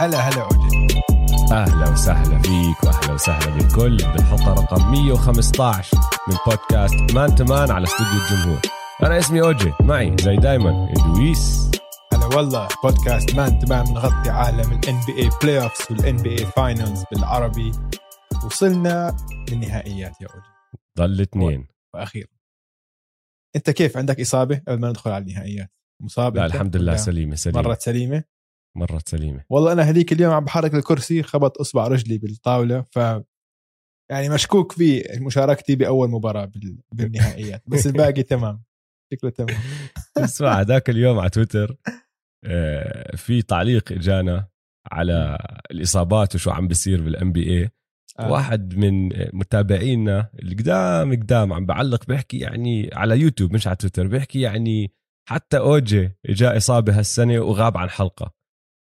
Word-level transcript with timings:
هلا 0.00 0.18
هلا 0.18 0.42
اوجي 0.42 1.02
أهلا 1.52 1.88
وسهلا 1.92 2.38
فيك 2.42 2.84
وأهلا 2.84 3.12
وسهلا 3.12 3.54
بالكل. 3.54 3.96
بالحلقة 3.96 4.52
رقم 4.52 4.92
115 4.92 5.96
من 6.28 6.36
بودكاست 6.46 7.14
man 7.14 7.34
to 7.34 7.48
man 7.48 7.70
على 7.70 7.84
استوديو 7.84 8.12
الجمهور. 8.12 8.60
أنا 9.02 9.18
اسمي 9.18 9.40
أوجي 9.40 9.72
معي 9.80 10.16
زي 10.20 10.36
دايما 10.36 10.88
دويس 11.06 11.70
هلا 12.12 12.26
والله 12.36 12.68
بودكاست 12.84 13.34
مان 13.34 13.58
تمام 13.58 13.86
نغطي 13.86 14.30
عالم 14.30 14.72
ال 14.72 14.79
NBA 14.79 15.00
playoffs 15.06 15.86
وال 15.90 16.00
NBA 16.00 16.16
finals 16.16 17.04
بالعربي. 17.12 17.72
وصلنا 18.44 19.16
للنهائيات 19.48 20.20
يا 20.20 20.26
أوجي. 20.26 20.46
ضل 20.98 21.20
اثنين. 21.20 21.66
وأخيرا. 21.94 22.28
أنت 23.56 23.70
كيف؟ 23.70 23.96
عندك 23.96 24.20
إصابة 24.20 24.62
قبل 24.68 24.80
ما 24.80 24.88
ندخل 24.88 25.10
على 25.10 25.22
النهائيات؟ 25.24 25.70
مصاب 26.02 26.36
لا؟ 26.36 26.46
الحمد 26.46 26.76
لله 26.76 26.96
سليمة 26.96 27.34
سليمة. 27.34 27.62
مرت 27.62 27.82
سليمة؟ 27.82 28.24
مرت 28.76 29.08
سليمة. 29.08 29.44
والله 29.50 29.72
أنا 29.72 29.82
هذيك 29.82 30.12
اليوم 30.12 30.32
عم 30.32 30.44
بحرك 30.44 30.74
الكرسي 30.74 31.22
خبط 31.22 31.60
أصبع 31.60 31.88
رجلي 31.88 32.18
بالطاولة 32.18 32.82
ف 32.82 32.98
يعني 34.10 34.28
مشكوك 34.28 34.72
في 34.72 35.04
مشاركتي 35.20 35.76
بأول 35.76 36.10
مباراة 36.10 36.44
بال... 36.44 36.78
بالنهائيات 36.92 37.62
بس 37.66 37.86
الباقي 37.86 38.22
تمام. 38.22 38.62
شكله 39.12 39.30
تمام. 39.30 39.56
اسمع 40.18 40.60
هذاك 40.60 40.90
اليوم 40.90 41.18
على 41.18 41.30
تويتر 41.30 41.76
آه، 42.44 43.16
في 43.16 43.42
تعليق 43.42 43.92
إجانا 43.92 44.48
على 44.92 45.38
الإصابات 45.70 46.34
وشو 46.34 46.50
عم 46.50 46.68
بيصير 46.68 47.02
بالان 47.02 47.32
بي 47.32 47.50
اي 47.50 47.70
آه. 48.20 48.32
واحد 48.32 48.76
من 48.76 49.08
متابعينا 49.32 50.30
القدام 50.42 51.12
قدام 51.12 51.52
عم 51.52 51.66
بعلق 51.66 52.06
بيحكي 52.06 52.38
يعني 52.38 52.90
على 52.92 53.20
يوتيوب 53.20 53.52
مش 53.52 53.66
على 53.66 53.76
تويتر 53.76 54.06
بيحكي 54.06 54.40
يعني 54.40 54.92
حتى 55.28 55.58
أوجي 55.58 56.10
جاء 56.26 56.56
إصابة 56.56 56.98
هالسنة 56.98 57.40
وغاب 57.40 57.76
عن 57.76 57.90
حلقة. 57.90 58.34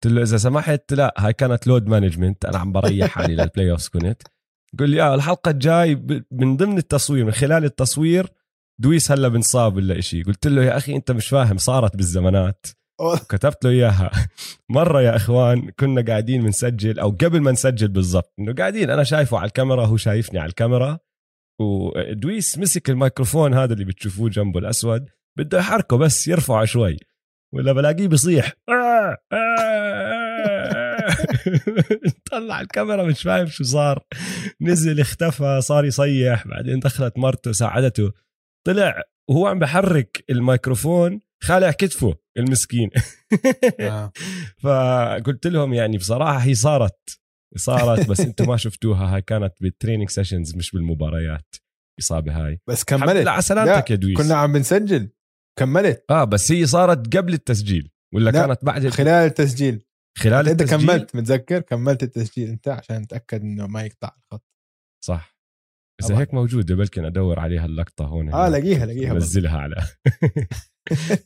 قلت 0.05 0.13
له 0.13 0.23
إذا 0.23 0.37
سمحت 0.37 0.93
لا 0.93 1.15
هاي 1.19 1.33
كانت 1.33 1.67
load 1.67 1.87
management 1.87 2.45
أنا 2.45 2.59
عم 2.59 2.73
بريح 2.73 3.11
حالي 3.11 3.35
لل 3.43 3.71
playoff 3.71 3.89
كنت. 3.89 4.23
قل 4.79 4.91
لي 4.91 5.03
آه 5.03 5.15
الحلقة 5.15 5.51
الجاي 5.51 5.95
من 6.31 6.57
ضمن 6.57 6.79
التصوير 6.79 7.25
من 7.25 7.33
خلال 7.33 7.65
التصوير 7.65 8.27
دويس 8.81 9.13
هلا 9.13 9.29
بنصاب 9.29 9.77
ولا 9.77 10.01
شيء 10.01 10.25
قلت 10.25 10.47
له 10.47 10.65
يا 10.65 10.77
أخي 10.77 10.97
أنت 10.97 11.11
مش 11.11 11.29
فاهم 11.29 11.59
صارت 11.59 11.97
بالزمانات. 11.97 12.67
كتبت 13.29 13.65
له 13.65 13.71
إياها. 13.71 14.11
مرة 14.71 15.03
يا 15.03 15.17
إخوان 15.17 15.71
كنا 15.71 16.03
قاعدين 16.09 16.43
بنسجل 16.43 16.99
أو 16.99 17.11
قبل 17.11 17.41
ما 17.41 17.53
نسجل 17.53 17.89
بالضبط 17.89 18.33
إنه 18.39 18.53
قاعدين 18.55 18.91
أنا 18.91 19.05
شايفه 19.05 19.39
على 19.39 19.47
الكاميرا 19.47 19.87
هو 19.87 19.97
شايفني 19.97 20.39
على 20.39 20.49
الكاميرا. 20.49 20.99
ودويس 21.61 22.59
مسك 22.59 22.91
الميكروفون 22.91 23.55
هذا 23.55 23.73
اللي 23.73 23.85
بتشوفوه 23.85 24.29
جنبه 24.31 24.61
الأسود. 24.61 25.09
بده 25.39 25.59
يحركه 25.59 25.97
بس 25.97 26.29
يرفعه 26.29 26.65
شوي. 26.65 26.97
ولا 27.55 27.73
بلاقيه 27.73 28.09
بيصيح. 28.09 28.53
طلع 32.31 32.61
الكاميرا 32.61 33.03
مش 33.03 33.23
فاهم 33.23 33.47
شو 33.47 33.65
صار. 33.65 34.05
نزل 34.61 35.01
اختفى 35.01 35.61
صار 35.61 35.85
يصيح. 35.85 36.49
بعدين 36.49 36.79
دخلت 36.79 37.19
مرته 37.19 37.53
ساعدته. 37.53 38.13
طلع 38.67 39.03
وهو 39.31 39.47
عم 39.47 39.59
بحرك 39.59 40.25
الميكروفون 40.31 41.21
خالع 41.43 41.71
كتفه 41.71 42.17
المسكين. 42.37 42.91
آه. 43.81 44.13
فقلت 44.63 45.47
لهم 45.47 45.75
يعني 45.75 45.97
بصراحة 45.97 46.39
هي 46.39 46.55
صارت. 46.55 47.21
صارت 47.57 48.09
بس 48.09 48.21
أنتم 48.21 48.49
ما 48.49 48.57
شفتوها. 48.57 49.15
هاي 49.15 49.23
كانت 49.23 49.53
بال 49.61 49.71
training 49.71 50.11
sessions 50.11 50.57
مش 50.57 50.71
بالمباريات. 50.71 51.55
الاصابه 51.99 52.47
هاي. 52.47 52.61
بس 52.69 52.85
كملت. 52.85 53.29
على 53.29 53.43
سلامتك 53.43 53.91
لا، 53.91 53.97
يا 53.97 53.97
دويس. 53.97 54.17
كنا 54.17 54.35
عم 54.35 54.53
بنسجل. 54.53 55.09
كملت؟ 55.59 56.05
آه 56.11 56.25
بس 56.25 56.53
هي 56.53 56.67
صارت 56.67 57.17
قبل 57.17 57.33
التسجيل 57.35 57.91
ولا 58.15 58.31
لا، 58.31 58.47
كانت 58.47 58.65
بعد 58.65 58.89
خلال 58.89 59.09
التسجيل. 59.09 59.85
خلال 60.19 60.49
أنت 60.49 60.63
التسجيل؟ 60.63 60.87
كملت 60.89 61.17
متذكر؟ 61.17 61.61
كملت 61.61 62.03
التسجيل 62.03 62.49
أنت 62.49 62.69
عشان 62.69 63.07
تتاكد 63.07 63.41
إنه 63.41 63.67
ما 63.67 63.83
يقطع 63.83 64.17
الخط. 64.19 64.45
صح. 65.05 65.37
اذا. 66.05 66.19
هيك 66.19 66.35
موجودة 66.35 66.75
بلكن 66.75 67.05
أدور 67.05 67.39
عليها 67.39 67.65
اللقطة 67.67 68.05
هون 68.05 68.33
آه 68.33 68.49
لاقيها 68.49 68.87
لاقيها 68.87 69.13
برضه. 69.13 69.25
نزلها 69.25 69.59
على 69.59 69.77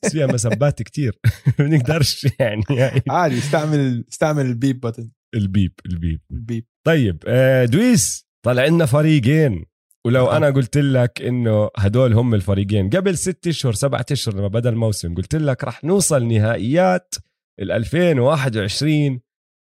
بس 0.05 0.13
فيها 0.13 0.27
مسبات 0.27 0.83
كتير. 0.83 1.19
ما 1.59 1.65
بنقدرش 1.65 2.27
يعني 2.41 2.63
هاي 2.71 3.03
عادي 3.11 3.39
استعمل 3.39 4.05
استعمل 4.13 4.47
البيب 4.47 4.87
بutton 4.87 5.07
البيب 5.35 5.73
البيب. 5.87 6.21
البيب. 6.31 6.67
طيب 6.87 7.19
آه، 7.27 7.65
دويس 7.65 8.27
طلع 8.47 8.65
لنا 8.67 8.87
فريقين. 8.87 9.65
ولو 10.07 10.27
آه. 10.27 10.37
أنا 10.37 10.51
قلت 10.51 10.77
لك 10.77 11.23
إنه 11.23 11.71
هدول 11.77 12.13
هم 12.13 12.35
الفريقين 12.35 12.91
قبل 12.91 13.19
ست 13.19 13.47
أشهر 13.47 13.73
سبعة 13.73 14.07
أشهر 14.13 14.35
لما 14.35 14.49
بدأ 14.49 14.69
الموسم 14.71 15.15
قلت 15.15 15.35
لك 15.35 15.65
رح 15.65 15.85
نوصل 15.85 16.25
نهائيات 16.25 17.15
ال 17.61 17.71
2021 17.73 19.21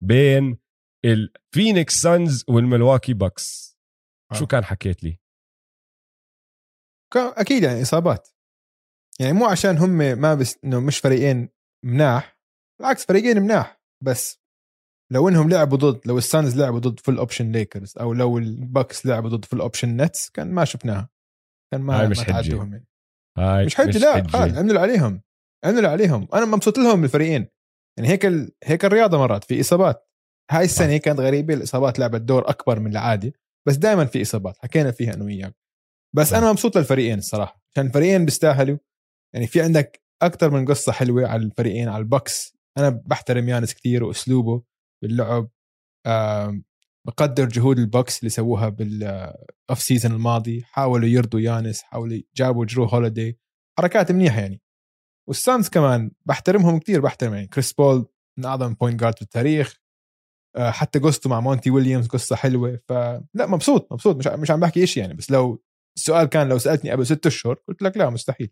بين 0.04 0.58
الفينيكس 1.06 2.02
سانز 2.02 2.44
والملواكي 2.50 3.14
باكس 3.14 3.78
آه. 4.32 4.36
شو 4.36 4.48
كان 4.48 4.64
حكيت 4.66 5.04
لي 5.04 5.20
كان- 7.14 7.34
أكيد 7.38 7.64
يعني 7.64 7.82
إصابات 7.82 8.28
يعني 9.20 9.34
مو 9.34 9.46
عشان 9.46 9.78
هم 9.78 9.90
ما 9.90 10.36
بس 10.36 10.58
إنه 10.64 10.80
مش 10.80 10.98
فريقين 11.00 11.50
مناح 11.86 12.40
بالعكس 12.80 13.06
فريقين 13.06 13.42
مناح 13.42 13.82
بس 14.04 14.40
لو 15.12 15.30
إنهم 15.30 15.50
لعبوا 15.50 15.78
ضد 15.78 16.02
لو 16.06 16.18
السانز 16.18 16.58
لعبوا 16.58 16.80
ضد 16.80 17.00
full 17.00 17.18
option 17.18 17.52
ليكرز 17.52 17.94
أو 17.98 18.14
لو 18.14 18.38
الباكس 18.38 19.06
لعبوا 19.06 19.30
ضد 19.30 19.46
full 19.46 19.62
option 19.62 20.02
نتس 20.02 20.30
كان 20.30 20.52
ما 20.52 20.66
شفناها. 20.66 21.10
كان 21.74 21.82
ما 21.82 22.02
هاي 22.02 22.08
مش 22.08 22.28
يعني. 22.28 22.86
هاي 23.38 23.66
مش 23.66 23.76
حجه 23.76 23.98
لا 23.98 24.28
عملوا 24.60 24.82
عليهم. 24.82 25.22
عملوا 25.66 25.90
عليهم. 25.90 26.28
أنا 26.34 26.46
مبسوط 26.46 26.78
لهم 26.78 27.04
الفريقين. 27.04 27.48
يعني 27.98 28.10
هيك 28.10 28.26
ال... 28.26 28.52
هيك 28.64 28.86
الرياضة 28.86 29.18
مرات 29.18 29.44
في 29.44 29.60
إصابات. 29.60 30.10
هاي 30.52 30.66
السنة 30.66 30.98
كانت 30.98 31.20
غريبة 31.20 31.54
الإصابات 31.54 32.00
لعبت 32.00 32.22
دور 32.22 32.50
أكبر 32.50 32.80
من 32.80 32.92
العادي 32.92 33.34
بس 33.68 33.76
دائما 33.76 34.06
في 34.06 34.22
إصابات 34.22 34.58
حكينا 34.58 34.92
فيها 34.92 35.14
أنا 35.14 35.24
وياك. 35.24 35.56
بس 36.16 36.30
صح. 36.30 36.38
أنا 36.38 36.52
مبسوط 36.52 36.78
للفريقين 36.78 37.18
الصراحة. 37.18 37.64
عشان 37.72 37.86
الفريقين 37.86 38.26
بيستاهلوا. 38.26 38.78
يعني 39.36 39.48
في 39.48 39.62
عندك 39.62 40.02
أكثر 40.22 40.50
من 40.50 40.66
قصة 40.66 40.92
حلوة 40.92 41.28
على 41.28 41.44
الفريقين 41.44 41.90
على 41.90 42.02
الباكس 42.02 42.58
أنا 42.78 42.90
بحترم 42.90 43.50
يانس 43.50 43.74
كثير 43.74 44.04
وأسلوبه. 44.04 44.64
باللعب 45.04 45.50
بقدر 47.08 47.46
جهود 47.46 47.80
الباكس 47.80 48.20
اللي 48.20 48.30
سووها 48.30 48.70
بال 48.70 49.80
off-season 49.80 50.12
الماضي 50.12 50.64
حاولوا 50.64 51.08
يرضوا 51.08 51.40
يانس 51.40 51.82
حاولوا 51.82 52.22
جابوا 52.36 52.66
جرو 52.66 52.86
هوليدي 52.86 53.40
حركات 53.80 54.12
منيحة 54.12 54.40
يعني 54.40 54.62
والسانز 55.30 55.70
كمان 55.70 56.12
بحترمهم 56.26 56.80
كثير 56.80 57.02
بحترم 57.02 57.34
يعني 57.34 57.48
كريس 57.48 57.74
بول 57.74 58.06
من 58.40 58.46
أعظم 58.46 58.74
point 58.74 59.00
guard 59.00 59.16
في 59.16 59.22
التاريخ 59.22 59.82
آه، 60.56 60.72
حتى 60.72 61.00
قصته 61.00 61.30
مع 61.30 61.40
مونتي 61.40 61.72
ويليامز 61.72 62.08
قصة 62.08 62.36
حلوة 62.36 62.80
فلا 62.90 63.22
مبسوط 63.40 63.94
مبسوط 63.94 64.16
مش 64.16 64.28
مش 64.28 64.52
عم 64.52 64.60
بحكي 64.60 64.88
شيء 64.88 65.04
يعني 65.04 65.14
بس 65.14 65.32
لو 65.32 65.64
السؤال 65.98 66.26
كان 66.30 66.50
لو 66.50 66.58
سألتني 66.58 66.92
قبل 66.92 67.06
ست 67.06 67.26
أشهر 67.26 67.54
قلت 67.68 67.82
لك 67.82 67.98
لا 67.98 68.10
مستحيل 68.10 68.52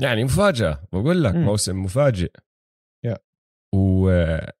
يعني 0.00 0.24
مفاجأة 0.24 0.84
بقول 0.92 1.24
لك. 1.24 1.34
موسم 1.34 1.82
مفاجئ 1.82 2.32
يا. 3.04 3.18
و 3.74 4.10
ال- 4.10 4.52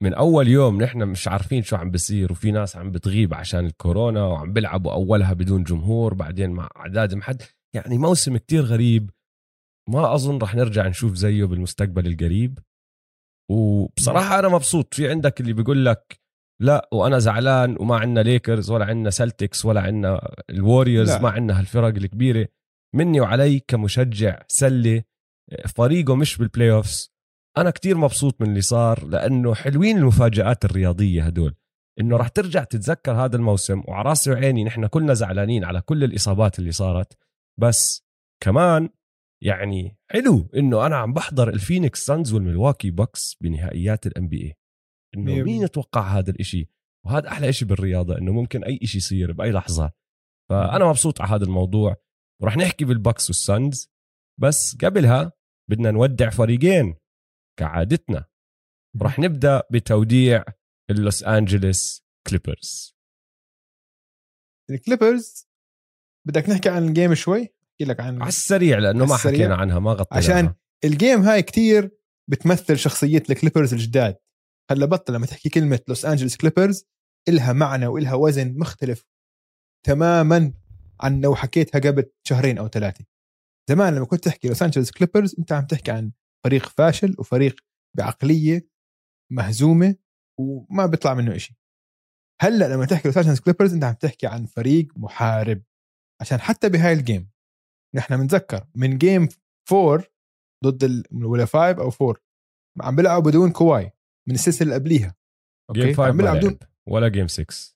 من 0.00 0.14
أول 0.14 0.48
يوم 0.48 0.82
نحن 0.82 1.02
مش 1.02 1.28
عارفين 1.28 1.62
شو 1.62 1.76
عم 1.76 1.90
بيصير 1.90 2.32
وفي 2.32 2.50
ناس 2.50 2.76
عم 2.76 2.90
بتغيب 2.90 3.34
عشان 3.34 3.66
الكورونا 3.66 4.24
وعم 4.24 4.52
بيلعبوا 4.52 4.92
أولها 4.92 5.32
بدون 5.32 5.64
جمهور 5.64 6.14
بعدين 6.14 6.50
مع 6.50 6.68
أعداد 6.76 7.14
محد. 7.14 7.42
يعني 7.74 7.98
موسم 7.98 8.36
كتير 8.36 8.62
غريب. 8.62 9.10
ما 9.88 10.14
أظن 10.14 10.38
رح 10.38 10.54
نرجع 10.54 10.88
نشوف 10.88 11.14
زيه 11.14 11.44
بالمستقبل 11.44 12.06
القريب. 12.06 12.58
وبصراحة 13.50 14.38
أنا 14.38 14.48
مبسوط. 14.48 14.94
في 14.94 15.10
عندك 15.10 15.40
اللي 15.40 15.52
بيقول 15.52 15.86
لك 15.86 16.20
لا 16.62 16.88
وأنا 16.92 17.18
زعلان 17.18 17.76
وما 17.80 17.96
عندنا 17.96 18.20
ليكرز 18.20 18.70
ولا 18.70 18.84
عندنا 18.84 19.10
سلتكس 19.10 19.64
ولا 19.64 19.80
عندنا 19.80 20.34
الوريورز. 20.50 21.10
ما 21.10 21.30
عندنا 21.30 21.60
هالفرق 21.60 21.94
الكبيرة. 21.94 22.48
مني 22.94 23.20
وعلي 23.20 23.60
كمشجع 23.60 24.42
سلة 24.48 25.02
فريقه 25.76 26.14
مش 26.14 26.36
بال 26.36 26.72
playoffs 26.72 27.13
أنا 27.58 27.70
كتير 27.70 27.96
مبسوط 27.96 28.40
من 28.40 28.48
اللي 28.48 28.60
صار 28.60 29.04
لأنه 29.06 29.54
حلوين 29.54 29.96
المفاجآت 29.96 30.64
الرياضية 30.64 31.22
هدول. 31.22 31.54
إنه 32.00 32.16
راح 32.16 32.28
ترجع 32.28 32.64
تتذكر 32.64 33.12
هذا 33.12 33.36
الموسم 33.36 33.82
وعلى 33.88 34.08
رأسي 34.08 34.30
وعيني 34.30 34.64
نحن 34.64 34.86
كلنا 34.86 35.14
زعلانين 35.14 35.64
على 35.64 35.80
كل 35.80 36.04
الإصابات 36.04 36.58
اللي 36.58 36.72
صارت. 36.72 37.18
بس 37.60 38.04
كمان 38.42 38.88
يعني 39.42 39.98
حلو 40.10 40.48
إنه 40.56 40.86
أنا 40.86 40.96
عم 40.96 41.12
بحضر 41.12 41.48
الفينيكس 41.48 42.06
سانز 42.06 42.32
والملواكي 42.32 42.90
باكس 42.90 43.36
بنهائيات 43.40 44.06
ال 44.06 44.28
NBA 44.28 44.56
إنه 45.16 45.42
مين. 45.42 45.62
يتوقع 45.62 46.02
هذا 46.02 46.30
الإشي؟ 46.30 46.68
وهذا 47.06 47.28
أحلى 47.28 47.48
إشي 47.48 47.64
بالرياضة 47.64 48.18
إنه 48.18 48.32
ممكن 48.32 48.64
أي 48.64 48.80
إشي 48.82 48.98
يصير 48.98 49.32
بأي 49.32 49.52
لحظة. 49.52 49.92
فأنا 50.50 50.84
مبسوط 50.84 51.20
على 51.20 51.30
هذا 51.30 51.44
الموضوع. 51.44 51.96
ورح 52.42 52.56
نحكي 52.56 52.84
بالباكس 52.84 53.30
والسانز. 53.30 53.90
بس 54.40 54.76
قبلها 54.76 55.32
بدنا 55.70 55.90
نودع 55.90 56.30
فريقين. 56.30 56.94
كعادتنا. 57.56 58.24
رح 59.02 59.18
نبدأ 59.18 59.62
بتوديع 59.70 60.44
اللوس 60.90 61.22
انجلوس 61.22 62.04
كليبرز. 62.28 62.96
الكليبرز 64.70 65.48
بدك 66.26 66.48
نحكي 66.48 66.68
عن 66.68 66.88
ال 66.88 66.93
game 66.93 67.14
شوي؟ 67.14 67.40
أحكي 67.40 67.84
لك 67.84 68.00
عن 68.00 68.22
على 68.22 68.28
السريع 68.28 68.78
لأنه 68.78 69.06
ما. 69.06 69.16
حكينا 69.16 69.54
عنها 69.54 69.78
ما 69.78 69.92
غطينا 69.92 70.18
عشان 70.18 70.54
ال 70.84 70.91
game 70.91 71.20
هاي 71.20 71.42
كتير 71.42 71.90
بتمثل 72.30 72.78
شخصية 72.78 73.22
الكليبرز 73.30 73.74
الجداد. 73.74 74.16
هلأ 74.70 74.86
بطل 74.86 75.14
لما 75.14 75.26
تحكي 75.26 75.48
كلمة 75.48 75.80
لوس 75.88 76.04
انجلوس 76.04 76.36
كليبرز 76.36 76.84
إلها 77.28 77.52
معنى 77.52 77.86
وإلها 77.86 78.14
وزن 78.14 78.58
مختلف 78.58 79.04
تماما 79.86 80.52
عن 81.00 81.20
لو 81.20 81.34
حكيتها 81.34 81.78
قبل 81.78 82.10
شهرين 82.26 82.58
أو 82.58 82.68
ثلاثة. 82.68 83.04
زمان 83.70 83.94
لما 83.94 84.06
كنت 84.06 84.24
تحكي 84.24 84.48
لوس 84.48 84.62
انجلوس 84.62 84.90
كليبرز 84.90 85.34
أنت 85.38 85.52
عم 85.52 85.66
تحكي 85.66 85.90
عن 85.90 86.12
فريق 86.44 86.68
فاشل 86.68 87.14
وفريق 87.18 87.60
بعقلية 87.96 88.68
مهزومة 89.32 89.96
وما 90.40 90.86
بيطلع 90.86 91.14
منه 91.14 91.36
إشي. 91.36 91.56
هلأ 92.42 92.74
لما 92.74 92.86
تحكي 92.86 93.08
لوس 93.08 93.16
انجلوس 93.16 93.40
كليبرز 93.40 93.74
أنت 93.74 93.84
عم 93.84 93.94
تحكي 93.94 94.26
عن 94.26 94.46
فريق 94.46 94.88
محارب. 94.96 95.62
عشان 96.20 96.40
حتى 96.40 96.68
بهاي 96.68 96.92
ال 96.92 97.00
game 97.00 97.30
نحن 97.94 98.16
بنتذكر 98.16 98.66
من 98.74 98.98
game 98.98 99.28
4 99.72 100.04
ضد 100.64 100.84
ال... 100.84 101.04
ولا 101.12 101.44
5 101.44 101.70
أو 101.70 101.90
4 102.08 102.22
عم 102.80 102.96
بيلعبوا 102.96 103.30
بدون 103.30 103.52
كواي 103.52 103.92
من 104.28 104.34
السلسلة 104.34 104.62
اللي 104.62 104.74
قبليها. 104.74 105.14
game 105.72 105.94
5 105.94 106.04
عم 106.04 106.16
ما 106.16 106.22
لعب 106.22 106.58
ولا 106.88 107.08
game 107.08 107.28
6 107.28 107.74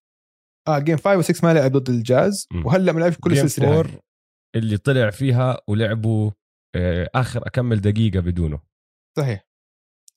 آه 0.68 0.78
game 0.78 0.96
5 0.96 1.22
و6 1.22 1.44
ما 1.44 1.54
لعب 1.54 1.72
ضد 1.72 1.88
الجاز. 1.88 2.48
وهلأ 2.64 2.92
ما 2.92 3.00
لعبش 3.00 3.18
كل 3.18 3.32
السلسلة 3.32 3.70
هاي. 3.70 3.78
4 3.78 4.00
اللي 4.56 4.76
طلع 4.76 5.10
فيها 5.10 5.60
ولعبوا 5.68 6.30
آخر 7.14 7.46
أكمل 7.46 7.80
دقيقة 7.80 8.20
بدونه. 8.20 8.60
صحيح. 9.18 9.48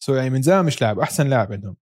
so 0.03 0.15
يعني 0.15 0.30
من 0.30 0.42
زمان 0.42 0.65
مش 0.65 0.81
لاعب 0.81 1.00
أحسن 1.00 1.27
لاعب 1.27 1.51
عندهم. 1.51 1.77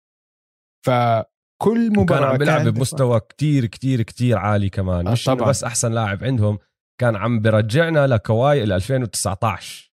فكل 0.87 1.91
مباراه 1.91 2.27
عم 2.27 2.39
بيلعب 2.39 2.69
بمستوى 2.69 3.21
كتير 3.21 3.67
كتير 3.67 4.03
كتير 4.03 4.39
عالي 4.39 4.69
كمان. 4.69 5.07
آه، 5.07 5.13
مش 5.13 5.25
طبعاً. 5.25 5.49
بس 5.49 5.65
أحسن 5.65 5.93
لاعب 5.93 6.25
عندهم 6.25 6.59
كان 7.01 7.17
عم 7.17 7.41
برجعنا 7.41 8.07
لكواي 8.07 8.63
ال 8.63 8.73
2019 8.73 9.93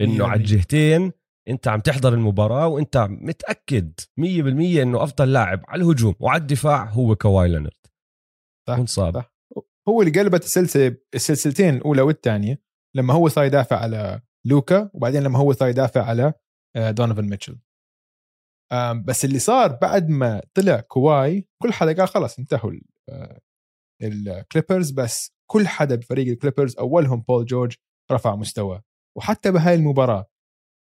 إنه 0.00 0.18
100%. 0.18 0.22
على 0.30 0.40
الجهتين 0.40 1.12
أنت 1.48 1.68
عم 1.68 1.80
تحضر 1.80 2.14
المباراة 2.14 2.66
وأنت 2.66 2.96
متأكد 3.10 3.92
100% 4.16 4.82
إنه 4.82 5.02
أفضل 5.02 5.32
لاعب 5.32 5.64
على 5.68 5.82
الهجوم 5.82 6.14
وعلى 6.20 6.40
الدفاع 6.40 6.84
هو 6.84 7.16
كواي 7.16 7.48
لينارد 7.48 7.86
صح، 8.68 8.84
صح. 8.84 9.34
هو 9.88 10.02
اللي 10.02 10.20
قلبت 10.20 10.44
السلسلة 10.44 10.96
السلسلتين 11.14 11.76
الأولى 11.76 12.02
والثانية. 12.02 12.69
لما 12.96 13.14
هو 13.14 13.28
صار 13.28 13.44
يدافع 13.44 13.76
على 13.76 14.20
لوكا 14.46 14.90
وبعدين 14.94 15.22
لما 15.22 15.38
هو 15.38 15.52
صار 15.52 15.68
يدافع 15.68 16.02
على 16.04 16.32
آه، 16.76 16.90
دونيفن 16.90 17.24
ميتشل. 17.24 17.58
بس 19.04 19.24
اللي 19.24 19.38
صار 19.38 19.72
بعد 19.82 20.08
ما 20.08 20.42
طلع 20.54 20.80
كواي 20.80 21.48
كل 21.62 21.72
حدا 21.72 21.92
قال 21.96 22.08
خلص 22.08 22.38
انتهوا 22.38 22.70
ال- 22.70 22.82
آه، 23.08 23.40
الكليبرز 24.02 24.90
بس 24.90 25.32
كل 25.50 25.68
حدا 25.68 25.94
بفريق 25.96 26.28
الكليبرز 26.28 26.76
أولهم 26.76 27.20
بول 27.20 27.44
جورج 27.46 27.74
رفع 28.12 28.36
مستوى. 28.36 28.82
وحتى 29.16 29.50
بهاي 29.50 29.74
المباراة 29.74 30.26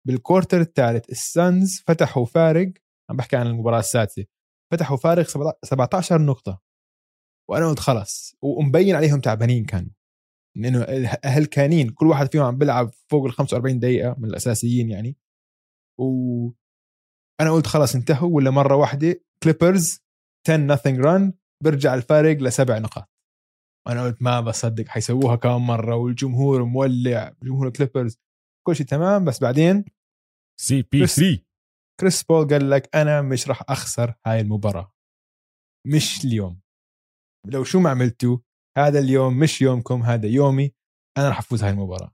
بال 0.08 0.20
quarter 0.20 0.62
الثالث 0.62 1.10
السانز 1.10 1.84
فتحوا 1.88 2.26
فارق 2.26 2.74
عم 3.10 3.16
بحكي 3.18 3.36
عن 3.36 3.48
المباراة 3.48 3.80
السادسة 3.80 4.26
فتحوا 4.72 4.98
فارق 4.98 5.28
17 5.66 6.22
نقطة. 6.22 6.62
وأنا 7.50 7.70
قلت 7.70 7.80
خلص 7.80 8.36
ومبين 8.42 8.96
عليهم 8.96 9.20
تعبانين 9.22 9.66
كانوا. 9.66 9.90
لأنه 10.58 10.86
هلكانين 11.26 11.90
كل 11.90 12.08
واحد 12.08 12.32
فيهم 12.32 12.44
عم 12.44 12.58
بيلعب 12.58 12.92
فوق 13.12 13.26
ال 13.26 13.32
45 13.32 13.80
دقيقة 13.80 14.16
من 14.20 14.26
الأساسيين 14.30 14.90
يعني. 14.90 15.18
و 16.00 16.52
أنا 17.42 17.52
قلت 17.52 17.68
خلص 17.68 17.96
انتهوا 17.96 18.36
ولا 18.36 18.52
مرة 18.52 18.76
واحدة 18.76 19.22
كليبرز 19.44 20.04
10 20.50 20.76
nothing 20.76 21.04
run 21.04 21.34
برجع 21.64 21.94
الفارق 21.94 22.38
لسبع 22.38 22.78
نقاط. 22.78 23.10
أنا 23.88 24.04
قلت 24.04 24.22
ما 24.22 24.42
بصدق 24.42 24.88
حيسووها 24.88 25.36
كم 25.36 25.68
مرة 25.68 25.96
والجمهور 25.96 26.64
مولع 26.64 27.34
جمهور 27.44 27.68
الكليبرز 27.68 28.18
كل 28.68 28.76
شيء 28.76 28.86
تمام 28.86 29.26
بس 29.26 29.40
بعدين 29.42 29.86
سي 30.62 30.82
بي 30.82 31.04
بس- 31.04 31.16
3 31.16 31.44
كريس 32.00 32.24
بول 32.24 32.48
قال 32.48 32.70
لك 32.70 32.96
أنا 32.96 33.22
مش 33.22 33.48
راح 33.48 33.64
أخسر 33.70 34.14
هاي 34.26 34.42
المباراة. 34.42 34.94
مش 35.88 36.26
اليوم. 36.26 36.62
لو 37.46 37.64
شو 37.64 37.80
ما 37.80 37.90
عملتوا 37.90 38.38
هذا 38.78 39.00
اليوم 39.00 39.40
مش 39.40 39.62
يومكم 39.62 40.04
هذا 40.04 40.28
يومي 40.28 40.74
أنا 41.18 41.28
راح 41.30 41.40
أفوز 41.40 41.64
هاي 41.64 41.72
المباراة. 41.72 42.14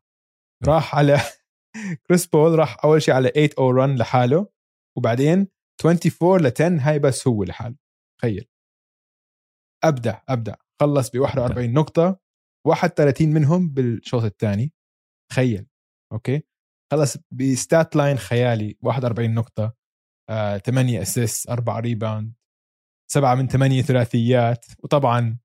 راح 0.67 0.95
على 0.95 1.17
كريس 2.07 2.25
بول 2.25 2.59
راح 2.59 2.85
أول 2.85 3.01
شيء 3.01 3.13
على 3.13 3.29
8 3.29 3.49
O 3.57 3.69
run 3.69 3.95
لحاله 3.95 4.47
وبعدين 4.97 5.47
24 5.85 6.41
ل 6.41 6.47
10 6.47 6.89
هاي 6.89 6.99
بس 6.99 7.27
هو 7.27 7.43
لحاله. 7.43 7.75
تخيل. 8.19 8.49
أبدع 9.83 10.21
أبدع. 10.29 10.55
خلص 10.81 11.09
ب 11.09 11.19
41 11.19 11.73
نقطة 11.73 12.19
31 12.67 13.29
منهم 13.29 13.69
بالشوط 13.69 14.23
الثاني. 14.23 14.73
تخيل. 15.31 15.67
أوكي؟ 16.13 16.43
خلص 16.91 17.17
ب 17.31 17.44
stat 17.44 17.95
line 17.95 18.17
خيالي 18.17 18.77
41 18.81 19.33
نقطة 19.33 19.75
آه، 20.29 20.57
8 20.57 21.01
assist 21.01 21.49
4 21.49 21.79
rebound 21.79 22.33
7 23.11 23.35
من 23.35 23.47
8 23.47 23.81
ثلاثيات 23.81 24.65
وطبعا 24.83 25.42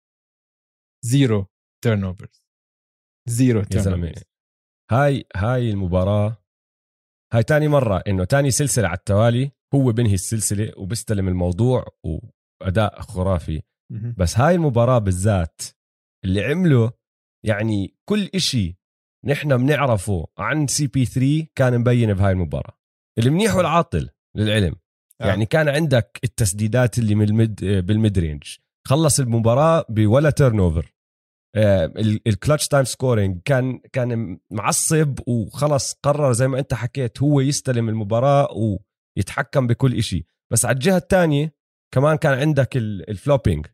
zero 1.04 1.46
turnovers 1.84 2.44
zero 3.28 3.62
turn 3.62 4.12
هاي 4.90 5.24
هاي 5.36 5.70
المباراة 5.70 6.36
هاي 7.32 7.42
تاني 7.42 7.68
مرة 7.68 8.02
إنه 8.06 8.24
تاني 8.24 8.50
سلسلة 8.50 8.88
على 8.88 8.96
التوالي 8.96 9.50
هو 9.74 9.92
بنهي 9.92 10.14
السلسلة 10.14 10.72
وبيستلم 10.76 11.28
الموضوع 11.28 11.86
وأداء 12.04 13.00
خرافي. 13.00 13.62
بس 14.16 14.38
هاي 14.38 14.54
المباراة 14.54 14.98
بالذات 14.98 15.62
اللي 16.24 16.44
عمله 16.44 16.92
يعني 17.46 17.94
كل 18.08 18.30
إشي 18.34 18.78
نحن 19.24 19.56
بنعرفه 19.56 20.26
عن 20.38 20.66
سي 20.66 20.86
بي 20.86 21.04
3 21.04 21.46
كان 21.54 21.78
مبين 21.78 22.14
بهاي 22.14 22.32
المباراة. 22.32 22.78
المنيح 23.18 23.54
والعاطل 23.54 24.10
للعلم. 24.36 24.76
آه. 25.20 25.26
يعني 25.26 25.46
كان 25.46 25.68
عندك 25.68 26.20
التسديدات 26.24 26.98
اللي 26.98 27.14
من 27.14 27.24
ال 27.24 27.34
mid 27.34 27.64
بال 27.64 27.86
mid 27.86 28.18
range 28.18 28.56
خلص 28.88 29.20
المباراة 29.20 29.84
بولا 29.88 30.30
turnover 30.30 30.92
ال 32.26 32.32
clutch 32.32 32.68
time 32.68 32.84
scoring 32.84 33.40
كان 33.44 33.80
كان 33.92 34.38
معصب 34.50 35.18
وخلص 35.26 35.92
قرر 36.02 36.32
زي 36.32 36.48
ما 36.48 36.58
انت 36.58 36.74
حكيت 36.74 37.22
هو 37.22 37.40
يستلم 37.40 37.88
المباراة 37.88 38.48
ويتحكم 39.16 39.66
بكل 39.66 39.94
إشي. 39.94 40.26
بس 40.52 40.64
على 40.64 40.74
الجهة 40.74 40.96
الثانية 40.96 41.54
كمان 41.94 42.16
كان 42.16 42.38
عندك 42.38 42.76
ال- 42.76 43.10
ال 43.10 43.16
flopping 43.16 43.66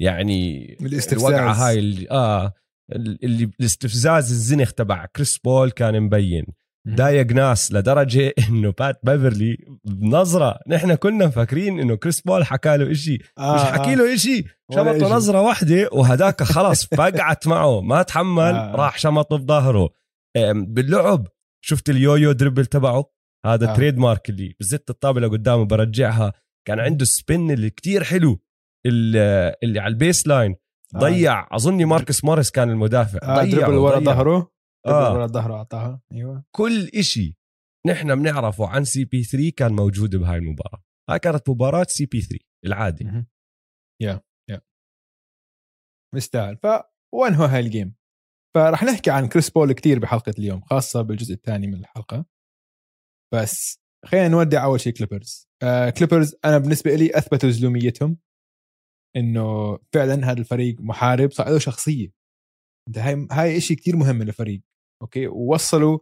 يعني. 0.00 0.76
الوقعة 1.12 1.52
هاي 1.68 1.78
اللي 1.78 2.10
آه 2.10 2.52
اللي 2.92 3.50
الاستفزاز 3.60 4.30
الزنخ 4.30 4.72
تبع 4.72 5.06
كريس 5.06 5.38
بول 5.38 5.70
كان 5.70 6.00
مبين. 6.02 6.44
دايق 6.86 7.32
ناس 7.32 7.72
لدرجة 7.72 8.34
إنه 8.48 8.74
بات 8.78 9.00
بيفرلي 9.02 9.56
بنظرة 9.84 10.58
نحن 10.68 10.94
كنا 10.94 11.26
مفكرين 11.26 11.80
إنه 11.80 11.94
كريس 11.96 12.20
بول 12.20 12.44
حكى 12.46 12.76
له 12.76 12.90
إشي. 12.92 13.18
آه، 13.38 13.54
مش 13.54 13.60
حكي 13.60 13.94
له 13.94 14.14
إشي. 14.14 14.44
ولا 14.70 14.92
شمطه 14.92 15.06
إشي. 15.06 15.14
نظرة 15.14 15.40
واحدة 15.42 15.88
وهداك 15.92 16.42
خلص 16.42 16.86
فقعت 16.96 17.46
معه. 17.46 17.80
ما 17.80 18.02
تحمل 18.02 18.42
آه. 18.54 18.74
راح 18.76 18.98
شمطه 18.98 19.38
في 19.38 19.44
ظهره. 19.44 19.88
أم، 20.36 20.66
باللعب 20.66 21.26
شفت 21.64 21.90
ال 21.90 22.32
yo-yo 22.32 22.46
dribble 22.46 22.66
تبعه؟ 22.66 23.04
هذا 23.46 23.70
آه. 23.70 23.74
trademark 23.76 24.30
اللي 24.30 24.54
بزت 24.60 24.90
الطابة 24.90 25.20
لقدامه 25.20 25.64
برجعها. 25.64 26.32
كان 26.66 26.80
عنده 26.80 27.04
spin 27.04 27.50
اللي 27.50 27.70
كتير 27.70 28.04
حلو. 28.04 28.40
اللي, 28.86 29.54
اللي 29.62 29.80
على 29.80 29.92
ال 29.92 30.26
baseline. 30.26 30.56
آه. 30.94 30.98
ضيع. 30.98 31.56
اظني 31.56 31.84
ماركس 31.84 32.24
موريس 32.24 32.50
كان 32.50 32.70
المدافع. 32.70 33.18
آه 33.22 33.42
ضيع 33.42 33.58
dribble 33.60 33.74
ورا. 33.76 34.00
ظهره. 34.00 34.50
آه. 34.86 35.12
ورا 35.12 35.26
ظهره 35.26 35.54
أعطاها. 35.54 36.00
أيوه. 36.12 36.44
كل 36.56 36.88
إشي 36.94 37.36
نحن 37.86 38.14
بنعرفه 38.14 38.68
عن 38.68 38.84
سي 38.84 39.04
بي 39.04 39.24
3 39.24 39.52
كان 39.56 39.72
موجود 39.72 40.16
بهاي 40.16 40.38
المباراة. 40.38 40.82
هاي 41.10 41.18
كانت 41.18 41.48
مباراة 41.48 41.86
سي 41.88 42.06
بي 42.06 42.20
3 42.20 42.44
العادي. 42.66 43.04
yeah 44.02 44.20
yeah. 44.50 44.60
مستاهل. 46.14 46.56
ف 46.56 46.66
وانهى 47.14 47.46
هاي 47.46 47.60
ال 47.60 47.67
game 47.67 47.94
فراح 48.56 48.82
نحكي 48.82 49.10
عن 49.10 49.28
كريس 49.28 49.50
بول 49.50 49.72
كتير 49.72 49.98
بحلقة 49.98 50.34
اليوم 50.38 50.60
خاصة 50.60 51.02
بالجزء 51.02 51.34
الثاني 51.34 51.66
من 51.66 51.74
الحلقة. 51.74 52.26
بس 53.34 53.80
خلينا 54.06 54.28
نودع 54.28 54.64
أول 54.64 54.80
شيء 54.80 54.92
كليبرز 54.92 55.48
آه 55.62 55.90
كليبرز 55.90 56.34
أنا 56.44 56.58
بالنسبة 56.58 56.94
لي 56.94 57.18
أثبتوا 57.18 57.50
زلوميتهم 57.50 58.18
إنه 59.16 59.78
فعلا 59.94 60.30
هذا 60.30 60.40
الفريق 60.40 60.80
محارب 60.80 61.30
صار 61.30 61.48
له 61.48 61.58
شخصية. 61.58 62.12
أنت 62.88 62.98
هاي 62.98 63.26
هاي 63.32 63.60
شيء 63.60 63.76
كتير 63.76 63.96
مهم 63.96 64.22
للفريق. 64.22 64.62
أوكي؟ 65.02 65.26
ووصلوا 65.26 65.98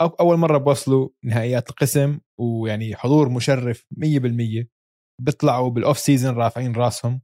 أو 0.00 0.06
أول 0.06 0.36
مرة 0.36 0.58
بوصلوا 0.58 1.08
نهائيات 1.24 1.70
القسم 1.70 2.20
ويعني 2.40 2.96
حضور 2.96 3.28
مشرف 3.28 3.86
100% 3.90 4.66
بيطلعوا 5.20 5.70
بال 5.70 5.81
off 5.81 5.98
season 5.98 6.34
رافعين 6.34 6.72
راسهم. 6.74 7.20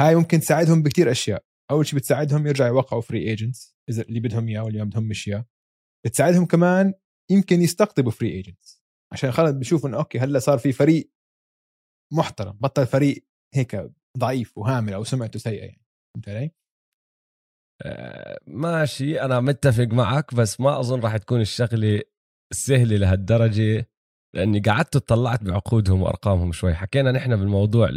هاي 0.00 0.14
ممكن 0.14 0.40
تساعدهم 0.40 0.82
بكتير 0.82 1.10
أشياء. 1.10 1.44
أول 1.70 1.86
شيء 1.86 1.98
بتساعدهم 1.98 2.46
يرجعوا 2.46 2.68
يوقعوا 2.68 3.02
free 3.02 3.28
agents 3.28 3.76
إذا 3.90 4.02
اللي 4.02 4.20
بدهم 4.20 4.48
إياه 4.48 4.64
واللي 4.64 4.78
ما 4.78 4.84
بدهم 4.84 5.12
اياه 5.26 5.46
بتساعدهم 6.06 6.46
كمان 6.46 6.94
يمكن 7.30 7.62
يستقطبوا 7.62 8.10
free 8.10 8.30
agents 8.32 8.82
عشان 9.12 9.32
خلص 9.32 9.50
بشوفوا 9.50 9.88
إنه 9.88 9.98
أوكي 9.98 10.18
هلأ 10.18 10.38
صار 10.38 10.58
في 10.58 10.72
فريق 10.72 11.10
محترم 12.12 12.52
بطل 12.52 12.86
فريق 12.86 13.24
هيك 13.54 13.90
ضعيف 14.18 14.58
وهامل 14.58 14.94
أو 14.94 15.04
سمعته 15.04 15.38
سيئة 15.38 15.64
يعني. 15.64 15.82
فهمت 16.14 16.28
علي؟ 16.28 16.50
ماشي 18.46 19.20
أنا 19.20 19.40
متفق 19.40 19.84
معك 19.84 20.34
بس 20.34 20.60
ما 20.60 20.80
أظن 20.80 21.00
راح 21.00 21.16
تكون 21.16 21.40
الشغلة 21.40 22.02
سهلة 22.52 22.96
لهالدرجة 22.96 23.90
لأني 24.34 24.60
قعدت 24.60 24.96
اطلعت 24.96 25.42
بعقودهم 25.42 26.02
وأرقامهم 26.02 26.52
شوي. 26.52 26.74
حكينا 26.74 27.12
نحن 27.12 27.36
بالموضوع 27.36 27.88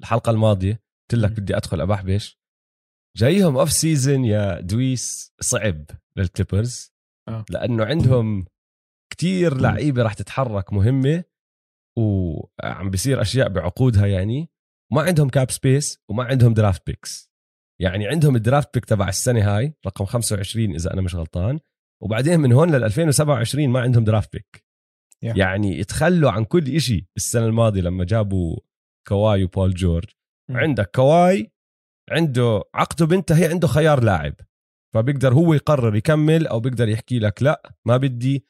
الحلقة 0.00 0.30
الماضية 0.30 0.82
قلت 1.10 1.22
لك 1.22 1.30
بدي 1.30 1.56
أدخل 1.56 1.80
ابحبش 1.80 2.40
جايهم 3.16 3.56
off 3.56 3.72
season 3.72 4.24
يا 4.24 4.60
دويس 4.60 5.34
صعب 5.40 5.84
للكليبرز 6.16 6.92
آه. 7.28 7.44
لأنه 7.50 7.84
عندهم 7.84 8.44
كتير 9.12 9.56
لعيبة 9.56 10.02
راح 10.02 10.14
تتحرك 10.14 10.72
مهمة 10.72 11.24
وعم 11.98 12.90
بيصير 12.90 13.20
أشياء 13.20 13.48
بعقودها 13.48 14.06
يعني. 14.06 14.50
ما 14.92 15.02
عندهم 15.02 15.28
cap 15.28 15.50
space 15.50 15.98
وما 16.08 16.24
عندهم 16.24 16.54
draft 16.54 16.86
picks 16.86 17.29
يعني 17.80 18.08
عندهم 18.08 18.36
ال 18.36 18.42
draft 18.42 18.74
pick 18.74 18.84
تبع 18.84 19.08
السنة 19.08 19.56
هاي 19.56 19.74
رقم 19.86 20.04
25 20.04 20.74
إذا 20.74 20.92
أنا 20.94 21.00
مش 21.02 21.14
غلطان. 21.14 21.58
وبعدين 22.02 22.40
من 22.40 22.52
هون 22.52 22.70
لل 22.74 22.84
2027 22.84 23.68
ما 23.68 23.80
عندهم 23.80 24.04
draft 24.04 24.32
pick. 24.32 24.64
Yeah. 25.24 25.36
يعني 25.36 25.78
يتخلوا 25.78 26.30
عن 26.30 26.44
كل 26.44 26.80
شيء 26.80 27.04
السنة 27.16 27.46
الماضية 27.46 27.80
لما 27.80 28.04
جابوا 28.04 28.56
كواي 29.08 29.44
وبول 29.44 29.74
جورج. 29.74 30.04
مم. 30.50 30.56
عندك 30.56 30.90
كواي 30.94 31.52
عنده 32.10 32.62
عقده 32.74 33.06
بينتهي 33.06 33.46
عنده 33.48 33.68
خيار 33.68 34.02
لاعب. 34.04 34.34
فبيقدر 34.94 35.34
هو 35.34 35.54
يقرر 35.54 35.96
يكمل 35.96 36.46
أو 36.46 36.60
بيقدر 36.60 36.88
يحكي 36.88 37.18
لك 37.18 37.42
لا 37.42 37.72
ما 37.86 37.96
بدي. 37.96 38.44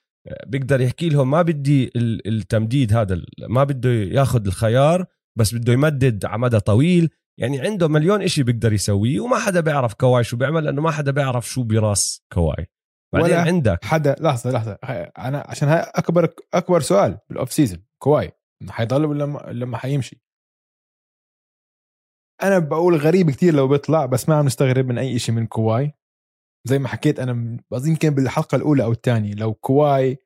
بيقدر 0.46 0.80
يحكي 0.80 1.08
لهم 1.08 1.30
ما 1.30 1.42
بدي 1.42 1.90
ال- 1.96 2.28
التمديد 2.28 2.92
هذا 2.92 3.22
ما 3.48 3.64
بده 3.64 3.90
ياخذ 3.90 4.46
الخيار 4.46 5.06
بس 5.38 5.54
بده 5.54 5.72
يمدد 5.72 6.24
على 6.24 6.38
مدى 6.38 6.60
طويل. 6.60 7.10
يعني 7.40 7.60
عنده 7.60 7.88
مليون 7.88 8.22
إشي 8.22 8.42
بيقدر 8.42 8.72
يسويه 8.72 9.20
وما 9.20 9.38
حدا 9.38 9.60
بيعرف 9.60 9.94
كواي 9.94 10.24
شو 10.24 10.36
بيعمل 10.36 10.64
لأنه 10.64 10.82
ما 10.82 10.90
حدا 10.90 11.10
بيعرف 11.10 11.48
شو 11.48 11.62
براس 11.62 12.22
كواي. 12.32 12.66
ولا 13.14 13.40
عندك 13.42 13.84
حدا 13.84 14.16
لحظة 14.20 14.50
لحظة. 14.50 14.78
هاي- 14.84 15.12
أنا 15.18 15.44
عشان 15.48 15.68
هاي 15.68 15.80
أكبر 15.80 16.34
أكبر 16.54 16.80
سؤال 16.80 17.18
بال 17.30 17.39
off 17.39 17.52
season 17.52 17.84
كواي 18.02 18.32
حيضل 18.68 19.04
ولا 19.04 19.26
ما- 19.26 19.38
لما 19.52 19.76
حيمشي؟ 19.78 20.22
أنا 22.42 22.58
بقول 22.58 22.96
غريب 22.96 23.30
كتير 23.30 23.54
لو 23.54 23.68
بيطلع 23.68 24.06
بس 24.06 24.28
ما 24.28 24.34
عم 24.34 24.46
نستغرب 24.46 24.86
من 24.86 24.98
أي 24.98 25.18
شيء 25.18 25.34
من 25.34 25.46
كواي. 25.46 25.92
زي 26.68 26.78
ما 26.78 26.88
حكيت 26.88 27.20
أنا 27.20 27.58
بظن 27.70 27.90
يمكن 27.90 28.10
بالحلقة 28.10 28.56
الأولى 28.56 28.84
أو 28.84 28.92
الثانية 28.92 29.34
لو 29.34 29.54
كواي 29.54 30.18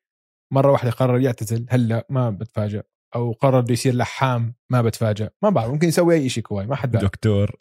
مرة 0.53 0.73
واحدة 0.73 0.91
قرر 0.91 1.21
يعتزل 1.21 1.67
هلأ 1.71 2.07
ما 2.11 2.31
بتفاجئ 2.31 2.83
أو 3.15 3.33
قرر 3.33 3.61
بده 3.61 3.73
يصير 3.73 3.95
لحام 3.95 4.55
ما 4.73 4.83
بتفاجئ 4.83 5.29
ما 5.43 5.51
بعرف 5.51 5.71
ممكن 5.71 5.89
يسوي 5.89 6.15
أي 6.15 6.29
شيء 6.29 6.43
كواي 6.43 6.67
ما 6.67 6.77
حد 6.77 6.91
بيعرف 6.91 7.07
دكتور. 7.07 7.57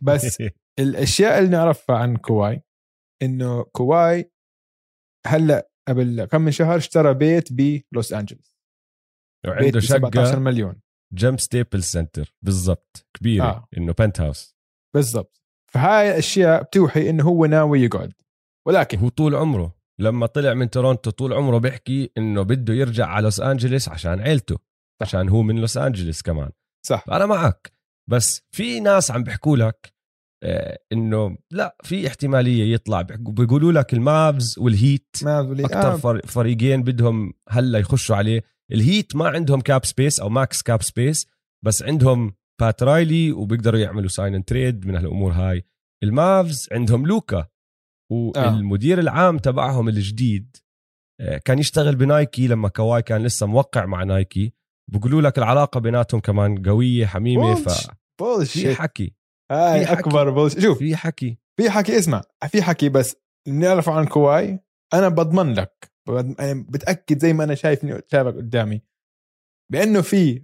بس 0.00 0.42
الأشياء 0.78 1.38
اللي 1.38 1.50
نعرفها 1.50 1.96
عن 1.96 2.16
كواي 2.16 2.62
إنه 3.22 3.62
كواي 3.62 4.32
هلأ 5.26 5.70
قبل 5.88 6.24
كم 6.24 6.40
من 6.40 6.50
شهر 6.50 6.76
اشترى 6.76 7.14
بيت 7.14 7.52
بلوس 7.52 8.12
انجلوس 8.12 8.58
وعنده 9.46 9.78
ب 9.78 9.82
17 9.82 10.32
شقة 10.32 10.38
مليون. 10.38 10.80
جنب 11.14 11.36
Staples 11.36 11.82
Center 11.82 12.34
بالضبط 12.42 13.06
كبيرة. 13.16 13.44
آه. 13.44 13.68
إنه 13.76 13.92
penthouse 13.92 14.56
بالضبط. 14.94 15.42
فهاي 15.72 16.10
الأشياء 16.10 16.62
بتوحي 16.62 17.10
إنه 17.10 17.24
هو 17.24 17.46
ناوي 17.46 17.80
يقعد. 17.80 18.12
ولكن 18.66 18.98
هو 18.98 19.08
طول 19.08 19.34
عمره 19.34 19.78
لما 20.00 20.26
طلع 20.26 20.54
من 20.54 20.70
تورونتو 20.70 21.10
طول 21.10 21.32
عمره 21.32 21.58
بيحكي 21.58 22.10
إنه 22.18 22.42
بده 22.42 22.74
يرجع 22.74 23.06
على 23.06 23.24
لوس 23.24 23.40
انجلوس 23.40 23.88
عشان 23.88 24.20
عيلته. 24.20 24.58
عشان 25.02 25.28
هو 25.28 25.42
من 25.42 25.56
لوس 25.60 25.76
انجلوس 25.76 26.22
كمان. 26.22 26.50
صح. 26.86 27.04
فانا 27.06 27.26
معك. 27.26 27.72
بس 28.10 28.42
في 28.54 28.80
ناس 28.80 29.10
عم 29.10 29.22
بيحكوا 29.24 29.56
لك 29.56 29.92
آه، 30.44 30.78
إنه 30.92 31.38
لا 31.50 31.76
في 31.84 32.06
احتمالية 32.06 32.74
يطلع. 32.74 33.02
بيقولوا 33.18 33.72
لك 33.72 33.94
المافز 33.94 34.58
والهيت 34.58 35.08
أكثر 35.64 35.92
آه. 35.92 35.96
فر- 35.96 36.26
فريقين 36.26 36.82
بدهم 36.82 37.32
هلأ 37.48 37.78
يخشوا 37.78 38.16
عليه. 38.16 38.42
الهيت 38.72 39.16
ما 39.16 39.28
عندهم 39.28 39.60
cap 39.60 39.84
space 39.84 40.20
أو 40.20 40.28
max 40.28 40.62
cap 40.62 40.82
space 40.82 41.26
بس 41.64 41.82
عندهم 41.82 42.34
بات 42.60 42.82
رايلي 42.82 43.32
وبيقدروا 43.32 43.80
يعملوا 43.80 44.08
sign 44.08 44.34
and 44.34 44.44
trade 44.44 44.86
من 44.86 44.96
هالأمور 44.96 45.32
هاي. 45.32 45.64
المافز 46.02 46.68
عندهم 46.72 47.06
لوكا 47.06 47.46
والمدير 48.12 48.98
العام 48.98 49.38
تبعهم 49.38 49.88
الجديد 49.88 50.56
آه، 51.20 51.38
كان 51.38 51.58
يشتغل 51.58 51.96
بنايكي 51.96 52.46
لما 52.46 52.68
كواي 52.68 53.02
كان 53.02 53.22
لسه 53.22 53.46
موقع 53.46 53.86
مع 53.86 54.02
نايكي. 54.04 54.52
بيقولوا 54.88 55.22
لك 55.22 55.38
العلاقة 55.38 55.80
بيناتهم 55.80 56.20
كمان 56.20 56.62
قوية 56.62 57.06
حميمة 57.06 57.54
bullshit. 57.54 57.62
ففي 57.62 57.92
bullshit 58.20 58.76
حكي. 58.78 59.14
هاي 59.50 59.86
في. 59.86 59.92
أكبر 59.92 60.30
bullshit 60.30 60.58
شوف 60.58 60.78
في 60.78 60.96
حكي. 60.96 61.38
في 61.60 61.70
حكي 61.70 61.98
اسمع. 61.98 62.22
في 62.48 62.62
حكي 62.62 62.88
بس 62.88 63.16
اللي 63.48 63.58
نعرفه 63.58 63.92
عن 63.92 64.06
كواي. 64.06 64.60
أنا 64.94 65.08
بضمن 65.08 65.54
لك 65.54 65.92
أنا 66.08 66.66
بتأكد 66.68 67.18
زي 67.18 67.32
ما 67.32 67.44
أنا 67.44 67.54
شايف 67.54 67.80
شايفك 67.86 68.34
قدامي. 68.34 68.82
بأنه 69.72 70.00
في 70.00 70.42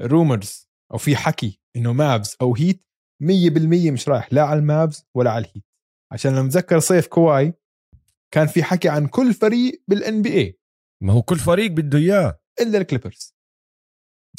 rumors 0.00 0.68
أو 0.92 0.98
في 0.98 1.16
حكي 1.16 1.60
إنه 1.76 1.92
مافز 1.92 2.36
أو 2.42 2.54
هيت 2.56 2.86
100% 3.22 3.90
مش 3.90 4.08
رايح 4.08 4.32
لا 4.32 4.42
على 4.42 4.58
المافز 4.58 5.06
ولا 5.14 5.30
على 5.30 5.44
الهيت 5.44 5.64
عشان 6.12 6.36
لو 6.36 6.42
متذكر 6.42 6.78
صيف 6.78 7.06
كواي 7.06 7.54
كان 8.34 8.46
في 8.46 8.62
حكي 8.62 8.88
عن 8.88 9.06
كل 9.06 9.34
فريق 9.34 9.82
بال 9.88 10.22
NBA 10.22 10.60
ما 11.02 11.12
هو 11.12 11.22
كل 11.22 11.38
فريق 11.38 11.70
بده 11.70 11.98
إياه. 11.98 12.39
إلا 12.60 12.78
الكليبرز 12.78 13.34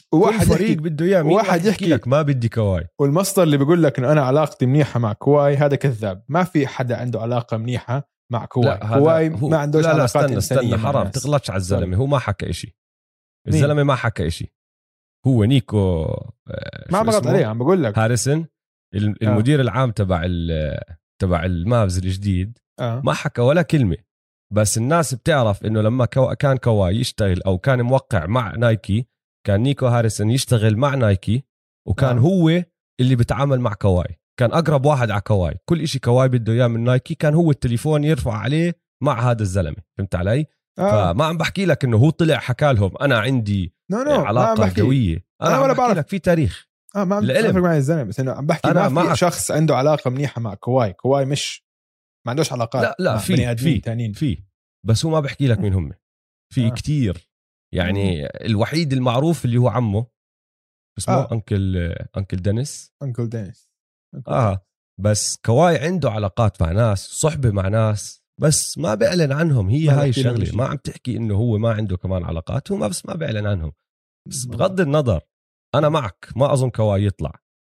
كل 0.09 0.17
وواحد 0.17 0.45
فريق 0.45 0.69
يحكي 0.69 0.81
بده 0.81 1.05
إياه 1.05 1.23
واحد 1.23 1.65
يحكي 1.65 1.85
لك 1.85 2.07
ما 2.07 2.21
بدي 2.21 2.49
كواي 2.49 2.87
والمصدر 2.99 3.43
اللي 3.43 3.57
بيقول 3.57 3.83
لك 3.83 3.99
إنه 3.99 4.11
أنا 4.11 4.21
علاقتي 4.21 4.65
منيحة 4.65 4.99
مع 4.99 5.13
كواي 5.13 5.57
هذا 5.57 5.75
كذاب 5.75 6.23
ما 6.29 6.43
في 6.43 6.67
حدا 6.67 6.97
عنده 6.97 7.21
علاقة 7.21 7.57
منيحة 7.57 8.11
مع 8.31 8.45
كواي 8.45 8.77
كواي 8.77 9.29
هو 9.29 9.49
ما 9.49 9.57
عندوش 9.57 9.85
لا 9.85 9.93
لا 9.93 10.05
استنى 10.05 10.37
استنى 10.37 10.77
حرام. 10.77 11.07
تغلطش 11.07 11.49
على 11.49 11.57
الزلمة. 11.57 11.97
هو 11.97 12.05
ما 12.05 12.19
حكى 12.19 12.45
مين؟ 12.45 12.73
الزلمة 13.47 13.83
ما 13.83 13.95
حكى 13.95 14.27
إشي 14.27 14.53
هو 15.27 15.43
نيكو 15.43 16.03
آه، 16.03 16.85
ما 16.91 16.99
شو 16.99 17.03
بغلط؟ 17.03 17.27
عليه 17.27 17.45
عم 17.45 17.57
بقول 17.57 17.83
لك 17.83 17.99
هاريسون 17.99 18.37
آه. 18.37 18.47
المدير 19.21 19.61
العام 19.61 19.91
تبع 19.91 20.27
تبع 21.21 21.45
المافز 21.45 21.97
الجديد 21.97 22.57
آه. 22.79 23.01
ما 23.05 23.13
حكى 23.13 23.41
ولا 23.41 23.61
كلمة 23.61 23.97
بس 24.53 24.77
الناس 24.77 25.13
بتعرف 25.13 25.65
إنه 25.65 25.81
لما 25.81 26.05
كوا- 26.05 26.35
كان 26.35 26.57
كواي 26.57 26.95
يشتغل 26.95 27.41
أو 27.41 27.57
كان 27.57 27.81
موقع 27.81 28.25
مع 28.25 28.55
نايكي 28.55 29.07
كان 29.47 29.61
نيكو 29.61 29.87
هاريسون 29.87 30.29
يشتغل 30.31 30.77
مع 30.77 30.95
نايكي 30.95 31.43
وكان 31.87 32.17
آه. 32.17 32.21
هو 32.21 32.63
اللي 32.99 33.15
بيتعامل 33.15 33.59
مع 33.59 33.73
كواي 33.73 34.19
كان 34.39 34.51
أقرب 34.51 34.85
واحد 34.85 35.11
على 35.11 35.21
كواي 35.21 35.57
كل 35.65 35.81
إشي 35.81 35.99
كواي 35.99 36.29
بده 36.29 36.53
إياه 36.53 36.67
من 36.67 36.83
نايكي 36.83 37.15
كان 37.15 37.33
هو 37.33 37.51
التليفون 37.51 38.03
يرفع 38.03 38.33
عليه 38.33 38.75
مع 39.03 39.31
هذا 39.31 39.41
الزلمة 39.41 39.77
فهمت 39.97 40.15
علي 40.15 40.45
آه. 40.79 41.13
فما 41.13 41.25
عم 41.25 41.37
بحكي 41.37 41.65
لك 41.65 41.83
إنه 41.83 41.97
هو 41.97 42.09
طلع 42.09 42.37
حكى 42.37 42.73
لهم 42.73 42.91
أنا 43.01 43.19
عندي 43.19 43.73
ما 43.91 43.97
عم 43.97 44.25
علاقة 44.25 44.61
بحكي 44.61 44.81
قوية 44.81 45.25
أنا, 45.41 45.49
أنا 45.49 45.59
ولا 45.59 45.73
بعرف. 45.73 45.97
لك 45.97 46.07
في 46.07 46.19
تاريخ 46.19 46.67
آه 46.95 47.03
ما 47.03 47.15
عم. 47.15 47.27
بفرق 47.27 47.53
معي 47.53 47.77
الزلمة 47.77 48.03
بس 48.03 48.19
إنه 48.19 48.31
عم 48.31 48.45
بحكي 48.45 48.71
أنا 48.71 48.89
ما 48.89 49.01
في 49.01 49.07
معك. 49.07 49.17
شخص 49.17 49.51
عنده 49.51 49.75
علاقة 49.75 50.09
منيحة 50.09 50.41
مع 50.41 50.53
كواي 50.53 50.93
كواي 50.93 51.25
مش 51.25 51.63
ما 52.25 52.29
عندوش 52.29 52.51
علاقات 52.51 52.83
لا 52.83 52.95
لا 52.99 53.17
في 53.17 53.55
في 53.55 53.79
ثانيين 53.79 54.13
في. 54.13 54.43
بس 54.87 55.05
هو 55.05 55.11
ما 55.11 55.19
بحكي 55.19 55.47
لك 55.47 55.59
مين 55.59 55.73
هم. 55.73 55.93
في 56.53 56.67
آه. 56.67 56.69
كتير. 56.69 57.29
يعني 57.73 58.25
الوحيد 58.25 58.93
المعروف 58.93 59.45
اللي 59.45 59.57
هو 59.57 59.67
عمه. 59.67 60.07
اسمه 60.97 61.15
آه. 61.15 61.31
أنكل 61.31 61.77
uncle 62.17 62.37
دينيس. 62.37 62.93
uncle 63.03 63.29
دينيس. 63.29 63.71
آه. 64.27 64.65
بس 65.01 65.37
كواي 65.37 65.77
عنده 65.77 66.11
علاقات 66.11 66.61
مع 66.61 66.71
ناس 66.71 66.99
صحبة 67.07 67.51
مع 67.51 67.67
ناس 67.67 68.23
بس 68.41 68.77
ما 68.77 68.95
بيعلن 68.95 69.31
عنهم. 69.31 69.69
هي 69.69 69.89
هاي 69.89 70.09
الشغلة. 70.09 70.55
ما 70.55 70.65
عم 70.65 70.77
تحكي 70.77 71.17
إنه 71.17 71.35
هو 71.35 71.57
ما 71.57 71.71
عنده 71.73 71.97
كمان 71.97 72.23
علاقات. 72.23 72.71
هو 72.71 72.77
ما 72.77 72.87
بس 72.87 73.05
ما 73.05 73.15
بيعلن 73.15 73.47
عنهم. 73.47 73.73
بس. 74.27 74.45
بغض 74.45 74.81
النظر 74.81 75.21
أنا 75.75 75.89
معك. 75.89 76.29
ما 76.35 76.53
أظن 76.53 76.69
كواي 76.69 77.05
يطلع. 77.05 77.31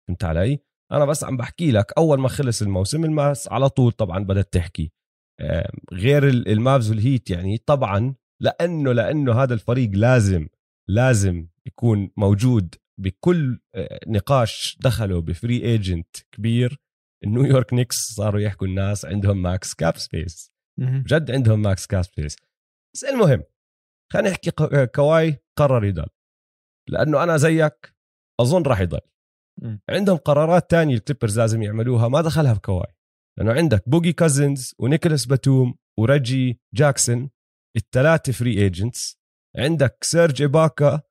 فهمت 0.08 0.24
علي؟ 0.24 0.60
أنا 0.92 1.06
بس 1.06 1.24
عم 1.24 1.38
بحكي 1.38 1.72
لك 1.72 1.94
أول 1.98 2.20
ما 2.20 2.28
خلص 2.30 2.62
الموسم 2.62 3.06
الناس 3.06 3.48
على 3.52 3.70
طول 3.70 3.92
طبعا 3.92 4.20
بدأت 4.24 4.54
تحكي. 4.54 4.92
آه، 5.40 5.72
غير 5.94 6.28
ال- 6.28 6.48
المافز 6.48 6.90
والهيت 6.90 7.30
يعني 7.30 7.58
طبعا 7.58 8.16
لأنه 8.42 8.94
لأنه 8.94 9.44
هذا 9.44 9.54
الفريق 9.54 9.90
لازم 9.94 10.48
لازم 10.90 11.48
يكون 11.66 12.12
موجود 12.18 12.76
بكل 13.02 13.60
آه، 13.76 14.00
نقاش 14.08 14.78
دخلوا 14.82 15.22
ب 15.22 15.30
free 15.30 15.62
agent 15.64 16.16
كبير. 16.32 16.80
النيويورك 17.24 17.74
نيكس 17.74 17.96
صاروا 17.96 18.40
يحكوا 18.42 18.68
الناس 18.68 19.06
عندهم 19.06 19.42
max 19.42 19.74
cap 19.74 19.98
space. 19.98 20.52
جد 21.08 21.32
عندهم 21.32 21.62
max 21.62 21.88
cap 21.88 22.02
space. 22.04 22.36
بس 22.96 23.04
المهم 23.04 23.44
خلينا 24.14 24.30
نحكي 24.30 24.50
ق- 24.50 24.84
كواي 24.84 25.44
قرر 25.58 25.86
يضل. 25.86 26.08
لأنه 26.90 27.24
أنا 27.24 27.38
زيك 27.38 27.96
أظن 28.42 28.62
راح 28.64 28.80
يضل. 28.80 29.00
مم. 29.62 29.82
عندهم 29.90 30.18
قرارات 30.18 30.70
تانية 30.70 30.96
الكليبرز 30.96 31.40
لازم 31.40 31.62
يعملوها 31.62 32.08
ما 32.08 32.22
دخلها 32.22 32.54
بكواي 32.54 32.94
لأنه 33.38 33.54
عندك 33.54 33.90
بوجي 33.90 34.14
كازنز 34.14 34.76
ونيكولاس 34.80 35.26
باتوم 35.26 35.76
وريجي 36.00 36.60
جاكسون 36.74 37.30
الثلاثة 37.78 38.32
free 38.32 38.62
agents 38.62 39.20
عندك 39.58 39.98
سيرج 40.04 40.42
إباكا 40.42 41.02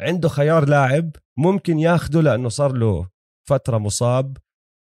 عنده 0.00 0.28
خيار 0.28 0.68
لاعب 0.68 1.10
ممكن 1.38 1.78
ياخده 1.78 2.20
لأنه 2.20 2.48
صار 2.48 2.72
له 2.72 3.08
فترة 3.48 3.78
مصاب. 3.78 4.36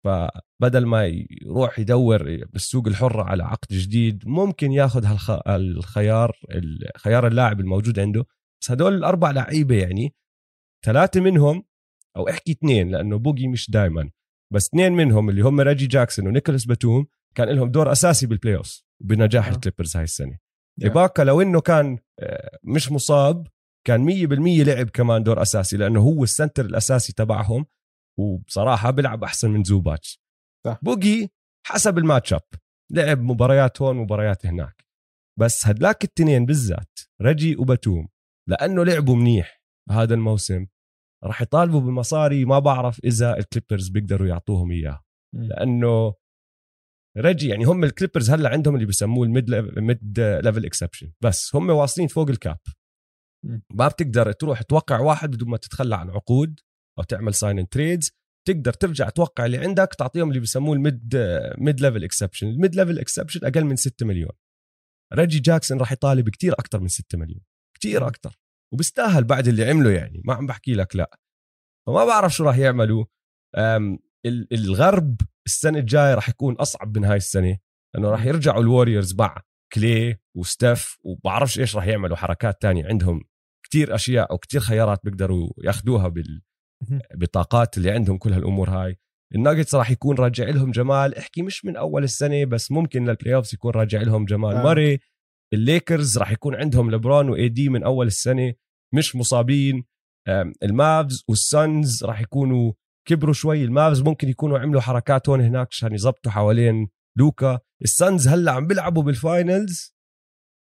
فبدل 0.05 0.85
ما 0.85 1.05
يروح 1.41 1.79
يدور 1.79 2.45
بالسوق 2.45 2.87
الحرة 2.87 3.23
على 3.23 3.43
عقد 3.43 3.67
جديد 3.71 4.27
ممكن 4.27 4.71
ياخذ 4.71 5.05
هالخ... 5.05 5.31
الخيار 5.47 6.31
خيار 6.97 7.27
اللاعب 7.27 7.59
الموجود 7.59 7.99
عنده. 7.99 8.25
بس 8.61 8.71
هدول 8.71 8.93
الأربع 8.93 9.31
لعيبة 9.31 9.75
يعني 9.75 10.13
ثلاثة 10.85 11.21
منهم 11.21 11.63
أو 12.17 12.29
أحكي 12.29 12.51
اثنين 12.51 12.91
لأنه 12.91 13.17
بوجي 13.17 13.47
مش 13.47 13.71
دائما 13.71 14.09
بس 14.53 14.67
اثنين 14.67 14.93
منهم 14.93 15.29
اللي 15.29 15.41
هم 15.41 15.59
ريجي 15.61 15.87
جاكسون 15.87 16.27
ونيكولاس 16.27 16.65
باتوم 16.65 17.07
كان 17.35 17.49
لهم 17.49 17.71
دور 17.71 17.91
أساسي 17.91 18.27
بال 18.27 18.55
playoff 18.55 18.83
بنجاح 19.03 19.47
آه. 19.47 19.51
الكليبرز 19.51 19.95
هاي 19.97 20.03
السنة. 20.03 20.37
إباكا 20.83 21.21
لو 21.21 21.41
إنه 21.41 21.61
كان 21.61 21.97
آه، 22.19 22.57
مش 22.63 22.91
مصاب 22.91 23.47
كان 23.87 24.05
100% 24.05 24.63
لعب 24.63 24.89
كمان 24.89 25.23
دور 25.23 25.41
أساسي 25.41 25.77
لأنه 25.77 25.99
هو 25.99 26.23
ال 26.23 26.29
center 26.29 26.65
الأساسي 26.65 27.13
تبعهم 27.13 27.65
وبصراحة 28.19 28.91
بيلعب 28.91 29.23
أحسن 29.23 29.51
من 29.51 29.63
زوباتش. 29.63 30.21
صح. 30.65 30.79
بوجي 30.81 31.31
حسب 31.67 31.97
ال 31.97 32.33
matchup 32.33 32.41
لعب 32.91 33.21
مباريات 33.21 33.81
هون 33.81 33.95
مباريات 33.95 34.45
هناك. 34.45 34.85
بس 35.39 35.67
هدلاك 35.67 36.03
التنين 36.03 36.45
بالذات 36.45 36.99
ريجي 37.21 37.55
وباتوم 37.55 38.07
لأنه 38.49 38.85
لعبوا 38.85 39.15
منيح 39.15 39.63
هذا 39.89 40.13
الموسم. 40.13 40.65
راح 41.23 41.41
يطالبوا 41.41 41.79
بمصاري 41.79 42.45
ما 42.45 42.59
بعرف 42.59 42.99
إذا 43.03 43.37
الكليبرز 43.37 43.89
بيقدروا 43.89 44.27
يعطوهم 44.27 44.71
إياه. 44.71 45.03
لأنه 45.33 46.13
ريجي 47.17 47.47
يعني 47.47 47.65
هم 47.65 47.83
الكليبرز 47.83 48.29
هلأ 48.29 48.49
عندهم 48.49 48.75
اللي 48.75 48.85
بسموه 48.85 49.25
ال 49.25 49.51
mid 49.77 50.19
mid-level 50.19 50.65
exception. 50.65 51.11
بس 51.23 51.55
هم 51.55 51.69
واصلين 51.69 52.07
فوق 52.07 52.29
ال 52.29 52.35
cap. 52.35 52.57
ما 53.73 53.87
بتقدر 53.87 54.31
تروح 54.31 54.61
توقع 54.61 54.99
واحد 54.99 55.31
بدون 55.31 55.49
ما 55.49 55.57
تتخلى 55.57 55.95
عن 55.95 56.09
عقود 56.09 56.59
أو 56.99 57.03
تعمل 57.03 57.33
sign 57.33 57.59
and 57.59 57.69
trades 57.69 58.11
تقدر 58.47 58.73
ترجع 58.73 59.09
توقع 59.09 59.45
اللي 59.45 59.57
عندك 59.57 59.95
تعطيهم 59.97 60.29
اللي 60.29 60.39
بيسموه 60.39 60.75
ال 60.75 61.15
mid 61.57 61.81
mid-level 61.81 62.03
exception. 62.03 62.47
ال 62.47 62.75
mid-level 62.75 62.99
exception 62.99 63.45
أقل 63.45 63.63
من 63.65 63.75
6 63.75 64.05
مليون. 64.05 64.31
ريجي 65.13 65.39
جاكسون 65.39 65.77
راح 65.77 65.91
يطالب 65.91 66.29
كتير 66.29 66.53
أكثر 66.53 66.79
من 66.79 66.87
6 66.87 67.17
مليون. 67.17 67.41
كتير 67.77 68.07
أكثر 68.07 68.39
وبيستاهل 68.73 69.23
بعد 69.23 69.47
اللي 69.47 69.69
عمله 69.69 69.91
يعني. 69.91 70.21
ما 70.25 70.33
عم 70.33 70.47
بحكي 70.47 70.73
لك 70.73 70.95
لا. 70.95 71.17
فما 71.87 72.05
بعرف 72.05 72.33
شو 72.33 72.43
راح 72.43 72.57
يعملوا. 72.57 73.05
الغرب 74.51 75.21
السنة 75.45 75.79
الجاية 75.79 76.15
راح 76.15 76.29
يكون 76.29 76.55
أصعب 76.55 76.97
من 76.97 77.05
هاي 77.05 77.17
السنة 77.17 77.57
لأنه 77.95 78.09
راح 78.09 78.25
يرجعوا 78.25 78.61
ال 78.61 78.67
Warriors 78.67 79.15
مع 79.15 79.41
Klay 79.73 80.17
و 80.37 80.47
Steph 80.47 80.97
وبعرفش 81.03 81.59
إيش 81.59 81.75
راح 81.75 81.87
يعملوا 81.87 82.17
حركات 82.17 82.61
تانية 82.61 82.85
عندهم. 82.85 83.23
كتير 83.65 83.95
أشياء 83.95 84.31
أو 84.31 84.37
كتير 84.37 84.61
خيارات 84.61 84.99
بيقدروا 85.03 85.49
ياخذوها 85.63 86.07
بال 86.07 86.41
بطاقات 87.15 87.77
اللي 87.77 87.91
عندهم 87.91 88.17
كل 88.17 88.33
هالأمور 88.33 88.69
هاي. 88.69 88.97
الناجتس 89.35 89.75
راح 89.75 89.91
يكون 89.91 90.17
راجع 90.17 90.49
لهم 90.49 90.71
جمال. 90.71 91.17
احكي 91.17 91.41
مش 91.41 91.65
من 91.65 91.77
أول 91.77 92.03
السنة 92.03 92.45
بس 92.45 92.71
ممكن 92.71 93.05
لل 93.05 93.35
playoffs 93.35 93.53
يكون 93.53 93.71
راجع 93.71 94.01
لهم 94.01 94.25
جمال. 94.25 94.55
آه. 94.55 94.63
ماري 94.63 94.99
الليكرز 95.53 96.17
راح 96.17 96.31
يكون 96.31 96.55
عندهم 96.55 96.91
لبرون 96.91 97.29
و 97.29 97.49
AD 97.49 97.69
من 97.69 97.83
أول 97.83 98.07
السنة 98.07 98.53
مش 98.93 99.15
مصابين. 99.15 99.83
ال 100.63 100.75
Mavs 100.75 101.23
وال 101.29 101.54
Suns 101.54 102.03
راح 102.03 102.21
يكونوا 102.21 102.73
كبروا 103.07 103.33
شوي. 103.33 103.63
ال 103.63 103.71
Mavs 103.71 104.01
ممكن 104.01 104.29
يكونوا 104.29 104.59
عملوا 104.59 104.81
حركات 104.81 105.29
هون 105.29 105.41
هناك 105.41 105.67
عشان 105.71 105.93
يزبطوا 105.93 106.31
حوالين 106.31 106.87
لوكا. 107.17 107.59
ال 107.83 107.92
Suns 107.92 108.27
هلأ 108.27 108.51
عم 108.51 108.67
بيلعبوا 108.67 109.03
بال 109.03 109.26
finals 109.26 109.95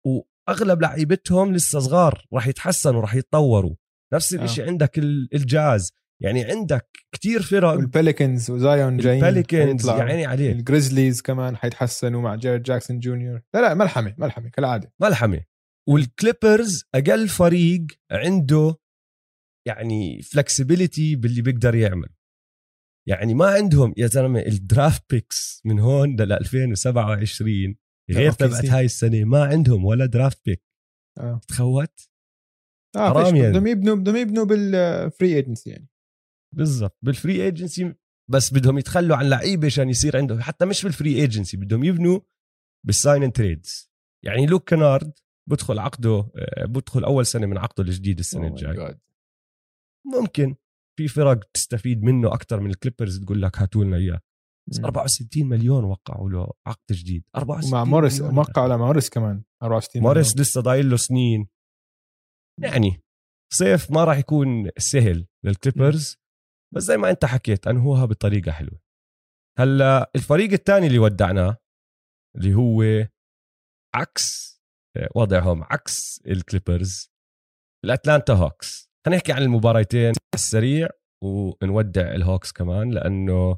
وأغلب 0.05 0.81
لعيبتهم 0.81 1.53
لسه 1.53 1.79
صغار 1.79 2.25
راح 2.33 2.47
يتحسنوا 2.47 3.01
راح 3.01 3.15
يتطوروا. 3.15 3.75
نفس 4.13 4.33
الشيء 4.33 4.63
آه. 4.65 4.67
عندك 4.67 4.99
الجاز. 5.33 5.91
يعني 6.23 6.43
عندك 6.43 6.97
كتير 7.11 7.41
فرق. 7.41 7.69
وال 7.69 7.85
Pelicans 7.85 8.51
و 8.51 8.60
Zion 8.60 8.97
جايين 8.97 9.25
ال 9.25 9.32
Pelicans 9.32 9.89
يعني 9.89 10.25
عليه 10.25 10.51
ال 10.51 10.58
Grizzlies 10.58 11.21
كمان 11.21 11.57
حيتحسنوا 11.57 12.21
مع 12.21 12.35
جارن 12.35 12.63
جاكسون 12.63 12.99
جونيور 12.99 13.41
لا 13.53 13.61
لا 13.61 13.73
ملحمة 13.73 14.15
ملحمة 14.17 14.49
كالعادة. 14.49 14.93
ملحمة. 15.01 15.43
وال 15.89 16.08
Clippers 16.08 16.83
أقل 16.95 17.27
فريق 17.27 17.85
عنده 18.11 18.75
يعني 19.67 20.21
flexibility 20.21 21.15
باللي 21.15 21.41
بيقدر 21.41 21.75
يعمل. 21.75 22.09
يعني 23.09 23.33
ما 23.33 23.45
عندهم 23.45 23.93
يا 23.97 24.07
زلمة 24.07 24.39
ال 24.39 24.50
draft 24.50 25.03
picks 25.09 25.61
من 25.65 25.79
هون 25.79 26.15
ل 26.15 26.33
2027 26.33 27.75
غير 28.11 28.31
تبعت 28.31 28.65
هاي 28.65 28.85
السنة. 28.85 29.23
ما 29.23 29.43
عندهم 29.43 29.85
ولا 29.85 30.05
draft 30.05 30.45
pick 30.45 30.63
آه. 31.19 31.41
تخوت 31.47 32.09
آه 32.95 33.09
حرام 33.09 33.35
يعني. 33.35 33.49
بدهم 33.49 33.67
يبنوا 33.67 33.95
بدهم 33.95 34.15
يبنوا 34.15 34.45
بال 34.45 34.75
free 34.75 35.35
agency 35.35 35.69
يعني. 35.69 35.87
بالضبط 36.55 36.97
بال 37.01 37.15
free 37.15 37.43
agency 37.43 37.95
بس 38.31 38.53
بدهم 38.53 38.77
يتخلوا 38.77 39.17
عن 39.17 39.29
لعيبة 39.29 39.65
عشان 39.65 39.89
يصير 39.89 40.17
عندهم 40.17 40.41
حتى 40.41 40.65
مش 40.65 40.83
بال 40.83 40.94
free 40.94 41.15
agency 41.15 41.57
بدهم 41.57 41.83
يبنوا 41.83 42.19
بال 42.85 42.98
sign 42.98 43.23
and 43.23 43.33
trades 43.33 43.91
يعني 44.25 44.45
لوك 44.45 44.69
كنارد 44.69 45.13
بدخل 45.49 45.79
عقده 45.79 46.31
آه، 46.35 46.65
بدخل 46.65 47.03
أول 47.03 47.25
سنة 47.25 47.47
من 47.47 47.57
عقده 47.57 47.83
الجديد 47.83 48.19
السنة 48.19 48.47
oh 48.47 48.51
الجاي 48.51 48.99
ممكن 50.05 50.55
في 50.97 51.07
فرق 51.07 51.43
تستفيد 51.53 52.03
منه 52.03 52.33
أكثر 52.33 52.59
من 52.59 52.69
ال 52.69 52.75
Clippers 52.75 53.19
تقول 53.19 53.41
لك 53.41 53.57
هاتوا 53.57 53.83
لنا 53.83 53.97
إياه. 53.97 54.19
بس 54.69 54.79
64 54.79 55.45
مليون 55.45 55.83
وقعوا 55.83 56.29
له 56.29 56.51
عقد 56.65 56.91
جديد. 56.91 57.23
64 57.35 57.71
مع 57.71 57.83
موريس 57.83 58.21
وقعوا 58.21 58.67
على 58.67 58.77
موريس 58.77 59.09
كمان 59.09 59.43
64 59.63 60.03
موريس 60.03 60.31
مليون. 60.31 60.41
لسه 60.41 60.61
ضايل 60.61 60.89
له 60.89 60.97
سنين. 60.97 61.47
يعني 62.61 63.01
صيف 63.53 63.91
ما 63.91 64.03
راح 64.03 64.17
يكون 64.17 64.69
سهل 64.77 65.27
لل 65.45 65.59
Clippers 65.59 66.17
بس 66.75 66.83
زي 66.83 66.97
ما 66.97 67.09
انت 67.09 67.25
حكيت 67.25 67.67
انهوها 67.67 68.05
بطريقة 68.05 68.51
حلوة. 68.51 68.79
هلأ 69.59 70.11
الفريق 70.15 70.51
الثاني 70.51 70.87
اللي 70.87 70.99
ودعناه 70.99 71.57
اللي 72.37 72.53
هو 72.53 73.07
عكس 73.95 74.57
وضعهم 75.15 75.63
عكس 75.63 76.21
ال 76.27 76.36
Clippers 76.36 77.11
ال 77.85 77.91
Atlanta 77.91 78.33
Hawks. 78.33 78.91
خلينا 79.05 79.17
نحكي 79.17 79.31
عن 79.33 79.41
المباراتين 79.41 80.13
السريع 80.35 80.87
ونودع 81.23 82.15
ال 82.15 82.21
Hawks 82.21 82.51
كمان 82.51 82.89
لأنه 82.91 83.57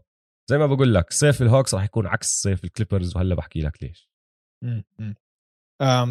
زي 0.49 0.57
ما 0.57 0.65
بقول 0.65 0.93
لك 0.93 1.13
صيف 1.13 1.41
ال 1.41 1.47
Hawks 1.47 1.73
راح 1.75 1.83
يكون 1.83 2.07
عكس 2.07 2.27
صيف 2.27 2.63
ال 2.63 2.69
Clippers 2.69 3.15
وهلأ 3.15 3.35
بحكي 3.35 3.61
لك 3.61 3.83
ليش. 3.83 4.09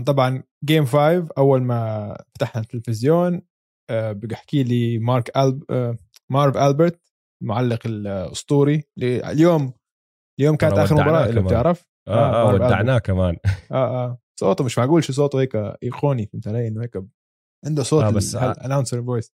طبعا 0.07 0.43
game 0.64 0.85
5 0.85 1.29
أول 1.39 1.63
ما 1.63 2.17
فتحنا 2.35 2.63
التلفزيون 2.63 3.43
آه، 3.91 4.13
بحكي 4.13 4.63
لي 4.63 4.99
مارك 4.99 5.37
ألب... 5.37 5.65
آه، 6.31 6.33
مارف 6.33 6.57
ألبرت 6.57 7.01
المعلق 7.43 7.87
الأسطوري 7.87 8.85
اليوم 8.99 9.73
اليوم 10.41 10.57
كانت 10.57 10.79
آخر 10.79 10.95
مباراة 10.95 11.27
اللي 11.27 11.43
بتعرف؟ 11.43 11.88
آه 12.09 12.12
آه, 12.12 12.51
آه 12.51 12.55
ودعناه 12.55 12.99
كمان. 12.99 13.37
آه 13.73 14.05
آه. 14.05 14.19
صوته 14.41 14.64
مش 14.64 14.79
معقول 14.79 15.05
شو 15.05 15.12
صوته 15.12 15.41
هيك 15.41 15.57
iconic 15.57 16.27
فهمت 16.27 16.49
علي؟ 16.49 16.69
إنه 16.69 16.83
هيك 16.83 17.03
عنده 17.67 17.83
صوت 17.83 18.05
آه 18.05 18.11
بس 18.11 18.35
announcer 18.37 19.03
voice 19.03 19.33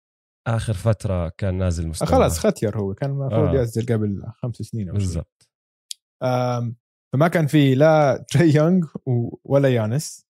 آخر 0.47 0.73
فترة 0.73 1.29
كان 1.29 1.57
نازل 1.57 1.87
مستوى. 1.87 2.07
آه 2.07 2.11
خلص 2.11 2.39
ختير 2.39 2.77
هو 2.77 2.93
كان 2.93 3.09
المفروض 3.09 3.55
آه. 3.55 3.59
ينزل 3.59 3.93
قبل 3.93 4.23
خمس 4.41 4.55
سنين 4.55 4.89
أو 4.89 4.93
بالضبط. 4.93 5.49
فما 7.13 7.27
كان 7.27 7.47
في 7.47 7.75
لا 7.75 8.25
تري 8.29 8.55
يونغ 8.55 8.87
ولا 9.43 9.69
يانس 9.69 10.27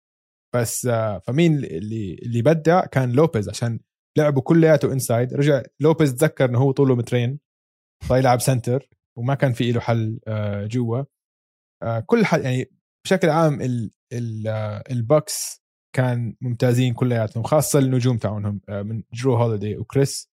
بس 0.55 0.85
آه، 0.85 1.19
فمين 1.19 1.55
اللي 1.63 2.13
اللي 2.13 2.41
بدع 2.41 2.85
كان 2.85 3.11
لوبيز 3.11 3.49
عشان 3.49 3.79
لعبوا 4.17 4.41
كلياته 4.41 4.93
inside 4.93 5.33
رجع 5.33 5.63
لوبيز 5.79 6.15
تذكر 6.15 6.45
إنه 6.45 6.59
هو 6.59 6.71
طوله 6.71 6.95
مترين 6.95 7.39
فيلعب 8.03 8.41
center 8.41 8.89
وما 9.17 9.35
كان 9.35 9.53
في 9.53 9.71
له 9.71 9.79
حل 9.79 10.19
آه، 10.27 10.65
جوا. 10.65 11.03
آه، 11.83 11.99
كل 11.99 12.25
حل 12.25 12.41
يعني 12.41 12.71
بشكل 13.05 13.29
عام 13.29 13.59
ال 14.91 15.03
Bucks 15.03 15.63
كان 15.95 16.35
ممتازين 16.41 16.93
كلياتهم 16.93 17.43
خاصة 17.43 17.79
النجوم 17.79 18.17
تاعونهم 18.17 18.61
من 18.69 19.03
جرو 19.13 19.35
هوليدي 19.35 19.77
وكريس 19.77 20.29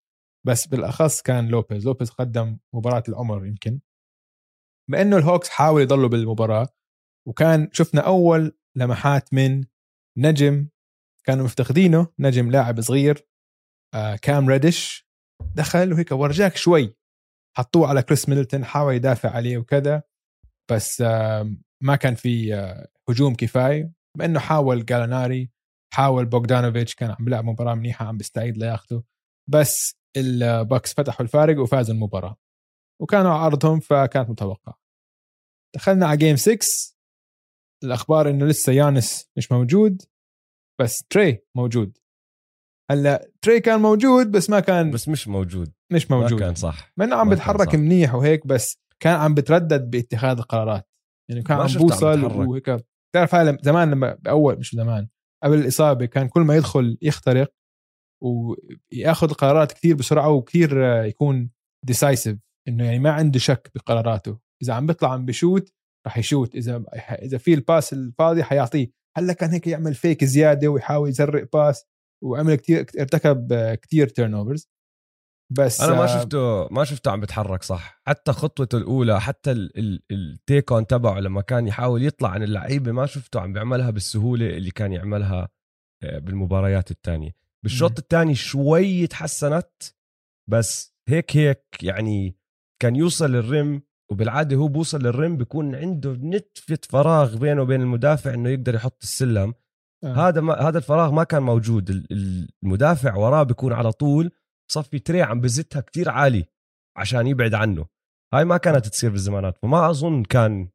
بس 0.47 0.67
بالأخص 0.67 1.21
كان 1.21 1.47
لوبيز. 1.47 1.85
لوبيز 1.85 2.09
قدم 2.09 2.57
مباراة 2.73 3.03
العمر 3.09 3.45
يمكن. 3.45 3.79
بما 4.89 5.01
إنه 5.01 5.17
ال 5.17 5.22
Hawks 5.22 5.49
حاول 5.49 5.81
يضلوا 5.81 6.09
بالمباراة 6.09 6.67
وكان 7.27 7.69
شفنا 7.71 8.01
أول 8.01 8.57
لمحات 8.75 9.33
من 9.33 9.63
نجم 10.17 10.67
كانوا 11.25 11.45
مفتقدينه 11.45 12.07
نجم 12.19 12.51
لاعب 12.51 12.81
صغير. 12.81 13.17
آه 13.17 13.32
كام 14.21 14.49
ريدش 14.49 15.07
دخل 15.55 15.93
وهيك 15.93 16.11
ورجاك 16.11 16.55
شوي. 16.55 16.95
حطوه 17.57 17.87
على 17.87 18.01
كريس 18.03 18.29
ميدلتون 18.29 18.65
حاول 18.65 18.93
يدافع 18.93 19.29
عليه 19.29 19.57
وكذا 19.57 20.03
بس 20.71 21.01
آه 21.01 21.55
ما 21.83 21.95
كان 21.95 22.15
في 22.15 22.55
آه 22.55 22.87
هجوم 23.09 23.35
كفاية. 23.35 23.91
بما 24.17 24.25
إنه 24.25 24.39
حاول 24.39 24.85
غاليناري 24.85 25.51
حاول 25.93 26.25
بوغدانوفيتش 26.25 26.95
كان 26.95 27.11
عم 27.11 27.25
بيلعب 27.25 27.45
مباراة 27.45 27.73
منيحة 27.75 28.05
عم 28.05 28.17
بيستعيد 28.17 28.57
لياقته 28.57 29.03
بس 29.49 29.95
ال 30.17 30.30
Bucks 30.30 30.93
فتحوا 30.93 31.21
الفارق 31.21 31.59
وفازوا 31.61 31.95
المباراة. 31.95 32.37
وكانوا 33.01 33.31
عرضهم 33.31 33.79
فكانت 33.79 34.29
متوقعة. 34.29 34.79
دخلنا 35.75 36.07
على 36.07 36.17
game 36.17 36.35
6 36.35 36.57
الأخبار 37.83 38.29
إنه 38.29 38.45
لسه 38.45 38.71
يانس 38.73 39.29
مش 39.37 39.51
موجود 39.51 40.01
بس 40.81 41.03
تري 41.09 41.39
موجود. 41.55 41.97
هلأ 42.91 43.31
تري 43.43 43.59
كان 43.59 43.79
موجود 43.79 44.31
بس 44.31 44.49
ما 44.49 44.59
كان 44.59 44.91
بس 44.91 45.07
مش 45.07 45.27
موجود. 45.27 45.71
مش 45.91 46.11
موجود 46.11 46.33
ما 46.33 46.39
كان 46.39 46.55
صح. 46.55 46.91
ما 46.97 47.05
إنه 47.05 47.15
عم 47.15 47.29
بيتحرك 47.29 47.75
منيح 47.75 48.15
وهيك 48.15 48.47
بس 48.47 48.77
كان 48.99 49.15
عم 49.15 49.33
بتردد 49.33 49.89
باتخاذ 49.89 50.37
القرارات. 50.37 50.89
يعني 51.29 51.41
كان 51.41 51.57
عم 51.57 51.67
بوصل. 51.67 52.23
وهيك. 52.23 52.69
بتعرف 53.11 53.35
هاي 53.35 53.57
زمان 53.61 53.91
لما 53.91 54.17
باول 54.19 54.59
مش 54.59 54.75
زمان 54.75 55.07
قبل 55.43 55.57
الإصابة 55.57 56.05
كان 56.05 56.27
كل 56.27 56.41
ما 56.41 56.55
يدخل 56.55 56.97
يخترق 57.01 57.53
ويأخذ 58.23 59.29
القرارات 59.29 59.71
كثير 59.71 59.95
بسرعة 59.95 60.29
وكثير 60.29 60.85
آه، 60.85 61.03
يكون 61.03 61.49
decisive 61.85 62.37
إنه 62.67 62.85
يعني 62.85 62.99
ما 62.99 63.11
عنده 63.11 63.39
شك 63.39 63.71
بقراراته. 63.75 64.39
إذا 64.63 64.73
عم 64.73 64.85
بيطلع 64.87 65.13
عم 65.13 65.25
بشوت 65.25 65.73
رح 66.07 66.17
يشوت. 66.17 66.55
إذا 66.55 66.83
إذا 67.21 67.37
في 67.37 67.53
ال 67.53 67.61
pass 67.61 67.93
الفاضي 67.93 68.43
حيعطيه. 68.43 68.91
هلأ 69.17 69.33
كان 69.33 69.49
هيك 69.49 69.67
يعمل 69.67 69.93
فيك 69.93 70.23
زيادة 70.23 70.67
ويحاول 70.67 71.09
يزرق 71.09 71.49
pass 71.53 71.85
وعمل 72.23 72.55
كثير 72.55 72.85
ارتكب 72.99 73.53
كثير 73.81 74.07
turnovers 74.07 74.69
بس 75.51 75.81
أنا 75.81 75.93
ما 75.93 76.03
آه، 76.03 76.07
شفته 76.07 76.67
ما 76.71 76.83
شفته 76.83 77.11
عم 77.11 77.19
بيتحرك 77.19 77.63
صح. 77.63 78.01
حتى 78.07 78.31
خطوته 78.31 78.77
الأولى 78.77 79.21
حتى 79.21 79.51
ال 80.11 80.23
take 80.23 80.71
on 80.71 80.87
تبعه 80.87 81.19
لما 81.19 81.41
كان 81.41 81.67
يحاول 81.67 82.03
يطلع 82.03 82.29
عن 82.29 82.43
اللعيبة 82.43 82.91
ما 82.91 83.05
شفته 83.05 83.39
عم 83.39 83.53
بيعملها 83.53 83.89
بالسهولة 83.89 84.57
اللي 84.57 84.71
كان 84.71 84.93
يعملها 84.93 85.49
آه، 86.03 86.19
بالمباريات 86.19 86.91
الثانية 86.91 87.31
بالشوط. 87.63 87.99
الثاني 87.99 88.35
شوي 88.35 89.07
تحسنت 89.07 89.71
بس 90.49 90.95
هيك 91.09 91.37
هيك 91.37 91.65
يعني 91.81 92.37
كان 92.81 92.95
يوصل 92.95 93.31
للرم 93.31 93.81
وبالعادة 94.11 94.55
هو 94.55 94.67
بوصل 94.67 95.01
للرم 95.01 95.37
بيكون 95.37 95.75
عنده 95.75 96.11
نتفة 96.11 96.79
فراغ 96.89 97.37
بينه 97.37 97.61
وبين 97.61 97.81
المدافع 97.81 98.33
إنه 98.33 98.49
يقدر 98.49 98.75
يحط 98.75 99.03
السلم. 99.03 99.53
آه. 100.03 100.27
هذا 100.29 100.41
ما 100.41 100.53
هذا 100.53 100.77
الفراغ 100.77 101.11
ما 101.11 101.23
كان 101.23 101.43
موجود 101.43 101.89
ال- 101.89 102.07
ال- 102.11 102.49
المدافع 102.63 103.15
وراه 103.15 103.43
بيكون 103.43 103.73
على 103.73 103.91
طول 103.91 104.31
صفي 104.71 104.99
تري 104.99 105.21
عم 105.21 105.41
بزتها 105.41 105.79
كتير 105.81 106.09
عالي 106.09 106.45
عشان 106.97 107.27
يبعد 107.27 107.53
عنه 107.53 107.85
هاي 108.33 108.45
ما 108.45 108.57
كانت 108.57 108.87
تصير 108.87 109.09
بالزمانات 109.11 109.57
فما 109.57 109.89
أظن 109.89 110.23
كان 110.23 110.69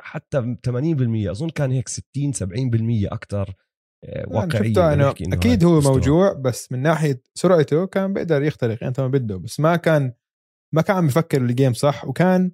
حتى 0.00 0.56
80% 0.68 1.30
أظن 1.30 1.48
كان 1.50 1.70
هيك 1.72 1.88
60 1.88 2.32
70% 2.32 3.12
أكثر 3.12 3.54
واقعية 4.26 4.72
أكيد 5.34 5.64
هو 5.64 5.78
مستوى. 5.78 5.92
موجوع 5.92 6.32
بس 6.32 6.72
من 6.72 6.82
ناحية 6.82 7.22
سرعته 7.34 7.86
كان 7.86 8.12
بيقدر 8.12 8.42
يخترق 8.42 8.84
انت 8.84 9.00
ما 9.00 9.06
بده 9.08 9.36
بس 9.36 9.60
ما 9.60 9.76
كان 9.76 10.12
ما 10.74 10.82
كان 10.82 10.96
عم 10.96 11.06
بفكر 11.06 11.42
ال 11.42 11.48
game 11.48 11.72
صح 11.72 12.04
وكان 12.04 12.52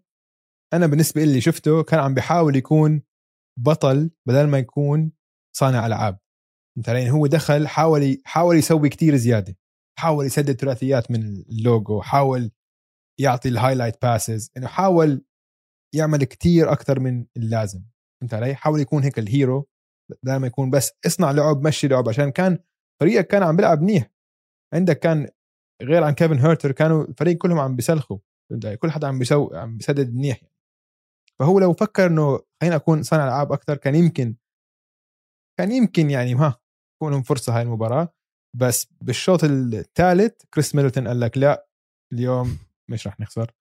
أنا 0.72 0.87
بالنسبة 0.87 1.24
لي 1.24 1.40
شفته 1.40 1.83
كان 1.83 2.00
عم 2.00 2.14
بيحاول 2.14 2.56
يكون 2.56 3.02
بطل 3.59 4.11
بدل 4.28 4.46
ما 4.46 4.59
يكون 4.59 5.12
صانع 5.61 5.87
ألعاب. 5.87 6.18
أنت 6.79 6.88
علي 6.88 7.11
هو 7.11 7.27
دخل 7.27 7.68
حاول 7.68 8.23
حاول 8.25 8.57
يسوي 8.57 8.88
كتير 8.88 9.16
زيادة. 9.16 9.57
حاول 9.99 10.27
يسدد 10.27 10.61
ثلاثيات 10.61 11.11
من 11.11 11.23
اللوجو 11.23 12.01
حاول 12.03 12.51
يعطي 13.20 13.49
ال 13.48 13.54
highlight 13.54 14.03
passes 14.03 14.50
إنه 14.57 14.66
حاول 14.66 15.25
يعمل 15.94 16.25
كتير 16.25 16.73
أكثر 16.73 17.01
من 17.01 17.27
اللازم. 17.37 17.85
فهمت 18.20 18.35
علي؟ 18.35 18.55
حاول 18.55 18.81
يكون 18.81 19.03
هيك 19.03 19.18
ال 19.18 19.29
hero 19.29 19.68
بدل 20.23 20.37
ما 20.37 20.46
يكون 20.46 20.70
بس 20.70 20.92
اصنع 21.07 21.31
لعب 21.31 21.66
مشي 21.66 21.88
لعب 21.88 22.09
عشان 22.09 22.31
كان 22.31 22.59
فريقك 23.01 23.27
كان 23.27 23.42
عم 23.42 23.57
بيلعب 23.57 23.83
منيح. 23.83 24.11
عندك 24.75 24.99
كان 24.99 25.29
غير 25.83 26.05
عن 26.05 26.12
كيفن 26.12 26.38
هيرتر 26.38 26.73
كانوا 26.73 27.05
الفريق 27.05 27.38
كلهم 27.38 27.59
عم 27.59 27.77
بيسلخوا؟ 27.77 28.18
كل 28.79 28.90
حدا 28.90 29.07
عم 29.07 29.18
بيسوي 29.18 29.59
عم 29.59 29.77
بيسدد 29.77 30.14
منيح 30.14 30.40
فهو 31.40 31.59
لو 31.59 31.73
فكر 31.73 32.07
إنه 32.07 32.40
خلينا 32.61 32.77
أكون 32.77 33.03
صانع 33.03 33.25
ألعاب 33.25 33.53
أكثر 33.53 33.77
كان 33.77 33.94
يمكن 33.94 34.37
كان 35.61 35.73
يمكن 35.73 36.11
يعني 36.11 36.35
ها 36.35 36.61
تكون 36.96 37.23
فرصة 37.23 37.57
هاي 37.57 37.62
المباراة. 37.62 38.14
بس 38.57 38.87
بالشوط 39.01 39.44
الثالث 39.44 40.42
كريس 40.55 40.75
ميدلتون 40.75 41.09
قال 41.09 41.20
لك 41.20 41.38
لا 41.38 41.68
اليوم 42.12 42.59
مش 42.90 43.07
رح 43.07 43.20
نخسر. 43.20 43.53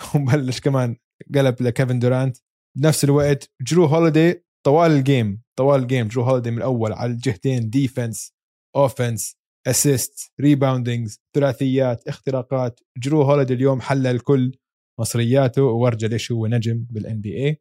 وبلش 0.14 0.60
كمان 0.60 0.96
قلب 1.34 1.62
لكيفن 1.62 1.98
دورانت. 1.98 2.36
بنفس 2.78 3.04
الوقت 3.04 3.50
جرو 3.62 3.84
هوليدي 3.84 4.44
طوال 4.66 4.90
ال 4.90 5.00
game 5.00 5.42
طوال 5.58 5.82
ال 5.82 5.87
game 5.87 6.08
جرو 6.08 6.22
هوليدي 6.22 6.50
من 6.50 6.58
الأول 6.58 6.92
على 6.92 7.12
الجهتين 7.12 7.70
defense 7.70 8.32
offense 8.76 9.36
assist 9.66 10.32
reboundings 10.40 11.20
ثلاثيات 11.36 12.08
اختراقات. 12.08 12.80
جرو 12.98 13.22
هوليدي 13.22 13.54
اليوم 13.54 13.80
حلل 13.80 14.06
كل 14.06 14.52
مصرياته 15.00 15.62
وورجى 15.62 16.08
ليش 16.08 16.32
هو 16.32 16.46
نجم 16.46 16.86
بال 16.90 17.20
NBA 17.20 17.60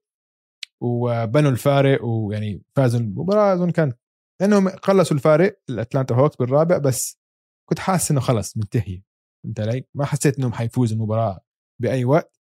وبنوا 0.82 1.52
الفارق 1.52 2.06
ويعني 2.06 2.62
فازوا 2.76 3.00
المباراة 3.00 3.54
أظن 3.54 3.72
كان 3.72 3.94
لأنهم 4.42 4.70
خلصوا 4.70 5.18
الفارق 5.18 5.60
الأتلانتا 5.70 6.16
هوكس 6.16 6.36
بالرابع 6.36 6.78
بس 6.78 7.20
كنت 7.70 7.80
حاسس 7.80 8.12
إنه 8.12 8.20
خلص 8.20 8.58
منتهي. 8.58 9.02
فهمت 9.44 9.60
علي؟ 9.60 9.86
ما 9.96 10.06
حسيت 10.06 10.38
إنهم 10.38 10.54
حيفوزوا 10.54 10.98
المباراة 10.98 11.40
بأي 11.82 12.06
وقت. 12.06 12.42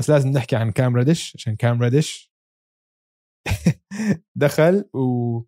بس 0.00 0.10
لازم 0.10 0.28
نحكي 0.28 0.56
عن 0.56 0.70
كام 0.72 0.96
ريدش 0.96 1.36
عشان 1.36 1.56
كام 1.56 1.82
ريدش 1.82 2.32
دخل 4.36 4.90
و 4.94 5.38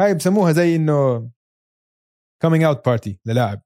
هاي 0.00 0.14
بسموها 0.14 0.52
زي 0.52 0.76
إنه 0.76 1.30
coming 2.42 2.64
out 2.64 2.86
party 2.86 3.20
للاعب. 3.26 3.62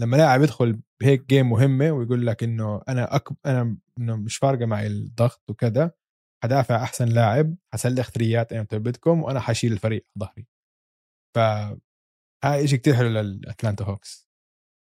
لما 0.00 0.16
لاعب 0.16 0.42
يدخل 0.42 0.82
بهيك 1.00 1.26
game 1.26 1.50
مهمة 1.50 1.90
ويقول 1.92 2.26
لك 2.26 2.42
إنه 2.42 2.82
أنا 2.88 3.16
أك... 3.16 3.28
أنا 3.46 3.78
إنه 3.98 4.16
مش 4.16 4.36
فارقة 4.36 4.66
معي 4.66 4.86
الضغط 4.86 5.50
وكذا 5.50 5.92
حدافع 6.44 6.82
أحسن 6.82 7.08
لاعب 7.08 7.56
حسلخ 7.72 8.10
ثريات 8.10 8.52
ايمتى 8.52 8.78
بدكم 8.78 9.22
وأنا 9.22 9.40
حشيل 9.40 9.72
الفريق 9.72 10.06
على 10.16 10.26
ظهري. 10.26 10.46
ف 11.36 11.38
هاي 12.44 12.68
شيء 12.68 12.78
كتير 12.78 12.94
حلو 12.94 13.08
للأتلانتا 13.08 13.84
هوكس. 13.84 14.26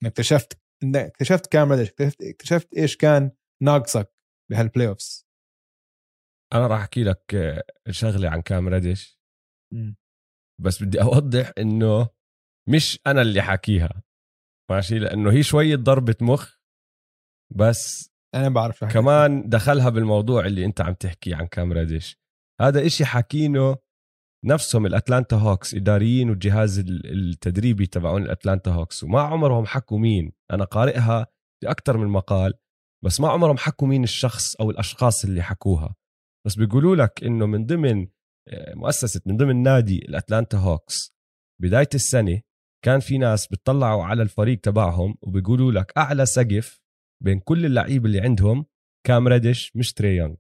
إنك 0.03 0.11
اكتشفت 0.11 0.61
إنك 0.83 0.97
اكتشفت 0.97 1.47
كام 1.47 1.73
ريدش 1.73 1.89
اكتشفت, 1.89 2.23
اكتشفت 2.23 2.75
إيش 2.75 2.97
كان 2.97 3.31
ناقصك 3.63 4.15
بهال 4.51 4.89
playoffs 4.89 5.29
أنا 6.55 6.67
راح 6.67 6.81
أحكي 6.81 7.05
لك 7.05 7.35
آه، 7.35 7.63
شغلة 7.91 8.31
عن 8.31 8.43
كام 8.43 8.69
ريدش 8.69 9.21
بس 10.61 10.83
بدي 10.83 11.03
أوضح 11.03 11.53
إنه 11.59 12.09
مش 12.69 13.01
أنا 13.07 13.23
اللي 13.23 13.43
حاكيها 13.43 14.03
ماشي؟ 14.71 14.99
لأنه 14.99 15.33
هي 15.33 15.43
شوية 15.43 15.77
ضربة 15.77 16.17
مخ 16.21 16.59
بس 17.57 18.11
أنا 18.35 18.49
بعرف. 18.49 18.85
كمان 18.85 19.49
دخلها 19.49 19.89
بالموضوع 19.89 20.47
اللي 20.47 20.65
أنت 20.65 20.81
عم 20.81 20.95
تحكي 20.95 21.35
عن 21.35 21.47
كام 21.47 21.73
ريدش 21.73 22.17
هذا 22.61 22.87
إشي 22.87 23.05
حاكينه 23.05 23.77
نفسهم 24.45 24.87
الأتلانتا 24.87 25.37
هوكس 25.37 25.75
إداريين 25.75 26.31
والجهاز 26.31 26.79
ال- 26.79 27.07
التدريبي 27.31 27.87
تبعون 27.87 28.23
الأتلانتا 28.23 28.71
هوكس. 28.71 29.05
وما 29.05 29.21
عمرهم 29.21 29.67
حكوا 29.67 29.99
مين. 29.99 30.33
أنا 30.51 30.65
قارئها 30.65 31.27
باكثر 31.63 31.97
من 31.97 32.07
مقال 32.09 32.53
بس 33.05 33.21
ما 33.21 33.29
عمرهم 33.29 33.57
حكوا 33.57 33.89
مين 33.89 34.05
الشخص 34.05 34.57
أو 34.57 34.71
الأشخاص 34.71 35.25
اللي 35.25 35.43
حكوها. 35.43 35.95
بس 36.47 36.55
بيقولوا 36.55 36.97
لك 36.97 37.25
إنه 37.25 37.47
من 37.47 37.67
ضمن 37.67 38.07
آه، 38.49 38.75
مؤسسة 38.75 39.21
من 39.27 39.37
ضمن 39.37 39.63
نادي 39.63 39.99
الأتلانتا 39.99 40.59
هوكس 40.59 41.15
بداية 41.63 41.89
السنة 41.95 42.41
كان 42.85 43.01
في 43.01 43.19
ناس 43.19 43.47
بتطلعوا 43.47 44.05
على 44.05 44.23
الفريق 44.23 44.61
تبعهم 44.61 45.15
وبيقولوا 45.23 45.73
لك 45.73 45.93
أعلى 45.97 46.27
سقف 46.27 46.81
بين 47.25 47.39
كل 47.41 47.67
اللعيبه 47.67 48.07
اللي 48.07 48.21
عندهم 48.21 48.67
كام 49.07 49.29
ريدش 49.29 49.77
مش 49.77 49.93
تري 49.93 50.17
يونغ. 50.17 50.35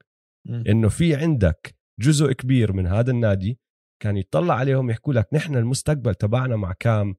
إنه 0.68 0.88
في 0.88 1.14
عندك 1.14 1.76
جزء 2.00 2.32
كبير 2.32 2.72
من 2.72 2.86
هذا 2.86 3.10
النادي 3.10 3.58
كان 4.02 4.16
يطلع 4.16 4.54
عليهم 4.54 4.90
يحكوا 4.90 5.14
لك 5.14 5.28
نحن 5.34 5.56
المستقبل 5.56 6.14
تبعنا 6.14 6.56
مع 6.56 6.72
كام 6.72 7.16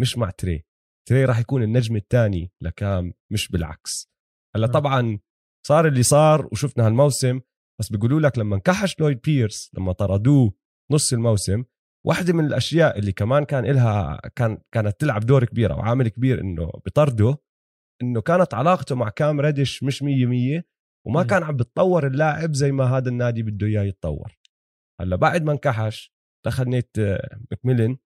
مش 0.00 0.18
مع 0.18 0.30
تري 0.30 0.64
تري 1.08 1.24
راح 1.24 1.38
يكون 1.38 1.62
النجم 1.62 1.96
الثاني 1.96 2.52
لكام 2.60 3.12
مش 3.32 3.48
بالعكس 3.48 4.10
هلا. 4.56 4.66
طبعا 4.66 5.18
صار 5.66 5.86
اللي 5.88 6.02
صار 6.02 6.48
وشفنا 6.52 6.86
هالموسم 6.86 7.40
بس 7.80 7.92
بيقولوا 7.92 8.20
لك 8.20 8.38
لما 8.38 8.56
انكحش 8.56 9.00
لويد 9.00 9.20
بيرس 9.20 9.70
لما 9.74 9.92
طردوه 9.92 10.52
نص 10.92 11.12
الموسم 11.12 11.64
واحدة 12.06 12.32
من 12.32 12.44
الأشياء 12.44 12.98
اللي 12.98 13.12
كمان 13.12 13.44
كان 13.44 13.64
إلها 13.66 14.20
كان 14.36 14.58
كانت 14.72 15.00
تلعب 15.00 15.20
دور 15.26 15.44
كبير 15.44 15.72
أو 15.72 15.80
عامل 15.80 16.08
كبير 16.08 16.40
إنه 16.40 16.66
بطرده 16.66 17.38
إنه 18.02 18.20
كانت 18.20 18.54
علاقته 18.54 18.94
مع 18.94 19.08
كام 19.08 19.40
ريدش 19.40 19.82
مش 19.82 20.02
مية 20.02 20.26
مية 20.26 20.66
وما 21.06 21.20
مم. 21.22 21.26
كان 21.26 21.42
عم 21.42 21.56
بتطور 21.56 22.06
اللاعب 22.06 22.54
زي 22.54 22.72
ما 22.72 22.84
هذا 22.84 23.08
النادي 23.08 23.42
بده 23.42 23.66
إياه 23.66 23.82
يتطور 23.82 24.38
هلأ 25.00 25.16
بعد 25.16 25.42
ما 25.44 25.52
انكحش 25.52 26.14
دخل 26.46 26.64
نيت 26.68 26.98
آه، 26.98 27.38
مكميلن 27.52 27.96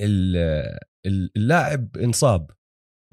ال- 0.00 0.36
آه، 0.36 0.80
ال- 1.06 1.30
اللاعب 1.36 1.96
انصاب 1.96 2.50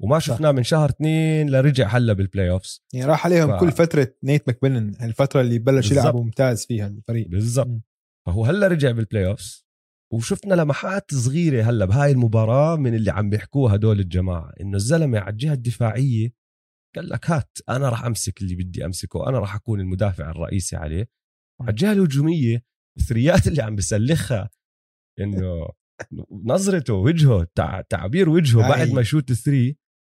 وما. 0.02 0.18
شفناه 0.18 0.52
من 0.52 0.62
شهر 0.62 0.88
اثنين 0.88 1.50
لرجع 1.50 1.88
هلأ 1.88 2.12
بال 2.12 2.50
playoffs 2.50 2.84
يعني 2.94 3.06
راح 3.06 3.26
عليهم 3.26 3.56
ف- 3.56 3.60
كل 3.60 3.72
فترة 3.72 4.14
نيت 4.24 4.48
مكميلن 4.48 4.94
الفترة 5.02 5.40
اللي 5.40 5.58
بلش. 5.58 5.92
يلعب 5.92 6.16
ممتاز 6.16 6.66
فيها 6.66 6.86
الفريق 6.86 7.28
بالضبط. 7.28 7.80
فهو 8.26 8.44
هلأ 8.44 8.68
رجع 8.68 8.90
بال 8.90 9.26
playoffs 9.26 9.66
وشفنا 10.12 10.54
لمحات 10.54 11.14
صغيرة 11.14 11.62
هلا 11.62 11.84
بهاي 11.84 12.10
المباراة 12.12 12.76
من 12.76 12.94
اللي 12.94 13.10
عم 13.10 13.30
بيحكوها 13.30 13.74
هدول 13.74 14.00
الجماعة 14.00 14.52
إنه 14.60 14.76
الزلمة 14.76 15.18
على 15.18 15.30
الجهة 15.30 15.52
الدفاعية 15.52 16.32
قال 16.96 17.08
لك 17.08 17.30
هات 17.30 17.58
أنا 17.68 17.88
راح 17.88 18.04
أمسك 18.04 18.42
اللي 18.42 18.54
بدي 18.54 18.84
أمسكه 18.84 19.28
أنا 19.28 19.38
راح 19.38 19.54
أكون 19.54 19.80
المدافع 19.80 20.30
الرئيسي 20.30 20.76
عليه 20.76 21.08
وعلى 21.60 21.70
الجهة 21.70 21.92
الهجومية 21.92 22.64
الثريات 22.98 23.46
اللي 23.46 23.62
عم 23.62 23.76
بسلخها 23.76 24.50
إنه 25.20 25.68
نظرته 26.44 26.94
وجهه 26.94 27.46
تع... 27.54 27.80
تعبير 27.80 28.28
وجهه. 28.28 28.68
بعد 28.68 28.88
ما 28.88 29.00
يشوت 29.00 29.30
الثري 29.30 29.76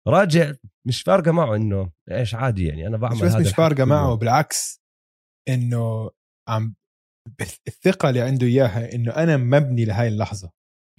راجع 0.08 0.52
مش 0.86 1.02
فارقة 1.02 1.32
معه 1.32 1.56
إنه 1.56 1.92
إيش 2.10 2.34
عادي 2.34 2.66
يعني 2.66 2.86
أنا 2.86 2.96
بعمل 2.96 3.14
مش 3.16 3.22
بس 3.22 3.30
هذا 3.32 3.40
مش 3.40 3.54
فارقة 3.54 3.84
معه. 3.84 4.14
بالعكس 4.14 4.82
إنه 5.48 6.10
عم 6.48 6.74
الثقة 7.68 8.08
اللي 8.08 8.20
عنده 8.20 8.46
إياها 8.46 8.94
إنه 8.94 9.12
أنا 9.16 9.36
مبني 9.36 9.84
لهاي 9.84 10.08
اللحظة. 10.08 10.50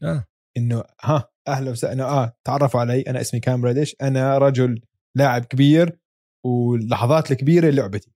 آه. 0.04 0.26
إنه 0.58 0.84
ها 1.02 1.30
أهلا 1.48 1.72
وسهلا 1.72 2.04
آه 2.04 2.38
تعرفوا 2.44 2.80
علي 2.80 3.02
أنا 3.02 3.22
اسمي 3.22 3.40
كام 3.40 3.66
ريدش 3.66 3.96
أنا 4.02 4.38
رجل 4.38 4.82
لاعب 5.16 5.46
كبير 5.46 6.00
واللحظات 6.46 7.32
الكبيرة 7.32 7.70
لعبته. 7.70 8.12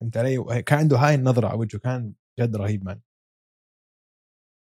فهمت 0.00 0.16
علي؟ 0.16 0.62
كان 0.62 0.78
عنده 0.78 0.96
هاي 0.96 1.14
النظرة 1.14 1.48
على 1.48 1.58
وجهه 1.58 1.78
كان 1.78 2.14
جد 2.40 2.56
رهيب 2.56 2.84
مان 2.84 3.00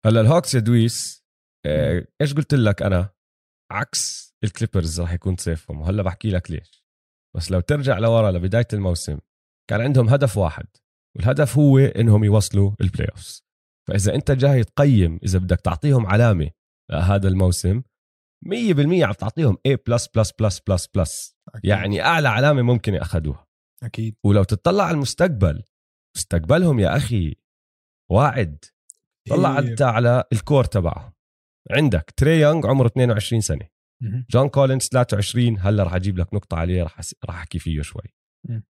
هلأ 0.06 0.20
الهوكس 0.20 0.54
يا 0.54 0.60
دويس 0.60 1.24
آه، 1.66 2.06
إيش 2.20 2.34
قلت 2.34 2.54
لك 2.54 2.82
أنا؟ 2.82 3.10
عكس 3.72 4.34
الكليبرز 4.44 5.00
راح 5.00 5.12
يكون 5.12 5.36
صيفهم 5.36 5.80
وهلأ 5.80 6.02
بحكي 6.02 6.30
لك 6.30 6.50
ليش. 6.50 6.84
بس 7.36 7.50
لو 7.50 7.60
ترجع 7.60 7.98
لورا 7.98 8.30
لبداية 8.30 8.66
الموسم 8.72 9.18
كان 9.70 9.80
عندهم 9.80 10.08
هدف 10.08 10.36
واحد. 10.36 10.66
والهدف 11.16 11.58
هو 11.58 11.78
إنهم 11.78 12.24
يوصلوا 12.24 12.72
ال 12.80 13.08
playoffs 13.08 13.44
فإذا 13.88 14.14
أنت 14.14 14.30
جاي 14.30 14.64
تقيم 14.64 15.20
إذا 15.24 15.38
بدك 15.38 15.60
تعطيهم 15.60 16.06
علامة 16.06 16.50
لهذا 16.90 17.28
الموسم 17.28 17.82
100% 18.46 19.02
عم 19.02 19.12
تعطيهم 19.12 19.56
A 19.68 19.76
plus 19.86 20.08
plus 20.14 20.32
plus 20.32 20.60
plus 20.68 20.86
plus 20.86 21.36
أكيد. 21.48 21.64
يعني 21.64 22.02
أعلى 22.02 22.28
علامة 22.28 22.62
ممكن 22.62 22.94
اخذوها 22.94 23.46
أكيد 23.82 24.16
ولو 24.24 24.42
تطلع 24.42 24.84
على 24.84 24.94
المستقبل 24.94 25.62
مستقبلهم 26.16 26.78
يا 26.80 26.96
أخي 26.96 27.36
واعد 28.10 28.64
طلع. 29.28 29.58
انت 29.58 29.82
على 29.82 30.24
ال 30.32 30.39
core 30.39 30.64
تبعه 30.64 31.14
عندك 31.70 32.14
تري 32.16 32.40
يونغ 32.40 32.66
عمره 32.66 32.86
22 32.86 33.40
سنة. 33.40 33.68
جون 34.30 34.48
كولينز 34.48 34.88
23 34.88 35.58
هلأ 35.58 35.82
رح 35.82 35.94
أجيب 35.94 36.18
لك 36.18 36.34
نقطة 36.34 36.56
عليه 36.56 36.82
رح. 36.82 37.00
رح 37.24 37.34
أحكي 37.38 37.58
فيه 37.58 37.82
شوي. 37.82 38.14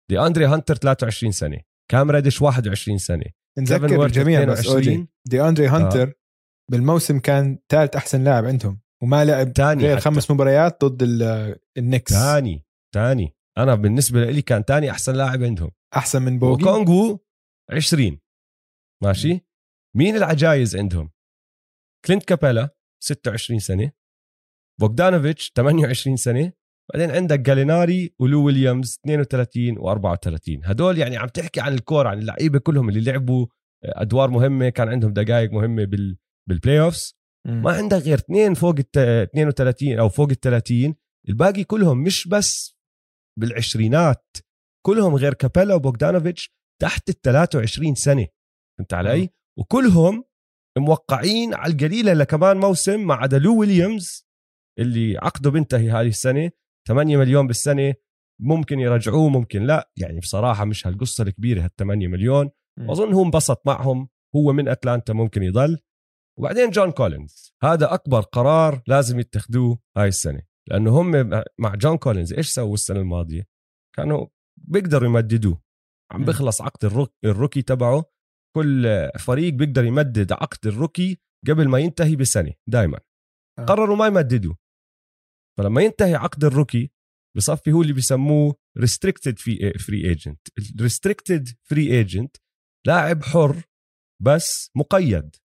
دي 0.10 0.20
اندري 0.20 0.46
هانتر 0.46 0.76
23 0.76 1.32
سنة 1.32 1.60
كام 1.92 2.12
ريدش؟ 2.12 2.42
21 2.42 2.98
سنة. 2.98 3.26
نذكر 3.58 4.06
الجميع 4.06 4.44
بس 4.44 4.60
22. 4.60 4.96
اوجي 4.98 5.08
دي 5.28 5.42
أندري 5.42 5.68
هانتر 5.68 6.14
بالموسم 6.72 7.20
كان 7.20 7.60
ثالث 7.70 7.96
أحسن 7.96 8.24
لاعب 8.24 8.46
عندهم 8.46 8.82
وما 9.04 9.26
لعب 9.26 9.54
تاني 9.54 9.84
غير 9.84 9.96
حتى. 9.98 10.06
خمس 10.06 10.32
مباريات 10.32 10.86
ضد 10.86 11.04
ال- 11.04 11.56
النكس. 11.78 12.12
تاني 12.14 12.66
تاني 12.96 13.36
أنا 13.58 13.76
بالنسبة 13.76 14.26
لي 14.26 14.42
كان 14.42 14.66
تاني 14.66 14.92
أحسن 14.92 15.14
لاعب 15.16 15.44
عندهم. 15.44 15.72
أحسن 15.96 16.22
من 16.22 16.40
بوغي. 16.40 16.64
أوكونغو 16.64 17.26
20 17.72 18.20
ماشي؟ 19.04 19.42
مين 19.98 20.16
العجايز 20.16 20.76
عندهم؟ 20.76 21.12
كلينت 22.06 22.24
كابيلا 22.24 22.70
26 23.04 23.60
سنة. 23.60 23.92
بوغدانوفيتش 24.80 25.52
28 25.56 26.18
سنة. 26.18 26.54
بعدين 26.94 27.12
عندك 27.12 27.40
جاليناري 27.40 28.14
ولو 28.20 28.46
ويليامز 28.46 29.00
32 29.06 29.76
و34 29.78 30.68
هدول 30.70 30.98
يعني 30.98 31.18
عم 31.18 31.28
تحكي 31.28 31.62
عن 31.62 31.74
ال 31.74 31.81
core 31.81 32.08
عن 32.08 32.20
اللعيبة 32.20 32.60
كلهم 32.60 32.90
اللي 32.90 33.12
لعبوا 33.12 33.48
أدوار 33.86 34.30
مهمة 34.30 34.70
كان 34.70 34.90
عندهم 34.90 35.14
دقائق 35.14 35.52
مهمة 35.52 35.86
بال 35.86 36.18
بال 36.50 36.82
playoffs 36.82 37.20
مم. 37.48 37.62
ما 37.62 37.72
عندك 37.72 37.98
غير 37.98 38.18
اثنين 38.18 38.54
فوق 38.54 38.76
ال 38.80 38.98
32 38.98 40.00
أو 40.00 40.10
فوق 40.10 40.30
ال 40.30 40.40
30 40.40 40.96
الباقي 41.30 41.64
كلهم 41.64 42.04
مش 42.04 42.28
بس 42.28 42.78
بالعشرينات 43.40 44.38
كلهم 44.86 45.16
غير 45.16 45.34
كابيلا 45.34 45.76
وبوغدانوفيتش 45.76 46.52
تحت 46.82 47.10
ال 47.10 47.22
23 47.22 47.96
سنة. 47.96 48.28
فهمت 48.78 48.94
علي؟ 48.94 49.30
وكلهم 49.60 50.24
موقعين 50.78 51.54
على 51.54 51.74
القليلة 51.74 52.14
لكمان 52.14 52.58
موسم 52.58 53.08
ما 53.08 53.14
عدا 53.14 53.40
لو 53.40 53.60
ويليامز 53.60 54.28
اللي 54.80 55.18
عقده 55.18 55.52
بينتهي 55.52 55.92
هذه 55.92 56.08
السنة. 56.08 56.52
8 56.88 57.18
مليون 57.18 57.48
بالسنة 57.48 57.94
ممكن 58.42 58.80
يرجعوه 58.80 59.30
ممكن 59.30 59.64
لا. 59.64 59.92
يعني 59.98 60.20
بصراحة 60.20 60.66
مش 60.66 60.88
هالقصة 60.88 61.24
الكبيرة 61.24 61.62
هال 61.64 61.76
8 61.76 62.08
مليون. 62.08 62.50
مم. 62.80 62.90
واظن 62.90 63.14
هو 63.14 63.24
انبسط 63.24 63.62
معهم 63.68 64.10
هو 64.36 64.54
من 64.54 64.68
أتلانتا 64.68 65.14
ممكن 65.14 65.44
يضل. 65.44 65.78
وبعدين 66.40 66.70
جون 66.70 66.92
كولينز 66.92 67.54
هذا 67.64 67.94
أكبر 67.94 68.22
قرار 68.22 68.82
لازم 68.88 69.20
يتخذوه 69.20 69.80
هاي 69.98 70.08
السنة. 70.08 70.42
لأنه 70.70 71.02
هم 71.02 71.30
مع 71.60 71.76
جون 71.76 71.98
كولينز 71.98 72.34
إيش 72.34 72.50
سووا 72.50 72.74
السنة 72.74 73.00
الماضية؟ 73.00 73.48
كانوا 73.96 74.28
بيقدروا 74.58 75.10
يمددوه. 75.10 75.62
عم 76.12 76.20
مم. 76.20 76.26
بيخلص 76.26 76.62
عقد 76.62 76.86
ال 76.86 77.14
roo- 77.26 77.39
ال 77.39 77.42
rookie 77.42 77.62
تبعه. 77.62 78.06
كل 78.56 79.10
فريق 79.20 79.54
بيقدر 79.54 79.84
يمدد 79.84 80.32
عقد 80.32 80.68
ال 80.68 80.75
rookie 80.75 81.20
قبل 81.48 81.68
ما 81.68 81.80
ينتهي 81.80 82.16
بسنة 82.16 82.54
دائما 82.68 83.00
آه. 83.60 83.66
قرروا 83.66 83.96
ما 83.96 84.08
يمددوه. 84.08 84.58
فلما 85.60 85.82
ينتهي 85.82 86.16
عقد 86.16 86.44
ال 86.44 86.51
rookie 86.51 86.92
بصفي 87.38 87.72
هو 87.72 87.82
اللي 87.82 87.94
بيسموه 87.94 88.56
restricted 88.78 89.40
free 89.80 90.10
agent 90.10 90.40
ال 90.76 90.83
restricted 90.83 91.50
free 91.70 91.92
agent 91.92 92.38
لاعب 92.88 93.24
حر 93.24 93.64
بس 94.24 94.72
مقيد 94.76 95.36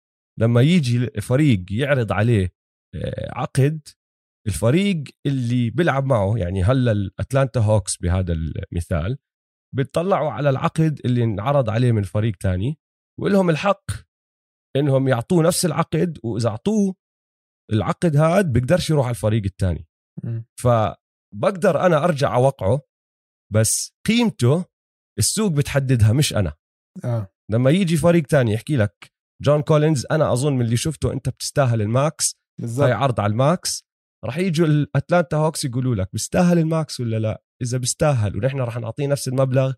لما 0.40 0.62
يجي 0.62 1.06
فريق 1.06 1.64
يعرض 1.70 2.12
عليه 2.12 2.54
آه، 2.94 3.38
عقد 3.38 3.88
الفريق 4.46 5.04
اللي 5.26 5.70
بيلعب 5.70 6.04
معه 6.06 6.38
يعني 6.38 6.62
هلا 6.62 6.92
الأتلانتا 6.92 7.60
هوكس 7.60 7.96
بهذا 7.96 8.32
المثال 8.32 9.18
بيطلعوا 9.74 10.30
على 10.30 10.50
العقد 10.50 11.00
اللي 11.04 11.24
انعرض 11.24 11.70
عليه 11.70 11.92
من 11.92 12.02
فريق 12.02 12.36
تاني 12.36 12.78
ولهم 13.20 13.50
الحق 13.50 13.90
إنهم 14.76 15.08
يعطوه 15.08 15.42
نفس 15.42 15.64
العقد 15.66 16.18
وإذا 16.22 16.48
أعطوه 16.48 16.94
العقد 17.72 18.16
هاد 18.16 18.52
بيقدرش 18.52 18.90
يروح 18.90 19.06
على 19.06 19.14
الفريق 19.14 19.44
الثاني. 19.44 19.86
فبقدر 20.60 21.86
أنا 21.86 22.04
أرجع 22.04 22.34
أوقعه 22.34 22.80
بس 23.52 23.94
قيمته 24.06 24.64
السوق 25.18 25.52
بتحددها 25.52 26.12
مش 26.12 26.34
أنا. 26.34 26.52
آه. 27.04 27.28
لما 27.50 27.70
يجي 27.70 27.96
فريق 27.96 28.26
تاني 28.26 28.52
يحكي 28.52 28.76
لك 28.76 29.12
جون 29.42 29.62
كولينز 29.62 30.06
أنا 30.10 30.32
أظن 30.32 30.52
من 30.52 30.64
اللي 30.64 30.76
شفته 30.76 31.12
أنت 31.12 31.28
بتستاهل 31.28 31.82
ال 31.82 31.96
max 31.96 32.36
هاي 32.60 32.92
عرض 32.92 33.20
على 33.20 33.30
ال 33.30 33.44
max 33.44 33.84
رح 34.24 34.38
يجوا 34.38 34.66
الاتلانتا 34.66 35.36
هوكس 35.36 35.64
يقولوا 35.64 35.94
لك 35.94 36.08
بيستاهل 36.12 36.58
ال 36.58 36.69
max 36.69 37.00
ولا 37.00 37.18
لا؟ 37.18 37.42
إذا 37.62 37.78
بيستاهل 37.78 38.36
ونحن 38.36 38.60
رح 38.60 38.78
نعطيه 38.78 39.06
نفس 39.06 39.28
المبلغ 39.28 39.72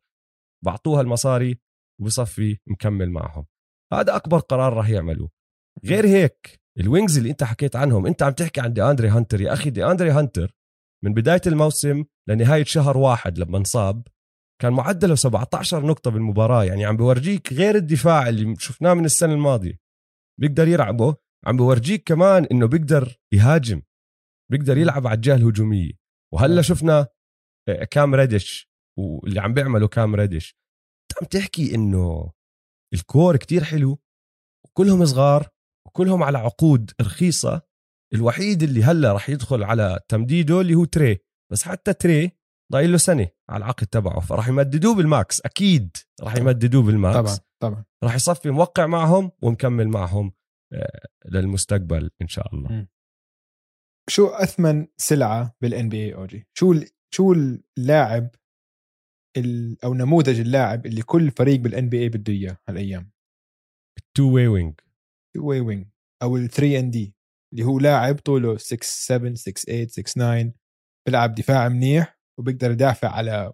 بعطوها 0.64 1.00
المصاري 1.00 1.60
وبصفي 2.00 2.58
مكمل 2.66 3.10
معهم. 3.10 3.46
هذا 3.92 4.16
أكبر 4.16 4.38
قرار 4.38 4.74
رح 4.76 4.88
يعملوه. 4.88 5.30
غير 5.84 6.06
هيك 6.06 6.60
ال 6.80 6.86
wings 6.86 7.16
اللي 7.18 7.30
انت 7.30 7.44
حكيت 7.44 7.76
عنهم 7.76 8.06
انت 8.06 8.22
عم 8.22 8.32
تحكي 8.32 8.60
عن 8.60 8.72
دي 8.72 8.82
اندري 8.82 9.08
هانتر. 9.08 9.40
يا 9.40 9.52
أخي 9.52 9.70
دي 9.70 9.84
اندري 9.84 10.10
هانتر 10.10 10.56
من 11.04 11.14
بداية 11.14 11.40
الموسم 11.46 12.04
لنهاية 12.28 12.64
شهر 12.64 12.98
واحد 12.98 13.38
لما 13.38 13.58
انصاب 13.58 14.08
كان 14.62 14.72
معدله 14.72 15.14
17 15.14 15.86
نقطة 15.86 16.10
بالمباراة. 16.10 16.64
يعني 16.64 16.84
عم 16.84 16.96
بورجيك 16.96 17.52
غير 17.52 17.74
الدفاع 17.74 18.28
اللي 18.28 18.54
شفناه 18.58 18.94
من 18.94 19.04
السنة 19.04 19.32
الماضية. 19.32 19.78
بيقدر 20.40 20.68
يلعبه 20.68 21.16
عم 21.46 21.56
بورجيك 21.56 22.02
كمان 22.08 22.44
إنه 22.44 22.66
بيقدر 22.66 23.18
يهاجم 23.32 23.82
بيقدر 24.50 24.78
يلعب 24.78 25.06
على 25.06 25.16
الجهة 25.16 25.34
الهجومية. 25.34 25.92
وهلا 26.34 26.62
شفنا 26.62 27.06
آه، 27.68 27.84
كام 27.84 28.14
ريدش 28.14 28.70
واللي 28.98 29.40
عم 29.40 29.54
بيعمله 29.54 29.88
كام 29.88 30.14
ريدش 30.14 30.56
انت 31.02 31.22
عم 31.22 31.40
تحكي 31.40 31.74
إنه 31.74 32.32
ال 32.94 33.03
core 33.03 33.36
كتير 33.36 33.64
حلو 33.64 33.98
وكلهم 34.66 35.04
صغار 35.04 35.48
وكلهم 35.96 36.22
على 36.22 36.38
عقود 36.38 36.90
رخيصة 37.00 37.62
الوحيد 38.14 38.62
اللي 38.62 38.82
هلا 38.84 39.12
راح 39.12 39.30
يدخل 39.30 39.62
على 39.62 40.00
تمديده 40.08 40.60
اللي 40.60 40.74
هو 40.74 40.84
تري. 40.84 41.18
بس 41.52 41.62
حتى 41.62 41.92
تري 41.92 42.30
ضايل 42.72 42.92
له 42.92 42.96
سنة 42.98 43.28
على 43.50 43.64
العقد 43.64 43.86
تبعه 43.86 44.20
فراح 44.20 44.48
يمددوه 44.48 44.94
بال 44.94 45.13
max 45.13 45.40
أكيد 45.40 45.96
راح 46.22 46.36
يمددوه 46.36 46.82
بال 46.82 46.94
max. 46.94 47.16
طبعا 47.16 47.38
طبعا. 47.62 47.84
راح 48.04 48.14
يصفي 48.14 48.50
موقع 48.50 48.86
معهم 48.86 49.30
ومكمل 49.42 49.88
معهم 49.88 50.32
آه، 50.72 51.06
للمستقبل 51.28 52.10
إن 52.22 52.28
شاء 52.28 52.54
الله. 52.54 52.72
مم. 52.72 52.88
شو 54.10 54.26
أثمن 54.26 54.86
سلعة 54.96 55.56
بال 55.60 55.88
NBA 55.88 56.14
أوجي؟ 56.14 56.46
شو 56.58 56.72
ال- 56.72 56.88
شو 57.14 57.32
اللاعب 57.32 58.30
ال- 59.36 59.84
أو 59.84 59.94
نموذج 59.94 60.40
اللاعب 60.40 60.86
اللي 60.86 61.02
كل 61.02 61.30
فريق 61.30 61.60
بال 61.60 61.88
NBA 61.88 62.08
بده 62.08 62.32
إياه 62.32 62.56
هالأيام؟ 62.68 63.10
two-way 64.16 64.34
wing. 64.34 64.74
way 65.38 65.60
wing 65.60 65.86
أو 66.22 66.36
ال 66.36 66.50
3 66.50 66.78
and 66.78 66.90
D 66.90 67.14
اللي 67.52 67.64
هو 67.64 67.78
لاعب 67.78 68.18
طوله 68.18 68.56
6 68.56 68.78
7 68.82 69.34
6 69.34 69.52
8 69.62 69.86
6 69.86 70.02
9 70.02 70.52
بيلعب 71.06 71.34
دفاع 71.34 71.68
منيح 71.68 72.18
وبيقدر 72.38 72.70
يدافع 72.70 73.08
على 73.08 73.52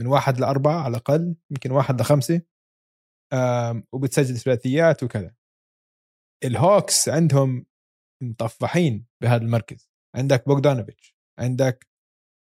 من 0.00 0.06
واحد 0.06 0.40
لأربعة 0.40 0.80
على 0.82 0.90
الأقل 0.90 1.36
يمكن 1.50 1.70
واحد 1.70 2.00
لخمسة 2.00 2.42
وبتسجل 3.92 4.36
ثلاثيات 4.36 5.02
وكذا. 5.02 5.34
الهوكس 6.44 7.08
عندهم 7.08 7.66
مطفحين 8.22 9.06
بهذا 9.22 9.42
المركز. 9.42 9.90
عندك 10.16 10.46
بوغدانوفيتش 10.46 11.16
عندك 11.40 11.88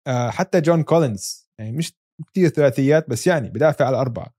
آه، 0.07 0.29
حتى 0.29 0.61
جون 0.61 0.83
كولينز 0.83 1.49
يعني 1.59 1.71
مش 1.71 1.93
كتير 2.27 2.49
ثلاثيات 2.49 3.09
بس 3.09 3.27
يعني 3.27 3.49
بدافع 3.49 3.85
على 3.85 3.97
أربعة. 3.97 4.35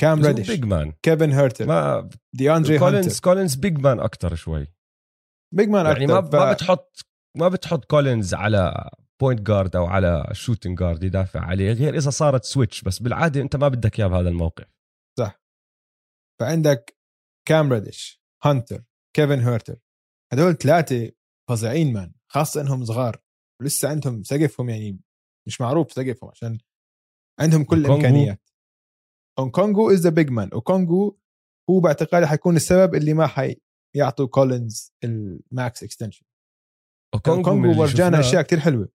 كام 0.00 0.24
ريدش 0.24 0.50
big 0.50 0.64
man 0.64 0.92
كيفن 1.02 1.32
هيرتر 1.32 1.66
ما 1.66 2.10
دي 2.32 2.52
اندري 2.56 2.78
كولينز 2.78 3.20
كولينز 3.20 3.54
big 3.54 3.78
man 3.78 4.00
أكثر 4.00 4.34
شوي. 4.34 4.66
big 5.54 5.68
man 5.68 5.86
يعني 5.86 6.04
أكتر 6.04 6.38
ما 6.38 6.44
ما 6.44 6.52
بتحط 6.52 7.06
ما 7.36 7.48
بتحط 7.48 7.84
كولينز 7.84 8.34
على 8.34 8.90
point 9.20 9.40
guard 9.40 9.76
أو 9.76 9.86
على 9.86 10.28
shooting 10.32 10.78
guard 10.78 11.02
يدافع 11.02 11.40
عليه 11.40 11.72
غير 11.72 11.96
إذا 11.96 12.10
صارت 12.10 12.44
switch 12.44 12.82
بس 12.82 12.98
بالعادة 12.98 13.40
أنت 13.40 13.56
ما 13.56 13.68
بدك 13.68 13.98
إياه 14.00 14.08
بهذا 14.08 14.28
الموقف. 14.28 14.66
فعندك 16.40 16.98
كام 17.48 17.72
ريديش 17.72 18.22
هانتر 18.44 18.84
كيفن 19.16 19.40
هيرتر 19.40 19.78
هدول 20.32 20.54
ثلاثة 20.54 21.12
فظيعين 21.48 21.92
man 21.92 22.12
خاصة 22.32 22.60
إنهم 22.60 22.84
صغار. 22.84 23.22
ولسه 23.60 23.88
عندهم 23.88 24.22
سقفهم 24.22 24.68
يعني 24.68 25.00
مش 25.46 25.60
معروف 25.60 25.92
سقفهم 25.92 26.30
عشان 26.30 26.58
عندهم 27.40 27.64
كل. 27.64 27.86
الإمكانيات. 27.86 28.50
كونغو 29.40 29.90
is 29.90 30.00
the 30.00 30.10
big 30.10 30.30
man 30.30 30.50
وكونغو 30.54 31.18
هو 31.70 31.80
باعتقادي 31.80 32.26
حيكون 32.26 32.56
السبب 32.56 32.94
اللي 32.94 33.14
ما 33.14 33.26
حيعطوا 33.26 34.26
كولينز 34.26 34.92
ال 35.04 35.23
max 35.23 35.82
extension 35.82 36.26
كونغو 37.24 37.80
ورجانا 37.80 38.20
أشياء 38.20 38.42
كتير 38.42 38.60
حلوة. 38.60 38.88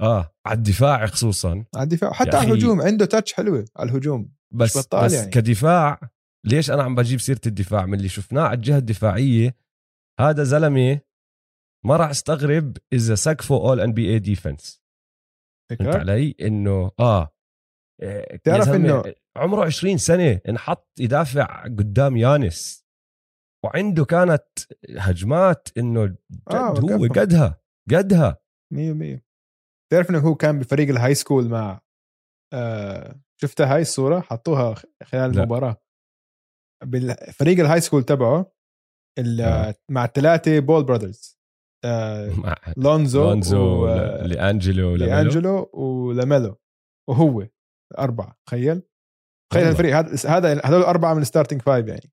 آه 0.00 0.34
على 0.46 0.56
الدفاع 0.56 1.06
خصوصا. 1.06 1.64
على 1.74 1.84
الدفاع. 1.84 2.12
حتى 2.12 2.30
يا 2.30 2.36
على 2.36 2.48
الهجوم 2.52 2.82
عنده 2.82 3.06
touch 3.06 3.32
حلوة 3.32 3.64
على 3.76 3.90
الهجوم 3.90 4.32
بس 4.54 4.94
بس 4.94 5.12
يعني. 5.12 5.30
كدفاع 5.30 6.10
ليش 6.46 6.70
أنا 6.70 6.82
عم 6.82 6.94
بجيب 6.94 7.20
سيرة 7.20 7.40
الدفاع؟ 7.46 7.86
من 7.86 7.94
اللي 7.94 8.08
شفناه 8.08 8.42
على 8.42 8.54
الجهة 8.56 8.78
الدفاعية 8.78 9.56
هذا 10.20 10.44
زلمة 10.44 11.00
ما 11.86 11.96
راح 11.96 12.10
استغرب 12.10 12.76
إذا 12.92 13.14
سقفه 13.14 13.54
all 13.54 13.80
NBA 13.80 14.10
defense 14.10 14.82
فهمت 15.70 15.96
علي؟ 15.96 16.34
انه 16.40 16.90
آه. 17.00 17.34
إيه، 18.02 18.36
تعرف 18.36 18.64
زلمة 18.64 19.02
إنه- 19.02 19.14
عمره 19.38 19.64
20 19.66 19.96
سنة 19.98 20.40
انحط 20.48 20.88
يدافع 21.00 21.62
قدام 21.64 22.16
يانس 22.16 22.86
وعنده 23.64 24.04
كانت 24.04 24.44
هجمات 24.98 25.68
إنه 25.78 26.06
جد 26.06 26.18
آه، 26.50 26.68
هو. 26.80 27.06
قدها 27.06 27.60
قدها 27.90 28.40
100% 28.74 29.20
تعرف 29.92 30.10
إنه 30.10 30.18
هو 30.18 30.34
كان 30.34 30.58
بفريق 30.58 30.88
ال 30.88 31.14
high 31.14 31.28
school 31.28 31.48
مع 31.48 31.80
آه 32.54 33.20
شفتها 33.40 33.74
هاي 33.74 33.80
الصورة 33.80 34.20
حطوها 34.20 34.74
خلال 35.04 35.32
لا. 35.34 35.42
المباراة 35.42 35.76
بالفريق 36.84 37.58
ال 37.60 37.80
high 37.80 37.89
school 37.89 38.02
تبعه 38.04 38.52
آه. 39.40 39.74
مع 39.90 40.04
الثلاثه 40.04 40.58
Ball 40.58 40.84
brothers 40.84 41.38
آه 41.84 42.30
مع 42.30 42.54
لونزو 42.76 43.24
لونزو 43.24 43.84
و- 43.84 43.86
لأنجلو 44.26 44.96
لاميلو. 44.96 45.16
لانجلو 45.16 45.70
ولاميلو 45.74 46.56
وهو 47.10 47.46
أربعة 47.98 48.36
تخيل 48.48 48.82
تخيل 49.52 49.62
والله. 49.66 49.70
الفريق. 49.70 49.96
هذا 49.96 50.36
هذا 50.38 50.66
هذول 50.66 50.82
أربعة 50.82 51.14
من 51.14 51.22
ال 51.22 51.26
starting 51.26 51.62
five 51.62 51.86
يعني. 51.86 52.12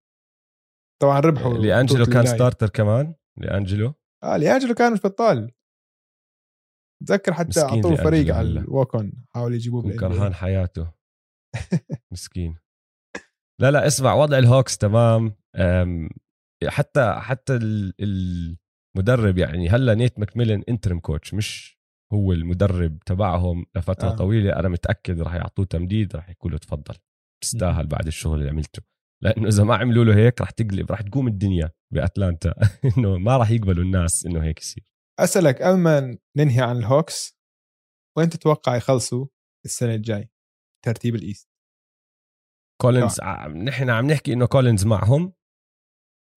طبعا 1.02 1.19
ربحوا 1.19 1.54
لانجلو 1.54 2.06
كان. 2.06 2.26
starter 2.26 2.70
كمان. 2.69 3.15
لانجلو 3.38 3.93
آه 4.24 4.38
لانجلو 4.38 4.74
كان 4.74 4.93
مش 4.93 5.00
بطال. 5.04 5.52
تذكر 7.08 7.34
حتى 7.34 7.62
أعطوه 7.62 7.95
فريق 7.95 8.36
على 8.36 8.50
هلا. 8.50 8.60
الوكن. 8.62 9.13
حاول 9.36 9.54
يجيبوه 9.54 9.95
كرهان 9.95 10.34
حياته. 10.34 10.91
مسكين. 12.13 12.58
لا 13.62 13.71
لا 13.71 13.88
اسمع 13.88 14.13
وضع 14.13 14.38
الهوكس 14.38 14.78
تمام. 14.78 15.36
حتى 16.67 17.13
حتى 17.19 17.56
ال- 17.56 17.93
المدرب 18.98 19.38
يعني. 19.38 19.69
هلا 19.69 19.93
نيت 19.93 20.19
ماكميلن 20.19 20.63
interim 20.70 21.00
coach 21.00 21.34
مش 21.34 21.80
هو 22.13 22.32
المدرب 22.34 23.00
تبعهم 23.06 23.65
لفترة 23.76 24.08
آه. 24.10 24.15
طويلة. 24.15 24.56
أنا 24.60 24.69
متأكد 24.69 25.21
راح 25.21 25.36
يعطوه 25.36 25.65
تمديد 25.65 26.15
راح 26.15 26.30
يقولوا 26.30 26.58
تفضل. 26.60 26.95
تستاهل 27.52 27.88
بعد 27.88 28.08
الشغل 28.08 28.40
اللي 28.40 28.50
عملته. 28.50 28.82
لأنه 29.24 29.48
إذا 29.48 29.64
ما 29.64 29.76
عملوا 29.76 30.04
له 30.06 30.16
هيك 30.16 30.42
راح 30.42 30.50
تقلب 30.50 30.92
راح 30.92 31.02
تقوم 31.02 31.28
الدنيا 31.28 31.72
بأتلانتا. 31.94 32.54
إنه 32.98 33.18
ما 33.18 33.38
راح 33.38 33.52
يقبلوا 33.52 33.84
الناس 33.84 34.26
إنه 34.26 34.44
هيك 34.44 34.60
يصير. 34.60 34.84
أسألك 35.20 35.62
قبل 35.62 35.78
ما 35.78 36.18
ننهي 36.38 36.62
عن 36.62 36.78
الهوكس 36.78 37.38
وين 38.18 38.30
تتوقع 38.30 38.76
يخلصوا 38.76 39.28
السنة 39.66 39.96
الجاي؟ 39.96 40.30
ترتيب 40.86 41.16
ال 41.15 41.21
East. 41.21 41.50
كولينز 42.82 43.22
عم- 43.22 43.58
نحن 43.58 43.90
عم 43.90 44.12
نحكي 44.12 44.34
إنه 44.34 44.46
كولينز 44.48 44.86
معهم. 44.86 45.34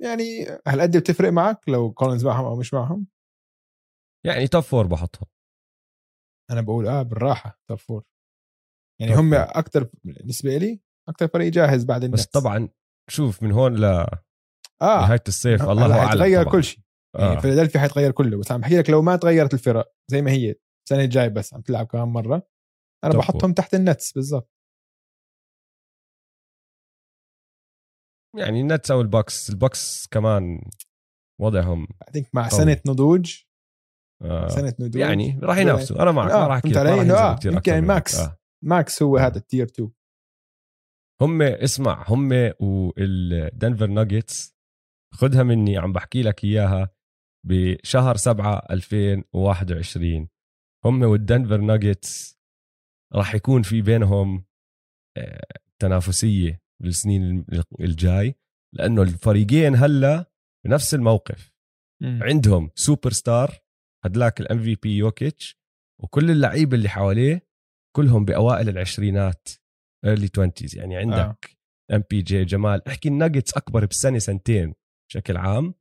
يعني 0.02 0.44
هل 0.66 0.80
قد 0.80 0.96
بتفرق 0.96 1.32
معك 1.32 1.68
لو 1.68 1.92
كولينز 1.92 2.24
معهم 2.26 2.44
أو 2.44 2.56
مش 2.56 2.74
معهم؟ 2.74 3.06
يعني 4.26 4.48
top 4.48 4.62
four 4.62 4.86
بحطهم. 4.86 5.28
أنا 6.50 6.60
بقول 6.60 6.86
آه 6.88 7.02
بالراحة 7.02 7.60
top 7.68 7.78
four 7.78 8.04
يعني 9.00 9.14
هم. 9.14 9.34
أكثر 9.34 9.90
بالنسبة 10.04 10.56
لي 10.56 10.80
أكثر 11.08 11.28
فريق 11.28 11.52
جاهز 11.52 11.84
بعد 11.84 12.04
الناس 12.04 12.20
بس 12.20 12.26
طبعا 12.26 12.68
شوف 13.10 13.42
من 13.42 13.52
هون 13.52 13.74
لنهايه 13.76 14.06
آه 14.82 15.20
الصيف 15.28 15.62
هلا 15.62 15.72
الله 15.72 15.98
أعلم 15.98 16.08
حيتغير 16.08 16.42
طبعاً. 16.42 16.52
كل 16.52 16.64
شيء 16.64 16.80
يعني 17.18 17.36
آه. 17.36 17.40
فيلادلفيا 17.40 17.80
حيتغير 17.80 18.10
كله 18.10 18.38
بس 18.38 18.52
عم 18.52 18.60
بحكي 18.60 18.78
لك 18.78 18.90
لو 18.90 19.02
ما 19.02 19.16
تغيرت 19.16 19.54
الفرق 19.54 19.92
زي 20.10 20.22
ما 20.22 20.30
هي 20.30 20.54
السنة 20.86 21.04
الجاي 21.04 21.28
بس 21.28 21.54
عم 21.54 21.60
تلعب 21.60 21.86
كمان 21.86 22.08
مرة 22.08 22.48
أنا 23.04 23.14
بحطهم 23.18 23.52
تحت 23.52 23.74
النتس 23.74 24.12
بالضبط 24.12 24.50
يعني 28.36 28.60
النتس 28.60 28.90
أو 28.90 29.00
البوكس 29.00 29.50
البوكس 29.50 30.06
كمان 30.06 30.62
وضعهم 31.40 31.86
بعدين 32.00 32.26
مع 32.34 32.48
قوي. 32.48 32.60
سنة 32.60 32.80
نضوج 32.86 33.42
آه 34.22 34.48
سنة 34.48 34.74
نضوج 34.80 34.96
يعني 35.00 35.38
راح 35.42 35.58
ينافسوا 35.58 36.02
أنا 36.02 36.12
معك 36.12 36.30
آه، 36.30 36.40
ما 36.40 36.46
راح 36.46 36.58
فهمت 36.60 36.74
أحكي- 36.74 36.78
علي؟ 36.78 36.90
ما 36.90 36.94
راح 36.96 37.00
إنه 37.02 37.12
ينزلوا 37.12 37.28
آه، 37.30 37.38
يمكن. 37.54 37.90
آه. 38.18 38.38
ماكس 38.64 39.02
هو 39.02 39.16
هذا 39.16 39.38
ال 39.38 39.44
tier 39.44 39.66
2 39.66 39.90
هم 41.22 41.42
اسمع 41.42 42.04
هم 42.08 42.52
والدنفر 42.60 43.86
ناجتس 43.86 44.56
خدها 45.14 45.42
مني 45.42 45.78
عم 45.78 45.92
بحكي 45.92 46.22
لك 46.22 46.44
إياها 46.44 46.90
بشهر 47.46 48.16
7 48.16 48.66
2021 48.70 50.28
هم 50.84 51.02
والدنفر 51.02 51.56
ناجتس 51.60 52.38
راح 53.14 53.34
يكون 53.34 53.62
في 53.62 53.82
بينهم 53.82 54.44
آه، 55.16 55.46
تنافسية 55.78 56.62
بالسنين 56.82 57.46
الجاي 57.80 58.34
لأنه 58.74 59.02
الفريقين 59.02 59.76
هلأ 59.76 60.32
بنفس 60.66 60.94
الموقف. 60.94 61.52
عندهم 62.22 62.70
سوبر 62.74 63.10
ستار 63.10 63.58
هدلاك 64.04 64.40
ال 64.40 64.58
MVP 64.58 64.96
يوكيتش 64.96 65.58
وكل 66.02 66.30
اللعيبة 66.30 66.76
اللي 66.76 66.88
حواليه 66.88 67.48
كلهم 67.96 68.24
بأوائل 68.24 68.68
العشرينات. 68.68 69.48
early 70.04 70.28
20 70.34 70.52
يعني 70.74 70.96
عندك 70.96 71.58
ام 71.92 72.04
بي 72.10 72.22
جي 72.22 72.44
جمال. 72.44 72.88
أحكي 72.88 73.08
الناجتس 73.08 73.56
أكبر 73.56 73.84
بسنة 73.86 74.18
سنتين 74.18 74.74
بشكل 75.10 75.36
عام. 75.36 75.74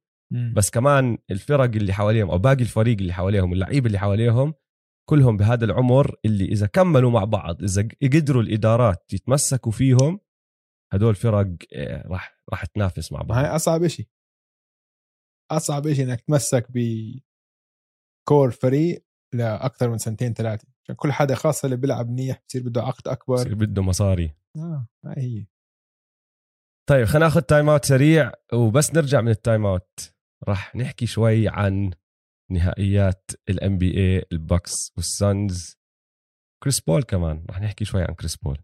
بس 0.53 0.69
كمان 0.69 1.17
الفرق 1.31 1.75
اللي 1.75 1.93
حواليهم 1.93 2.29
أو 2.29 2.37
باقي 2.37 2.61
الفريق 2.61 2.97
اللي 2.97 3.13
حواليهم 3.13 3.53
اللعيبه 3.53 3.87
اللي 3.87 3.99
حواليهم 3.99 4.53
كلهم 5.09 5.37
بهذا 5.37 5.65
العمر 5.65 6.15
اللي 6.25 6.45
إذا 6.45 6.67
كملوا 6.67 7.11
مع 7.11 7.23
بعض 7.23 7.63
إذا 7.63 7.87
قدروا 8.03 8.41
الإدارات 8.41 9.13
يتمسكوا 9.13 9.71
فيهم 9.71 10.19
هدول 10.93 11.15
فرق 11.15 11.47
آه، 11.73 12.07
راح 12.07 12.37
راح 12.49 12.65
تنافس 12.65 13.11
مع 13.11 13.21
بعض. 13.21 13.37
هي 13.37 13.45
أصعب 13.45 13.87
شيء 13.87 14.07
أصعب 15.51 15.93
شيء 15.93 16.05
إنك 16.05 16.21
تمسك 16.21 16.67
ب 16.69 16.79
core 18.27 18.51
فريق 18.51 19.05
لأكثر 19.33 19.89
من 19.89 19.97
سنتين 19.97 20.33
ثلاثة. 20.33 20.67
عشان 20.87 20.95
كل 20.95 21.11
حدا 21.11 21.35
خاصة 21.35 21.65
اللي 21.65 21.77
بيلعب 21.77 22.09
منيح 22.09 22.41
بصير 22.47 22.63
بده 22.63 22.81
عقد 22.81 23.07
أكبر. 23.07 23.35
بصير 23.35 23.55
بده 23.55 23.81
مصاري. 23.81 24.35
آه 24.57 24.87
هي. 25.05 25.45
طيب 26.89 27.05
خلينا 27.05 27.25
ناخذ 27.25 27.41
time 27.41 27.69
out 27.69 27.85
سريع 27.85 28.31
وبس 28.53 28.93
نرجع 28.93 29.21
من 29.21 29.29
ال 29.29 29.37
time 29.37 29.65
out 29.65 30.13
راح 30.47 30.75
نحكي 30.75 31.05
شوي 31.05 31.47
عن 31.47 31.91
نهائيات 32.51 33.31
ال 33.49 33.77
NBA 33.77 34.25
ال 34.31 34.42
Bucks 34.42 34.93
وال 34.97 35.20
Suns. 35.20 35.77
كريس 36.63 36.79
بول 36.79 37.03
كمان 37.03 37.45
راح 37.49 37.61
نحكي 37.61 37.85
شوي 37.85 38.01
عن 38.01 38.13
كريس 38.13 38.37
بول. 38.37 38.57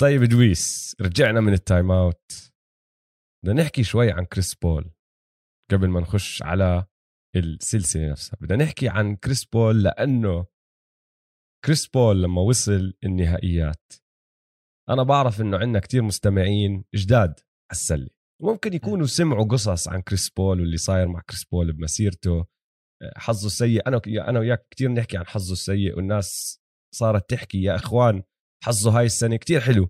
طيب 0.00 0.24
دويس 0.24 0.96
رجعنا 1.00 1.40
من 1.40 1.52
ال 1.52 1.60
time 1.60 1.90
out. 1.90 2.52
بدنا 3.44 3.62
نحكي 3.62 3.84
شوي 3.84 4.12
عن 4.12 4.24
كريس 4.24 4.54
بول 4.54 4.90
قبل 5.72 5.88
ما 5.88 6.00
نخش 6.00 6.42
على 6.42 6.86
السلسلة 7.36 8.10
نفسها. 8.10 8.36
بدنا 8.40 8.64
نحكي 8.64 8.88
عن 8.88 9.16
كريس 9.16 9.44
بول 9.44 9.82
لأنه 9.82 10.46
كريس 11.64 11.86
بول 11.86 12.22
لما 12.22 12.42
وصل 12.42 12.94
النهائيات 13.04 13.92
أنا 14.90 15.02
بعرف 15.02 15.40
إنه 15.40 15.58
عندنا 15.58 15.80
كتير 15.80 16.02
مستمعين 16.02 16.84
جداد 16.94 17.40
على 17.40 17.72
السله 17.72 18.10
ممكن 18.42 18.72
يكونوا 18.72 19.06
سمعوا 19.06 19.44
قصص 19.44 19.88
عن 19.88 20.02
كريس 20.02 20.30
بول 20.30 20.60
واللي 20.60 20.76
صاير 20.76 21.08
مع 21.08 21.20
كريس 21.20 21.44
بول 21.44 21.72
بمسيرته. 21.72 22.46
حظه 23.16 23.46
السيء 23.46 23.88
أنا 23.88 24.00
أنا 24.28 24.40
وياك 24.40 24.66
كتير 24.70 24.90
نحكي 24.92 25.16
عن 25.16 25.26
حظه 25.26 25.52
السيء 25.52 25.96
والناس 25.96 26.60
صارت 26.94 27.30
تحكي 27.30 27.62
يا 27.62 27.74
إخوان 27.74 28.22
حظه 28.64 28.98
هاي 28.98 29.06
السنة 29.06 29.36
كتير 29.36 29.60
حلو. 29.60 29.88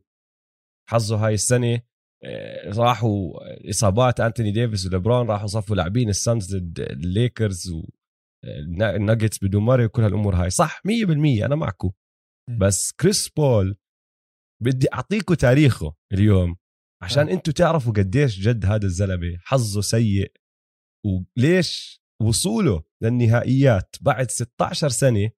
حظه 0.91 1.27
هاي 1.27 1.35
السنة 1.35 1.81
آه، 2.25 2.70
راحوا 2.70 3.33
إصابات 3.70 4.20
أنتوني 4.20 4.53
ديفيس 4.53 4.87
وليبرون 4.87 5.27
راحوا 5.31 5.47
صفوا 5.47 5.77
لاعبين 5.77 6.09
ال 6.09 6.18
Suns 6.18 6.57
ضد 6.57 6.81
الليكرز 6.81 7.72
والناجتس 8.45 9.45
بدون 9.45 9.62
ماري 9.62 9.85
وكل 9.85 10.03
هالأمور 10.03 10.35
هاي. 10.35 10.51
صح 10.51 10.83
100% 10.87 11.45
أنا 11.45 11.55
معكم. 11.55 11.91
بس 12.61 12.93
كريس 12.93 13.29
بول 13.29 13.77
بدي 14.62 14.87
أعطيكم 14.95 15.35
تاريخه 15.35 15.95
اليوم. 16.12 16.57
عشان 17.03 17.29
آه. 17.29 17.33
أنتم 17.33 17.53
تعرفوا 17.53 17.93
قديش 17.93 18.41
جد 18.41 18.64
هذا 18.66 18.87
الزلمة 18.87 19.39
حظه 19.39 19.81
سيء. 19.81 20.33
وليش 21.07 22.01
وصوله 22.22 22.83
للنهائيات 23.03 23.97
بعد 24.01 24.31
16 24.31 24.89
سنة 24.89 25.31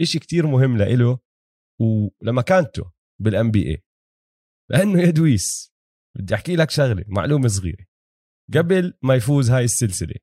إشي 0.00 0.18
كتير 0.18 0.46
مهم 0.46 0.76
لإله. 0.76 1.18
ولمكانته 1.80 2.92
بال 3.22 3.50
NBA 3.50 3.82
لأنه 4.70 5.00
يا 5.00 5.10
دويس 5.10 5.72
بدي 6.16 6.34
أحكي 6.34 6.56
لك 6.56 6.70
شغلة 6.70 7.04
معلومة 7.08 7.48
صغيرة. 7.48 7.84
قبل 8.54 8.94
ما 9.02 9.14
يفوز 9.14 9.50
هاي 9.50 9.64
السلسلة 9.64 10.14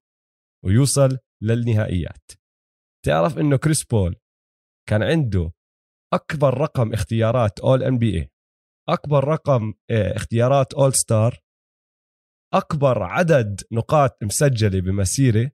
ويوصل 0.66 1.18
للنهائيات 1.44 2.32
تعرف 3.06 3.38
إنه 3.38 3.58
كريس 3.58 3.86
بول 3.86 4.16
كان 4.90 5.04
عنده 5.04 5.52
أكبر 6.14 6.58
رقم 6.58 6.94
اختيارات 6.94 7.60
All 7.60 7.84
NBA 7.84 8.32
أكبر 8.90 9.24
رقم 9.24 9.74
آه، 9.92 10.16
اختيارات 10.16 10.74
All 10.74 10.94
Star 10.94 11.40
أكبر 12.54 13.04
عدد 13.04 13.62
نقاط 13.72 14.24
مسجلة 14.24 14.82
بمسيرة 14.82 15.52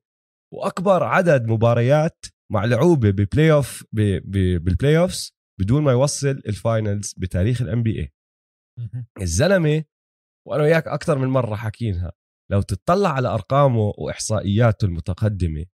وأكبر 0.54 1.04
عدد 1.04 1.45
مباريات 1.45 2.26
ملعوبة 2.52 3.52
ب 3.52 3.84
playoff 3.93 4.74
بال 4.74 4.98
playoffs 4.98 5.37
بدون 5.60 5.84
ما 5.84 5.91
يوصل 5.91 6.28
ال 6.28 6.40
finals 6.40 7.14
بتاريخ 7.18 7.62
ال 7.62 7.84
NBA 7.84 8.14
الزلمة 9.22 9.84
وأنا 10.47 10.64
وياك 10.64 10.88
أكثر 10.88 11.18
من 11.18 11.28
مرة 11.28 11.55
حكينها 11.55 12.12
لو 12.51 12.62
تطلع 12.62 13.10
على 13.10 13.28
أرقامه 13.28 13.93
وإحصائياته 13.97 14.86
المتقدمة 14.86 15.66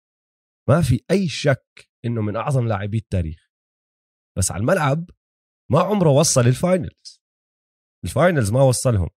ما 0.69 0.83
في 0.83 1.05
أي 1.11 1.29
شك 1.29 1.91
إنه 2.05 2.23
من 2.23 2.37
أعظم 2.37 2.69
لاعبي 2.69 2.97
التاريخ. 2.97 3.51
بس 4.39 4.51
على 4.51 4.61
الملعب 4.61 5.11
ما 5.71 5.81
عمره 5.81 6.11
وصل 6.11 6.41
ال 6.41 6.52
finals 6.52 7.23
ال 8.05 8.11
finals 8.11 8.53
ما 8.53 8.63
وصلهم. 8.63 9.11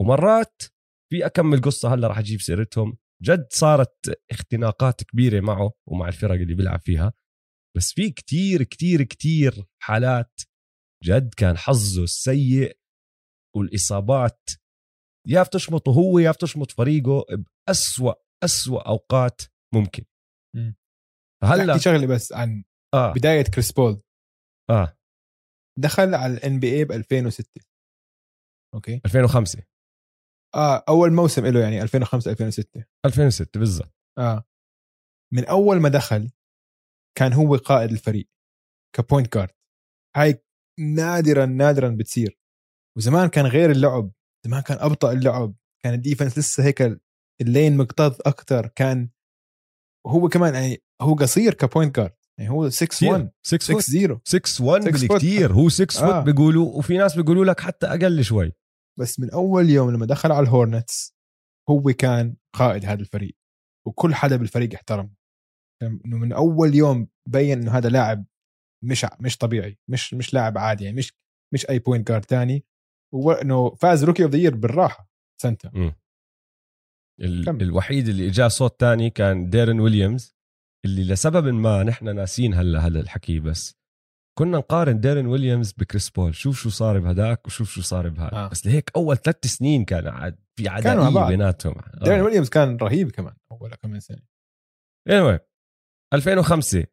ومرات 0.00 0.62
في 1.10 1.26
أكمل 1.26 1.60
قصة 1.60 1.94
هلأ 1.94 2.08
راح 2.08 2.18
أجيب 2.18 2.40
سيرتهم. 2.40 2.98
جد 3.22 3.46
صارت 3.50 4.24
اختناقات 4.30 5.02
كبيرة 5.04 5.40
معه 5.40 5.72
ومع 5.88 6.08
الفرق 6.08 6.34
اللي 6.34 6.54
بيلعب 6.54 6.80
فيها. 6.80 7.12
بس 7.76 7.92
في 7.92 8.10
كتير 8.10 8.62
كتير 8.62 9.02
كتير 9.02 9.64
حالات 9.82 10.40
جد 11.04 11.34
كان 11.34 11.56
حظه 11.56 12.02
السيء 12.02 12.78
والإصابات 13.56 14.50
يا 15.28 15.42
بتشمطه 15.42 15.92
هو 15.92 16.18
يا 16.18 16.30
بتشمط 16.30 16.70
فريقه 16.72 17.24
بأسوأ 17.68 18.14
أسوأ 18.44 18.88
أوقات 18.88 19.40
ممكن. 19.74 20.04
مم. 20.56 20.76
هلا 21.44 21.72
احكي 21.72 21.82
شغلة 21.82 22.06
بس 22.06 22.32
عن 22.32 22.64
آه. 22.94 23.12
بداية 23.12 23.42
كريس 23.42 23.72
بول. 23.72 24.02
آه. 24.70 24.96
دخل 25.78 26.14
على 26.14 26.34
ال 26.34 26.60
NBA 26.60 26.84
ب 26.84 26.92
2006 26.92 27.60
أوكي؟ 28.74 29.00
2005 29.04 29.62
آه 30.54 30.84
أول 30.88 31.12
موسم 31.12 31.46
له 31.46 31.60
يعني 31.60 31.82
2005 31.82 32.30
2006 32.30 32.84
2006 33.06 33.60
بالضبط. 33.60 33.94
آه. 34.18 34.44
من 35.32 35.44
أول 35.44 35.80
ما 35.80 35.88
دخل 35.88 36.30
كان 37.18 37.32
هو 37.32 37.56
قائد 37.56 37.90
الفريق 37.90 38.28
ك 38.96 39.02
point 39.02 39.34
guard 39.34 39.50
هاي 40.16 40.44
نادرا 40.78 41.46
نادرا 41.46 41.88
بتصير. 41.88 42.38
وزمان 42.96 43.28
كان 43.28 43.46
غير 43.46 43.70
اللعب. 43.70 44.12
زمان 44.46 44.62
كان 44.62 44.78
أبطأ 44.80 45.12
اللعب. 45.12 45.54
كان 45.82 45.94
ال 45.94 45.99
defense 45.99 46.38
لسه 46.38 46.64
هيك 46.64 47.00
ال 47.40 47.47
lane 47.47 47.76
مكتظ 47.76 48.16
أكثر 48.26 48.66
كان 48.66 49.10
هو 50.06 50.28
كمان 50.28 50.54
يعني 50.54 50.82
هو 51.02 51.14
قصير 51.14 51.54
ك 51.54 51.61
point 51.61 51.96
guard 51.96 52.14
يعني 52.38 52.50
هو 52.50 52.68
6 52.68 53.10
1 53.10 53.30
6 53.42 53.58
6 53.64 53.74
foot 53.74 53.82
0 53.82 54.20
6 54.24 54.64
1 54.64 54.82
6 54.82 54.90
foot. 54.92 55.10
بالكثير 55.10 55.52
هو 55.52 55.68
6 55.68 55.82
آه. 55.82 56.06
foot 56.06 56.24
بيقولوا 56.24 56.78
وفي 56.78 56.98
ناس 56.98 57.16
بيقولوا 57.16 57.44
لك 57.44 57.60
حتى 57.60 57.86
أقل 57.86 58.24
شوي. 58.24 58.52
بس 58.98 59.20
من 59.20 59.30
أول 59.30 59.70
يوم 59.70 59.90
لما 59.90 60.06
دخل 60.06 60.32
على 60.32 60.44
ال 60.44 60.53
Hornets 60.53 61.14
هو 61.70 61.82
كان 61.82 62.36
قائد 62.52 62.84
هذا 62.84 63.00
الفريق. 63.00 63.36
وكل 63.86 64.14
حدا 64.14 64.36
بالفريق 64.36 64.74
احترمه. 64.74 65.19
إنه 65.82 66.16
من 66.16 66.32
أول 66.32 66.74
يوم 66.74 67.08
بين 67.28 67.58
إنه 67.58 67.70
هذا 67.70 67.88
لاعب 67.88 68.24
مش 68.84 69.06
مش 69.20 69.38
طبيعي 69.38 69.78
مش 69.90 70.14
مش 70.14 70.34
لاعب 70.34 70.58
عادي 70.58 70.84
يعني 70.84 70.96
مش 70.96 71.12
مش 71.54 71.70
أي 71.70 71.78
point 71.78 72.08
guard 72.08 72.24
تاني 72.24 72.64
وانه 73.14 73.74
فاز 73.74 74.04
rookie 74.04 74.24
of 74.24 74.32
the 74.32 74.38
year 74.38 74.56
بالراحة. 74.56 75.10
ال... 77.20 77.44
كمل. 77.44 77.62
الوحيد 77.62 78.08
اللي 78.08 78.28
اجاه 78.28 78.48
صوت 78.48 78.80
تاني 78.80 79.10
كان 79.10 79.50
ديرن 79.50 79.80
ويليامز 79.80 80.36
اللي 80.84 81.04
لسبب 81.04 81.46
ما 81.46 81.82
نحن 81.82 82.16
ناسين 82.16 82.54
هلا 82.54 82.78
هذا 82.86 83.00
الحكي 83.00 83.40
بس 83.40 83.80
كنا 84.38 84.58
نقارن 84.58 85.00
ديرن 85.00 85.26
ويليامز 85.26 85.72
بكريس 85.72 86.10
بول 86.10 86.34
شوف 86.34 86.58
شو 86.60 86.70
صار 86.70 86.98
بهداك 86.98 87.46
وشوف 87.46 87.70
شو 87.70 87.80
صار 87.82 88.08
بهذا 88.08 88.32
آه. 88.32 88.46
آه. 88.46 88.48
بس 88.48 88.66
لهيك 88.66 88.90
أول 88.96 89.16
ثلاث 89.16 89.46
سنين 89.46 89.84
كان 89.84 90.06
عاد 90.06 90.38
في 90.58 90.68
عدائية. 90.68 91.28
بيناتهم 91.28 91.74
آه. 91.78 92.04
ديرن 92.04 92.20
ويليامز 92.20 92.48
كان 92.48 92.76
رهيب 92.76 93.10
كمان 93.10 93.34
أول 93.52 93.74
كم 93.74 93.98
سنة 93.98 94.22
anyway 95.08 95.49
2005 96.14 96.86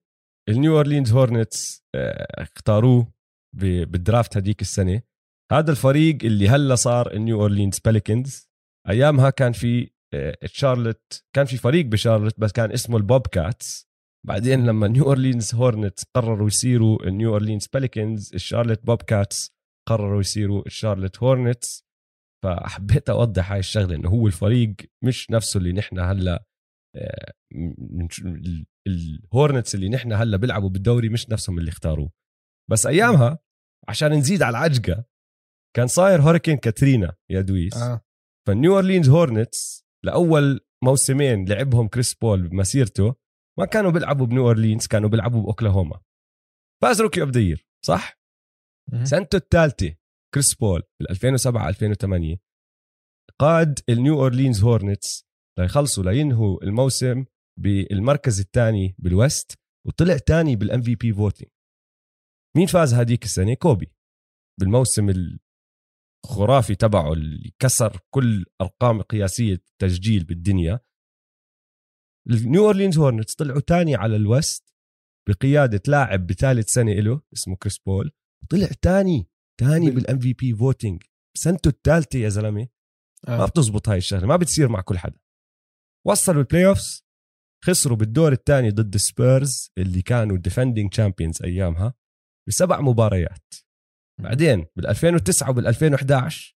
ال 0.49 0.56
New 0.56 0.77
Orleans 0.77 1.11
Hornets 1.13 1.83
آه، 1.95 2.27
اختاروه 2.41 3.13
بال 3.55 3.78
draft 3.78 4.37
هذيك 4.37 4.61
السنة. 4.61 5.01
هذا 5.51 5.71
الفريق 5.71 6.17
اللي 6.23 6.49
هلا 6.49 6.75
صار 6.75 7.13
ال 7.13 7.20
New 7.20 7.41
Orleans 7.41 7.79
Pelicans 7.79 8.49
أيامها 8.89 9.29
كان 9.29 9.51
في 9.51 9.89
آه، 10.13 10.37
شارلوت 10.45 11.23
كان 11.35 11.45
في 11.45 11.57
فريق 11.57 11.85
بشارلوت 11.85 12.39
بس 12.39 12.51
كان 12.51 12.71
اسمه 12.71 12.97
ال 12.97 13.27
Bobcats. 13.27 13.87
بعدين 14.27 14.65
لما 14.65 14.87
New 14.87 15.03
Orleans 15.03 15.55
Hornets 15.55 16.03
قرروا 16.15 16.47
يصيروا 16.47 17.07
ال 17.07 17.13
New 17.13 17.31
Orleans 17.31 17.67
Pelicans 17.73 18.33
ال 18.33 18.85
Charlotte 18.85 19.01
Bobcats 19.01 19.51
قرروا 19.89 20.19
يصيروا 20.19 20.65
ال 20.65 20.71
Charlotte 20.71 21.23
Hornets. 21.23 21.87
فحبيت 22.43 23.09
أوضح 23.09 23.51
هاي 23.51 23.59
الشغلة 23.59 23.95
إنه 23.95 24.09
هو 24.09 24.27
الفريق 24.27 24.75
مش 25.03 25.31
نفسه 25.31 25.57
اللي 25.57 25.73
نحن 25.73 25.99
هلا 25.99 26.43
آه، 26.95 27.33
ال 28.87 28.98
Hornets 28.98 29.75
اللي 29.75 29.89
نحن 29.89 30.13
هلا 30.13 30.37
بيلعبوا 30.37 30.69
بالدوري 30.69 31.09
مش 31.09 31.29
نفسهم 31.29 31.59
اللي 31.59 31.69
اختاروه. 31.69 32.11
بس 32.71 32.85
أيامها 32.85 33.39
عشان 33.87 34.13
نزيد 34.13 34.41
على 34.41 34.57
العجقة 34.57 35.05
كان 35.75 35.87
صاير 35.87 36.21
hurricane 36.21 36.57
Katrina 36.57 37.15
يا 37.31 37.41
دويس. 37.41 37.77
آه. 37.77 38.01
فال 38.47 38.58
New 38.58 38.75
Orleans 38.75 39.09
Hornets 39.09 39.85
لأول 40.05 40.59
موسمين 40.83 41.49
لعبهم 41.49 41.87
كريس 41.87 42.13
بول 42.13 42.47
بمسيرته 42.47 43.15
ما 43.59 43.65
كانوا 43.65 43.91
بيلعبوا 43.91 44.25
بنيو 44.25 44.47
أورلينز 44.47 44.87
كانوا 44.87 45.09
بيلعبوا 45.09 45.41
بأوكلاهوما. 45.41 45.99
فاز 46.81 47.01
rookie 47.01 47.21
of 47.21 47.29
the 47.29 47.57
صح. 47.85 48.19
سنته 49.03 49.35
الثالثة 49.35 49.95
كريس 50.33 50.55
بول 50.55 50.83
بال 50.99 51.09
2007 51.09 51.69
2008 51.69 52.37
قاد 53.39 53.79
ال 53.89 53.97
New 53.97 54.21
Orleans 54.21 54.63
Hornets 54.63 55.27
ليخلصوا 55.59 56.03
لينهوا 56.03 56.63
الموسم 56.63 57.25
بالمركز 57.59 58.39
الثاني 58.39 58.95
بال 58.99 59.17
West 59.17 59.53
وطلع 59.87 60.17
ثاني 60.17 60.55
بال 60.55 60.65
MVP 60.65 60.81
voting 60.81 61.51
مين 62.57 62.67
فاز 62.67 62.93
هذيك 62.93 63.23
السنة؟ 63.23 63.53
كوبي. 63.53 63.91
بالموسم 64.59 65.09
الخرافي 66.25 66.75
تبعه 66.75 67.13
اللي 67.13 67.51
كسر 67.59 67.99
كل 68.13 68.45
أرقام 68.61 69.01
قياسية 69.01 69.63
تسجيل 69.81 70.23
بالدنيا. 70.23 70.79
ال 72.29 72.38
New 72.38 72.65
Orleans 72.65 72.97
Hornets 72.97 73.35
طلعوا 73.35 73.59
ثاني 73.59 73.95
على 73.95 74.15
ال 74.15 74.27
West 74.27 74.73
بقيادة 75.29 75.81
لاعب 75.87 76.27
بثالث 76.27 76.69
سنة 76.69 76.93
له 76.93 77.21
اسمه 77.33 77.55
كريس 77.55 77.77
بول 77.79 78.11
طلع 78.49 78.67
ثاني 78.67 79.27
ثاني 79.59 79.85
بال- 79.85 79.95
بال 79.95 80.05
MVP 80.05 80.19
voting 80.19 81.03
سنته 81.37 81.67
الثالثة 81.67 82.19
يا 82.19 82.29
زلمة. 82.29 82.67
ما 83.27 83.43
آه. 83.43 83.45
بتزبط 83.45 83.89
هاي 83.89 83.97
الشغلة 83.97 84.27
ما 84.27 84.35
بتصير 84.35 84.69
مع 84.69 84.81
كل 84.81 84.97
حدا. 84.97 85.19
وصلوا 86.07 86.41
ال 86.41 86.65
playoffs 86.67 87.06
خسروا 87.67 87.97
بالدور 87.97 88.31
الثاني 88.31 88.69
ضد 88.71 88.93
السبيرز 88.93 89.71
اللي 89.77 90.01
كانوا 90.01 90.37
defending 90.37 90.89
champions 90.91 91.41
أيامها 91.43 91.93
بسبع 92.49 92.81
مباريات. 92.81 93.53
بعدين 94.21 94.65
بال 94.75 94.87
2009 94.87 95.49
وبال 95.49 95.67
2011 95.67 96.55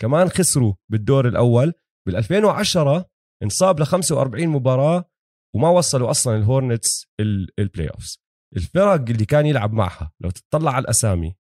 كمان 0.00 0.28
خسروا 0.28 0.74
بالدور 0.90 1.28
الأول. 1.28 1.72
بال 2.06 2.16
2010 2.16 3.10
انصاب 3.42 3.80
ل 3.80 3.84
45 3.86 4.48
مباراة 4.48 5.10
وما 5.56 5.68
وصلوا 5.68 6.10
أصلا 6.10 6.36
ال 6.36 6.45
Hornets 6.45 7.06
ال- 7.20 7.48
ال 7.58 7.88
playoffs 7.88 8.22
الفرق 8.56 9.10
اللي 9.10 9.24
كان 9.24 9.46
يلعب 9.46 9.72
معها 9.72 10.12
لو 10.20 10.30
تطلع 10.30 10.70
على 10.72 10.82
الأسامي 10.82 11.36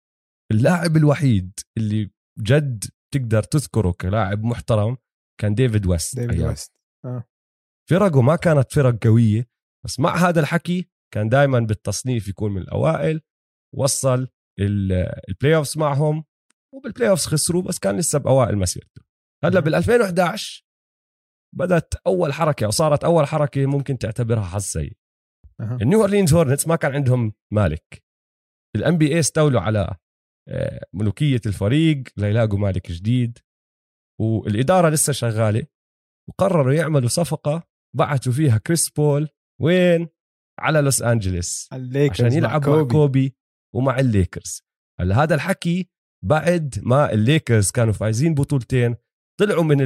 اللاعب 0.53 0.97
الوحيد 0.97 1.53
اللي 1.79 2.11
جد 2.39 2.85
تقدر 3.15 3.43
تذكره 3.43 3.91
كلاعب 4.01 4.45
محترم 4.45 4.97
كان 5.41 5.55
ديفيد 5.55 5.87
ويست 5.87 6.19
ديفيد 6.21 6.35
أيام. 6.39 6.49
ويست. 6.49 6.73
فرقه 7.91 8.23
ما 8.23 8.37
كانت 8.37 8.73
فرق 8.73 9.07
قوية 9.07 9.49
بس 9.87 10.01
مع 10.01 10.17
هذا 10.17 10.41
الحكي 10.41 10.91
كان 11.15 11.29
دائما 11.29 11.61
بالتصنيف 11.61 12.29
يكون 12.29 12.53
من 12.53 12.61
الأوائل 12.61 13.21
وصل 13.77 14.29
ال- 14.61 15.23
ال 15.29 15.57
playoffs 15.57 15.79
معهم 15.79 16.25
وبال 16.75 17.11
playoffs 17.11 17.27
خسروا 17.27 17.63
بس 17.63 17.79
كان 17.79 17.97
لسه 17.99 18.19
بأوائل 18.19 18.59
مسيرته 18.59 19.03
هلأ. 19.45 19.61
بال 19.61 19.75
2011 19.75 20.65
بدت 21.57 21.95
أول 22.07 22.33
حركة 22.33 22.65
أو 22.65 22.71
صارت 22.71 23.05
أول 23.05 23.27
حركة 23.27 23.67
ممكن 23.67 23.99
تعتبرها 23.99 24.45
حظ 24.45 24.63
سيء 24.63 24.97
أها. 25.61 25.79
ال 25.83 25.87
New 25.87 26.01
Orleans 26.01 26.35
Hornets 26.35 26.69
ما 26.69 26.77
كان 26.77 26.93
عندهم 26.93 27.33
مالك 27.53 28.05
ال 28.77 28.99
NBA 28.99 29.19
استولوا 29.21 29.61
على 29.61 29.97
آه، 30.49 30.85
ملوكية 30.93 31.41
الفريق 31.47 32.03
ليلاقوا 32.17 32.59
مالك 32.59 32.93
جديد 32.93 33.39
والإدارة 34.21 34.89
لسه 34.89 35.13
شغالة 35.13 35.67
وقرروا 36.29 36.73
يعملوا 36.75 37.09
صفقة 37.09 37.70
بعثوا 37.97 38.33
فيها 38.33 38.59
كريس 38.59 38.91
بول 38.91 39.29
وين؟ 39.61 40.09
على 40.61 40.81
لوس 40.81 41.03
انجلوس 41.03 41.69
عشان 42.27 42.33
يلعب 42.33 42.67
مع 42.67 42.75
كوبي, 42.75 42.93
كوبي 42.93 43.37
ومع 43.75 43.99
الليكرز. 44.01 44.63
هلا 45.01 45.23
هذا 45.23 45.35
الحكي 45.35 45.89
بعد 46.25 46.79
ما 46.83 47.13
الليكرز 47.13 47.71
كانوا 47.71 47.93
فايزين 47.93 48.35
بطولتين 48.35 48.97
طلعوا 49.41 49.65
من 49.65 49.77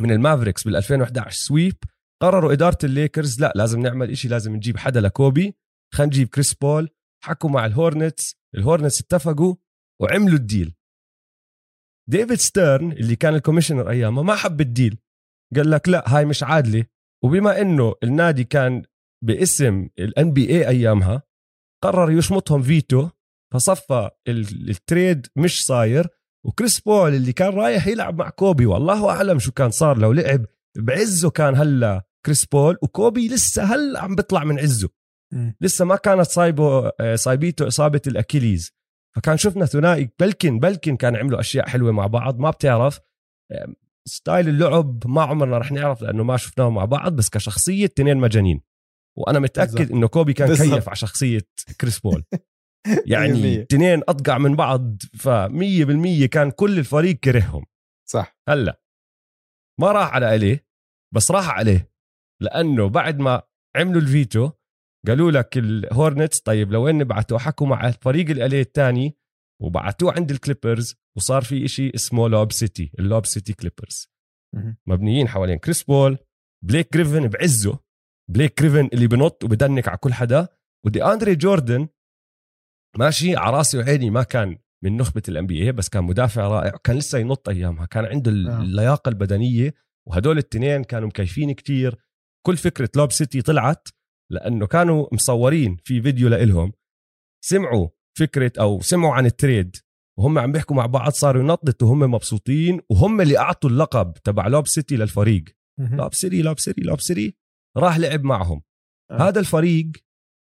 من 0.00 0.10
ال 0.10 0.15
Mavericks 0.15 0.64
بال 0.64 0.76
2011 0.76 1.30
sweep 1.30 1.76
قرروا 2.22 2.52
إدارة 2.52 2.78
الليكرز 2.84 3.40
لا 3.40 3.52
لازم 3.56 3.80
نعمل 3.80 4.10
إشي 4.10 4.28
لازم 4.28 4.56
نجيب 4.56 4.76
حدا 4.76 5.00
لكوبي 5.00 5.56
خلينا 5.94 6.12
نجيب 6.12 6.28
كريس 6.28 6.54
بول. 6.54 6.88
حكوا 7.24 7.50
مع 7.50 7.66
ال 7.66 7.75
Hornets 7.75 8.36
ال 8.54 8.60
Hornets 8.60 9.00
اتفقوا 9.00 9.54
وعملوا 10.02 10.38
ال 10.38 10.44
deal. 10.44 10.74
ديفيد 12.10 12.38
ستيرن 12.38 12.92
اللي 12.92 13.16
كان 13.16 13.34
ال 13.34 13.38
commissioner 13.38 13.90
ايامها 13.90 14.22
ما 14.22 14.34
حب 14.34 14.60
ال 14.60 14.66
deal. 14.66 14.98
قال 15.56 15.70
لك 15.70 15.88
لا 15.88 16.04
هاي 16.06 16.24
مش 16.24 16.42
عادلة. 16.42 16.84
وبما 17.24 17.60
إنه 17.60 17.94
النادي 18.02 18.44
كان 18.44 18.82
باسم 19.24 19.88
ال 19.98 20.32
NBA 20.32 20.68
أيامها 20.68 21.22
قرر 21.84 22.10
يشمطهم 22.10 22.62
فيتو. 22.62 23.08
فصفى 23.52 24.10
ال 24.28 24.44
trade 24.44 25.26
مش 25.36 25.66
صاير. 25.66 26.08
وكريس 26.46 26.80
بول 26.80 27.14
اللي 27.14 27.32
كان 27.32 27.48
رايح 27.48 27.86
يلعب 27.86 28.18
مع 28.18 28.28
كوبي 28.30 28.66
والله 28.66 29.10
أعلم 29.10 29.38
شو 29.38 29.52
كان 29.52 29.70
صار 29.70 29.98
لو 29.98 30.12
لعب 30.12 30.46
بعزه 30.76 31.30
كان 31.30 31.56
هلا 31.56 32.06
كريس 32.26 32.46
بول. 32.46 32.78
وكوبي 32.82 33.28
لسه 33.28 33.64
هلا 33.64 34.02
عم 34.02 34.14
بيطلع 34.14 34.44
من 34.44 34.58
عزه. 34.58 34.88
لسه 35.60 35.84
ما 35.84 35.96
كانت 35.96 36.26
صايبه 36.26 36.92
آه، 37.00 37.14
صايبيته 37.14 37.68
إصابة 37.68 38.02
ال 38.06 38.13
Achilles. 38.13 38.72
فكان 39.16 39.36
شفنا 39.36 39.66
ثنائي. 39.66 40.10
بلكن 40.20 40.58
بلكن 40.58 40.96
كان 40.96 41.16
عملوا 41.16 41.40
أشياء 41.40 41.68
حلوة 41.68 41.92
مع 41.92 42.06
بعض 42.06 42.38
ما 42.38 42.50
بتعرف. 42.50 43.00
style 44.08 44.48
اللعب 44.48 45.06
ما 45.06 45.22
عمرنا 45.22 45.58
رح 45.58 45.72
نعرف 45.72 46.02
لأنه 46.02 46.24
ما 46.24 46.36
شفناه 46.36 46.70
مع 46.70 46.84
بعض 46.84 47.16
بس 47.16 47.30
كشخصية 47.30 47.86
تنين 47.86 48.16
مجانين. 48.16 48.60
وأنا 49.18 49.38
متأكد. 49.38 49.92
إنه 49.92 50.08
كوبي 50.08 50.32
كان 50.32 50.48
بالزبط. 50.48 50.74
كيف 50.74 50.88
على 50.88 50.96
شخصية 50.96 51.40
كريس 51.80 51.98
بول. 51.98 52.24
يعني 53.06 53.64
تنين 53.64 54.02
اطقع 54.08 54.38
من 54.38 54.56
بعض 54.56 55.02
فمية 55.18 55.84
بالمية 55.84 56.26
كان 56.26 56.50
كل 56.50 56.78
الفريق 56.78 57.16
كرههم. 57.16 57.64
صح. 58.10 58.38
هلأ 58.48 58.80
ما 59.80 59.92
راح 59.92 60.14
على 60.14 60.34
LA 60.34 60.66
بس 61.14 61.30
راح 61.30 61.48
عليه. 61.48 61.94
لأنه 62.42 62.88
بعد 62.88 63.18
ما 63.18 63.42
عملوا 63.76 64.00
الفيتو 64.00 64.50
قالوا 65.06 65.30
لك 65.30 65.58
ال 65.58 65.68
Hornets 65.68 66.40
طيب 66.40 66.72
لوين 66.72 66.98
نبعته 66.98 67.38
حكوا 67.38 67.66
مع 67.66 67.88
الفريق 67.88 68.30
ال 68.30 68.40
LA 68.40 68.60
الثاني 68.60 69.16
وبعتوه 69.62 70.12
عند 70.12 70.30
ال 70.30 70.37
Clippers 70.37 70.94
وصار 71.16 71.42
في 71.42 71.64
إشي 71.64 71.90
اسمه 71.94 72.28
Lob 72.28 72.52
City 72.52 72.90
ال 72.98 73.05
Lob 73.05 73.26
City 73.26 73.52
Clippers. 73.52 74.08
مبنيين 74.86 75.28
حوالين 75.28 75.58
كريس 75.58 75.82
بول 75.82 76.18
بليك 76.64 76.92
جريفن 76.92 77.28
بعزه. 77.28 77.78
بليك 78.30 78.60
جريفن 78.62 78.88
اللي 78.92 79.06
بنط 79.06 79.44
وب 79.44 79.59
dunk 79.59 79.88
على 79.88 79.98
كل 79.98 80.12
حدا. 80.12 80.48
ودي 80.86 81.04
أندري 81.04 81.34
جوردن 81.34 81.88
ماشي 82.98 83.36
على 83.36 83.56
راسي 83.56 83.78
وعيني 83.78 84.10
ما 84.10 84.22
كان 84.22 84.58
من 84.84 84.96
نخبة 84.96 85.22
ال 85.28 85.46
NBA 85.46 85.72
بس 85.72 85.88
كان 85.88 86.04
مدافع 86.04 86.48
رائع. 86.48 86.76
كان 86.84 86.96
لسه 86.96 87.18
ينط 87.18 87.48
أيامها. 87.48 87.86
كان 87.86 88.04
عنده 88.04 88.30
آه. 88.30 88.62
اللياقة 88.62 89.08
البدنية. 89.08 89.74
وهدول 90.08 90.32
الاثنين 90.38 90.84
كانوا 90.84 91.08
مكيفين 91.08 91.52
كتير. 91.52 91.96
كل 92.46 92.56
فكرة 92.56 92.90
Lob 92.96 93.12
City 93.12 93.42
طلعت 93.42 93.88
لأنه 94.32 94.66
كانوا 94.66 95.14
مصورين 95.14 95.76
في 95.84 96.02
فيديو 96.02 96.28
لإلهم. 96.28 96.72
سمعوا 97.44 97.88
فكرة 98.18 98.52
أو 98.60 98.80
سمعوا 98.80 99.14
عن 99.14 99.26
ال 99.26 99.34
trade 99.34 99.76
وهم 100.18 100.38
عم 100.38 100.52
بيحكوا 100.52 100.76
مع 100.76 100.86
بعض 100.86 101.12
صاروا 101.12 101.42
ينططوا 101.42 101.88
وهم 101.88 101.98
مبسوطين 102.00 102.80
وهم 102.90 103.20
اللي 103.20 103.38
أعطوا 103.38 103.70
اللقب 103.70 104.12
تبع 104.12 104.46
Lob 104.46 104.66
City 104.66 104.96
للفريق. 104.96 105.44
Lob 105.80 106.14
City 106.14 106.42
Lob 106.42 106.58
City 106.58 106.80
Lob 106.80 107.00
City 107.00 107.36
راح 107.76 107.96
لعب 107.98 108.24
معهم. 108.24 108.62
آه. 109.10 109.28
هذا 109.28 109.40
الفريق 109.40 109.90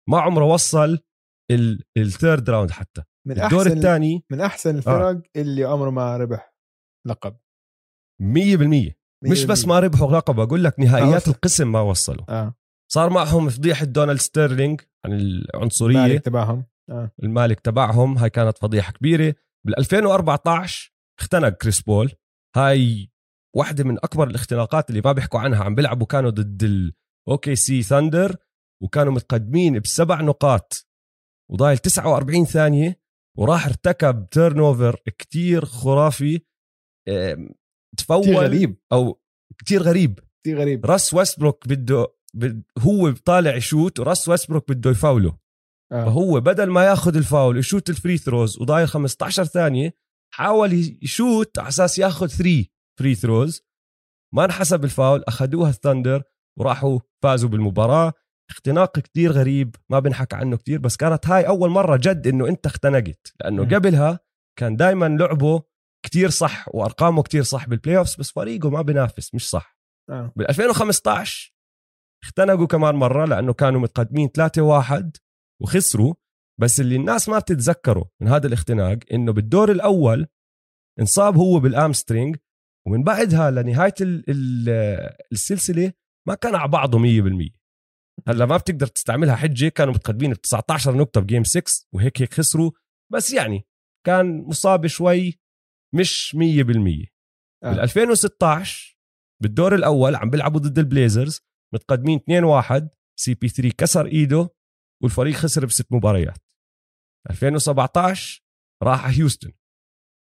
ما 0.09 0.19
عمره 0.19 0.45
وصل 0.45 0.99
ال 1.97 2.06
third 2.06 2.49
round 2.49 2.71
حتى. 2.71 3.03
من 3.27 3.41
الدور 3.41 3.67
الثاني 3.67 4.25
من 4.31 4.41
أحسن 4.41 4.73
آه. 4.73 4.77
الفرق 4.77 5.05
آه. 5.05 5.21
اللي 5.35 5.63
عمره 5.63 5.89
ما 5.89 6.17
ربح 6.17 6.53
لقب. 7.07 7.37
100% 8.21 8.97
مش 9.23 9.45
بس 9.45 9.65
ما 9.65 9.79
ربحوا 9.79 10.11
لقب 10.11 10.39
أقول 10.39 10.63
لك 10.63 10.79
نهائيات 10.79 11.27
القسم 11.27 11.71
ما 11.71 11.81
وصلوا. 11.81 12.25
آه. 12.29 12.55
صار 12.91 13.09
معهم 13.09 13.49
فضيحة 13.49 13.85
دونالد 13.85 14.19
ستيرلينج 14.19 14.81
عن 15.05 15.13
العنصرية. 15.13 16.17
تبعهم. 16.17 16.65
آه. 16.89 17.11
المالك 17.23 17.59
تبعهم 17.59 18.17
هاي 18.17 18.29
كانت 18.29 18.57
فضيحة 18.57 18.91
كبيرة. 18.91 19.35
بال 19.65 19.79
2014 19.79 20.93
اختنق 21.19 21.49
كريس 21.49 21.81
بول. 21.81 22.11
هاي 22.55 23.09
واحدة 23.55 23.83
من 23.83 23.97
أكبر 23.97 24.27
الاختناقات 24.27 24.89
اللي 24.89 25.01
ما 25.05 25.11
بيحكوا 25.11 25.39
عنها 25.39 25.63
عم 25.63 25.75
بيلعبوا 25.75 26.07
كانوا 26.07 26.29
ضد 26.29 26.63
ال 26.63 27.55
OKC 27.55 27.83
Thunder 27.83 28.35
وكانوا 28.83 29.13
متقدمين 29.13 29.79
بسبع 29.79 30.21
نقاط. 30.21 30.87
وضايل 31.51 31.77
49 31.77 32.45
ثانية 32.45 32.99
وراح 33.37 33.65
ارتكب 33.65 34.29
turnover 34.29 34.95
كتير 35.17 35.65
خرافي. 35.65 36.41
فاول 37.97 38.21
كتير 38.21 38.37
غريب. 38.37 38.77
أو 38.91 39.21
كتير 39.57 39.81
غريب. 39.81 40.19
كتير 40.41 40.59
غريب. 40.59 40.85
راس 40.85 41.13
ويستبروك 41.13 41.67
بده 41.67 42.07
هو 42.79 43.11
طالع 43.11 43.55
يشوت 43.55 43.99
وراس 43.99 44.29
ويستبروك 44.29 44.71
بده 44.71 44.91
يفاوله. 44.91 45.37
آه. 45.91 46.05
فهو 46.05 46.39
بدل 46.39 46.69
ما 46.69 46.85
ياخذ 46.85 47.15
الفاول 47.15 47.57
يشوت 47.57 47.89
ال 47.89 47.95
free 47.95 48.17
throws 48.17 48.61
وضايل 48.61 48.87
15 48.87 49.43
ثانية 49.43 49.93
حاول 50.33 50.73
يشوت 51.01 51.59
على 51.59 51.67
أساس 51.67 51.99
ياخذ 51.99 52.27
3 52.27 52.65
free 52.99 53.15
throws 53.15 53.61
ما 54.33 54.45
انحسب 54.45 54.83
الفاول 54.83 55.23
أخذوها 55.27 55.69
ال 55.69 55.76
Thunder 55.76 56.23
وراحوا 56.59 56.99
فازوا 57.23 57.49
بالمباراة 57.49 58.13
اختناق 58.49 58.99
كتير 58.99 59.31
غريب 59.31 59.75
ما 59.89 59.99
بنحكى 59.99 60.35
عنه 60.35 60.57
كتير 60.57 60.79
بس 60.79 60.97
كانت 60.97 61.27
هاي 61.27 61.47
أول 61.47 61.69
مرة 61.69 61.97
جد 61.97 62.27
إنه 62.27 62.47
أنت 62.47 62.65
اختنقت 62.65 63.33
لأنه 63.39 63.63
م. 63.63 63.75
قبلها 63.75 64.19
كان 64.59 64.75
دائما 64.75 65.05
لعبه 65.05 65.63
كتير 66.05 66.29
صح 66.29 66.65
وأرقامه 66.75 67.23
كتير 67.23 67.43
صح 67.43 67.67
بال 67.67 67.97
playoffs 67.97 68.15
بس 68.15 68.31
فريقه 68.31 68.69
ما 68.69 68.81
بينافس 68.81 69.35
مش 69.35 69.49
صح 69.49 69.77
آه. 70.09 70.33
بال 70.35 70.49
2015 70.49 71.53
اختنقوا 72.23 72.67
كمان 72.67 72.95
مرة 72.95 73.25
لأنه 73.25 73.53
كانوا 73.53 73.81
متقدمين 73.81 74.29
3-1 74.29 75.26
وخسروا 75.61 76.13
بس 76.59 76.79
اللي 76.79 76.95
الناس 76.95 77.29
ما 77.29 77.39
بتتذكره 77.39 78.09
من 78.21 78.27
هذا 78.27 78.47
الاختناق 78.47 78.99
إنه 79.13 79.31
بالدور 79.31 79.71
الأول 79.71 80.27
انصاب 80.99 81.37
هو 81.37 81.59
بال 81.59 81.74
hamstring 81.74 82.37
ومن 82.87 83.03
بعدها 83.03 83.51
لنهاية 83.51 83.93
ال 84.01 84.23
ال 84.29 84.69
السلسلة 85.31 85.93
ما 86.27 86.35
كان 86.35 86.55
على 86.55 86.71
بعضه 86.71 86.99
100% 86.99 87.57
هلأ 88.27 88.45
ما 88.45 88.57
بتقدر 88.57 88.87
تستعملها 88.87 89.35
حجة 89.35 89.67
كانوا 89.69 89.93
متقدمين 89.93 90.33
ب 90.33 90.41
19 90.41 90.95
نقطة 90.97 91.21
ب 91.21 91.26
game 91.26 91.43
6 91.43 91.63
وهيك 91.93 92.21
هيك 92.21 92.33
خسروا 92.33 92.71
بس 93.13 93.33
يعني 93.33 93.67
كان 94.05 94.41
مصاب 94.41 94.87
شوي 94.87 95.39
مش 95.95 96.35
100% 96.35 96.39
آه. 96.39 97.71
بال 97.71 97.79
2016 97.79 98.97
بالدور 99.43 99.75
الأول 99.75 100.15
عم 100.15 100.29
بيلعبوا 100.29 100.59
ضد 100.59 100.79
ال 100.79 100.87
Blazers 100.87 101.41
متقدمين 101.73 102.19
2-1 102.19 102.83
CP3 103.19 103.75
كسر 103.77 104.05
إيده 104.05 104.49
والفريق 105.03 105.35
خسر 105.35 105.65
بست 105.65 105.93
مباريات. 105.93 106.37
2017 107.29 108.43
راح 108.83 109.05
هيوستن. 109.05 109.51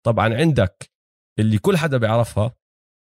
طبعا 0.06 0.34
عندك 0.34 0.90
اللي 1.38 1.58
كل 1.58 1.76
حدا 1.76 1.96
بيعرفها 1.98 2.56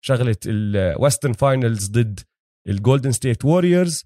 شغلة 0.05 0.37
ال 0.47 0.58
Western 0.58 1.33
Finals 1.33 1.91
ضد 1.91 2.21
ال 2.69 2.75
Golden 2.75 3.13
State 3.13 3.45
Warriors 3.45 4.05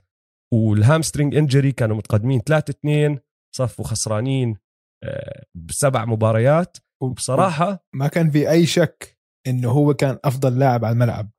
وال 0.53 0.68
hamstring 0.68 1.35
injury 1.35 1.73
كانوا 1.73 1.97
متقدمين 1.97 2.41
3 2.41 2.71
2 2.71 3.19
صفوا 3.57 3.85
خسرانين 3.85 4.57
آه، 5.05 5.45
بسبع 5.55 6.05
مباريات. 6.05 6.77
وبصراحه 7.03 7.87
ما 7.95 8.09
كان 8.09 8.31
في 8.31 8.51
أي 8.51 8.67
شك 8.67 9.19
إنه 9.47 9.71
هو 9.71 9.95
كان 9.95 10.19
أفضل 10.25 10.59
لاعب 10.59 10.85
على 10.85 10.93
الملعب. 10.93 11.31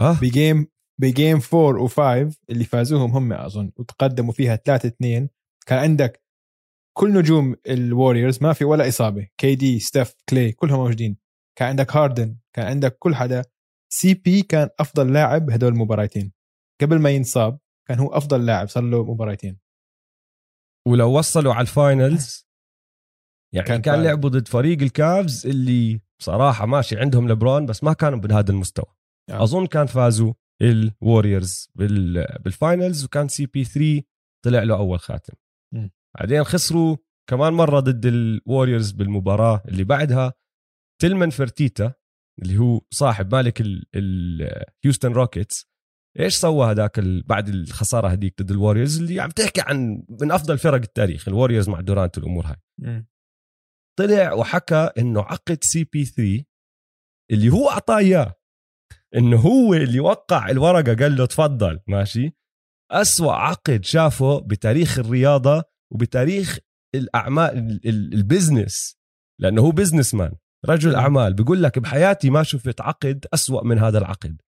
أه؟ 0.00 0.12
ب 0.20 0.29
game 0.29 0.66
ب 1.00 1.08
game 1.08 1.40
4 1.54 1.88
و5 1.88 2.34
اللي 2.50 2.64
فازوهم 2.64 3.10
هم 3.10 3.32
أظن 3.32 3.72
وتقدموا 3.76 4.32
فيها 4.32 4.56
3 4.56 4.88
2 4.88 5.28
كان 5.66 5.78
عندك 5.78 6.22
كل 6.96 7.12
نجوم 7.18 7.56
ال 7.66 7.74
Warriors 7.74 8.42
ما 8.42 8.52
في 8.52 8.64
ولا 8.64 8.88
إصابة. 8.88 9.28
KD 9.38 9.78
Steph 9.78 10.14
Klay 10.28 10.52
كلهم 10.52 10.78
موجودين. 10.78 11.16
كان 11.58 11.68
عندك 11.68 11.96
هاردن 11.96 12.36
كان 12.56 12.66
عندك 12.66 12.98
كل 12.98 13.14
حدا. 13.14 13.44
CP 13.92 14.42
كان 14.42 14.68
أفضل 14.80 15.12
لاعب 15.12 15.50
هدول 15.50 15.72
المباراتين. 15.72 16.32
قبل 16.80 16.98
ما 16.98 17.10
ينصاب 17.10 17.58
كان 17.88 17.98
هو 17.98 18.08
أفضل 18.08 18.46
لاعب 18.46 18.68
صار 18.68 18.82
له 18.82 19.04
مباراتين. 19.04 19.58
ولو 20.88 21.18
وصلوا 21.18 21.54
على 21.54 21.62
ال 21.62 21.74
finals 21.74 22.46
يعني 23.54 23.68
كان, 23.68 23.82
كان 23.82 24.02
لعبوا 24.02 24.30
ضد 24.30 24.48
فريق 24.48 24.82
ال 24.82 24.95
Cavs 24.95 25.46
اللي 25.46 26.00
بصراحه 26.20 26.66
ماشي 26.66 26.98
عندهم 26.98 27.28
لبرون 27.28 27.66
بس 27.66 27.84
ما 27.84 27.92
كانوا 27.92 28.18
بهذا 28.18 28.50
المستوى. 28.50 28.94
يعني. 29.30 29.42
أظن 29.42 29.66
كان 29.66 29.86
فازوا 29.86 30.32
ال 30.62 30.74
Warriors 30.74 31.70
بال 31.74 32.06
finals 32.06 33.04
وكان 33.04 33.28
CP 33.28 33.64
3 33.64 34.02
طلع 34.44 34.62
له 34.62 34.76
أول 34.76 35.00
خاتم. 35.00 35.34
بعدين 36.18 36.44
خسروا 36.44 36.96
كمان 37.30 37.52
مرة 37.52 37.80
ضد 37.80 38.06
ال 38.06 38.15
Warriors 38.15 38.90
بالمباراة 38.90 39.62
اللي 39.68 39.84
بعدها. 39.84 40.32
Tilman 41.00 41.30
Fertitta 41.30 41.92
اللي 42.42 42.58
هو 42.58 42.80
صاحب 42.90 43.34
مالك 43.34 43.62
ال 43.94 44.09
Houston 44.09 45.12
Rockets 45.12 45.66
إيش 46.20 46.36
سوى 46.36 46.70
هذاك 46.70 47.00
بعد 47.00 47.48
الخسارة 47.48 48.08
هذيك 48.08 48.42
ضد 48.42 48.50
ال 48.50 48.56
Warriors 48.56 49.00
اللي 49.00 49.20
عم 49.20 49.30
تحكي 49.30 49.60
عن 49.60 50.04
من 50.20 50.32
أفضل 50.32 50.58
فرق 50.58 50.82
التاريخ 50.82 51.28
ال 51.28 51.32
Warriors 51.32 51.68
مع 51.68 51.80
دورانت 51.80 52.18
والأمور 52.18 52.46
هاي. 52.46 52.56
طلع 53.98 54.32
وحكى 54.32 54.90
إنه 54.98 55.20
عقد 55.20 55.64
CP 55.64 56.04
3 56.04 56.44
اللي 57.30 57.50
هو 57.50 57.68
أعطاه 57.70 57.98
إياه. 57.98 58.34
انه 59.16 59.36
هو 59.36 59.74
اللي 59.74 60.00
وقع 60.00 60.50
الورقة 60.50 60.94
قال 60.94 61.16
له 61.16 61.26
تفضل. 61.26 61.80
ماشي؟ 61.86 62.32
أسوأ 62.90 63.32
عقد 63.32 63.84
شافه 63.84 64.40
بتاريخ 64.40 64.98
الرياضة 64.98 65.64
وبتاريخ 65.92 66.58
الأعمال 66.94 67.80
ال 68.14 68.23
business 68.23 68.96
لأنه 69.40 69.62
هو 69.62 69.70
businessman 69.70 70.32
رجل 70.66 70.94
أعمال. 70.94 71.34
بيقول 71.34 71.62
لك 71.62 71.78
بحياتي 71.78 72.30
ما 72.30 72.42
شفت 72.42 72.80
عقد 72.80 73.26
أسوأ 73.34 73.64
من 73.64 73.78
هذا 73.78 73.98
العقد. 73.98 74.40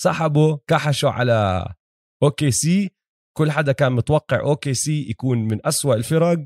سحبه 0.00 0.60
كحشه 0.66 1.10
على 1.10 1.68
OKC 2.22 2.90
كل 3.36 3.50
حدا 3.50 3.72
كان 3.72 3.92
متوقع 3.92 4.40
OKC 4.40 5.10
يكون 5.10 5.38
من 5.38 5.66
أسوأ 5.66 5.94
الفرق. 5.94 6.44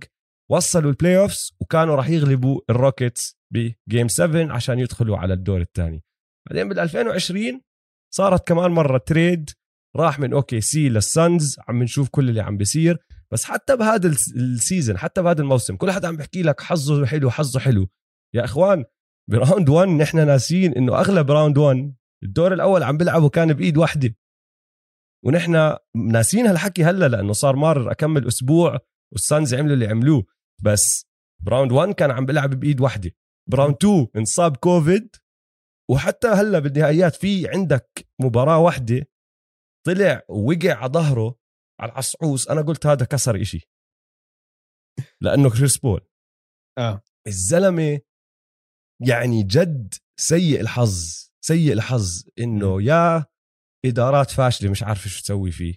وصلوا 0.51 0.91
ال 0.91 1.19
playoffs 1.19 1.57
وكانوا 1.61 1.97
راح 1.97 2.09
يغلبوا 2.09 2.61
ال 2.71 2.79
Rockets 2.79 3.39
ب 3.53 3.64
game 3.64 4.09
7 4.09 4.53
عشان 4.53 4.79
يدخلوا 4.79 5.19
على 5.19 5.35
الدور 5.35 5.61
الثاني. 5.61 6.05
بعدين 6.49 6.69
بال 6.69 6.79
2020 6.79 7.61
صارت 8.15 8.49
كمان 8.49 8.71
مرة 8.71 8.99
trade 8.99 9.51
راح 9.97 10.19
من 10.19 10.33
OKC 10.33 10.61
لل 10.61 10.89
Suns 10.89 11.57
عم 11.69 11.83
نشوف 11.83 12.09
كل 12.09 12.29
اللي 12.29 12.41
عم 12.41 12.57
بيصير. 12.57 12.99
بس 13.33 13.45
حتى 13.45 13.77
بهذا 13.77 14.09
ال 14.37 14.46
season 14.46 14.99
حتى 14.99 15.23
بهذا 15.23 15.43
الموسم 15.43 15.77
كل 15.77 15.91
حدا 15.91 16.09
عم 16.09 16.17
بيحكي 16.17 16.43
لك 16.43 16.61
حظه 16.61 17.07
حلو 17.07 17.31
حظه 17.31 17.61
حلو. 17.61 17.89
يا 18.35 18.45
إخوان 18.45 18.85
ب 19.31 19.37
round 19.37 19.69
1 19.69 19.89
نحن 19.89 20.27
ناسيين 20.27 20.75
إنه 20.75 21.01
أغلب 21.01 21.31
round 21.31 21.59
1 21.59 21.95
الدور 22.23 22.53
الأول 22.53 22.83
عم 22.83 22.97
بيلعبوا 22.97 23.29
كان 23.29 23.53
بإيد 23.53 23.77
واحدة 23.77 24.17
ونحن 25.25 25.77
ناسيين 25.97 26.47
هالحكي 26.47 26.85
هلا 26.85 27.09
لأنه 27.09 27.33
صار 27.33 27.57
مارق 27.57 27.91
كم 27.91 28.27
أسبوع 28.27 28.79
وال 29.13 29.27
Suns 29.27 29.55
عملوا 29.55 29.75
اللي 29.75 29.87
عملوه. 29.87 30.25
بس 30.63 31.07
ب 31.43 31.48
round 31.48 31.73
1 31.73 31.93
كان 31.93 32.11
عم 32.11 32.27
بيلعب 32.27 32.51
بإيد 32.51 32.81
واحدة 32.81 33.11
ب 33.51 33.55
round 33.55 33.77
2 33.77 34.07
انصاب 34.17 34.57
كوفيد 34.57 35.17
وحتى 35.91 36.29
هلا 36.29 36.59
بالنهائيات 36.59 37.17
في 37.17 37.49
عندك 37.49 38.07
مباراة 38.21 38.59
واحدة 38.59 39.07
طلع 39.87 40.23
ووقع 40.29 40.75
على 40.75 40.93
ظهره 40.93 41.39
على 41.81 41.93
العصعوص. 41.93 42.49
أنا 42.49 42.63
قلت 42.63 42.87
هذا 42.87 43.05
كسر 43.05 43.41
إشي. 43.41 43.71
لأنه 45.21 45.51
كريس 45.51 45.79
بول. 45.79 46.01
آه. 46.79 47.03
الزلمة 47.27 48.01
يعني 49.07 49.43
جد 49.43 49.95
سيء 50.21 50.61
الحظ 50.61 51.31
سيء 51.45 51.73
الحظ 51.73 52.29
إنه 52.39 52.83
يا 52.83 53.27
إدارات 53.87 54.31
فاشلة 54.31 54.71
مش 54.71 54.83
عارفة 54.83 55.11
شو 55.11 55.23
تسوي 55.23 55.51
فيه. 55.51 55.75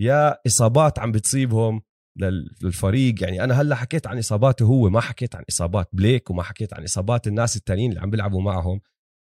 يا 0.00 0.40
إصابات 0.46 0.98
عم 0.98 1.12
بتصيبهم 1.12 1.82
للفريق. 2.16 3.22
يعني 3.22 3.44
أنا 3.44 3.60
هلأ 3.60 3.74
حكيت 3.74 4.06
عن 4.06 4.18
إصاباته 4.18 4.64
هو 4.64 4.90
ما 4.90 5.00
حكيت 5.00 5.36
عن 5.36 5.44
إصابات 5.48 5.88
بليك 5.92 6.30
وما 6.30 6.42
حكيت 6.42 6.74
عن 6.74 6.84
إصابات 6.84 7.26
الناس 7.26 7.56
التانيين 7.56 7.90
اللي 7.90 8.00
عم 8.00 8.10
بيلعبوا 8.10 8.42
معهم. 8.42 8.80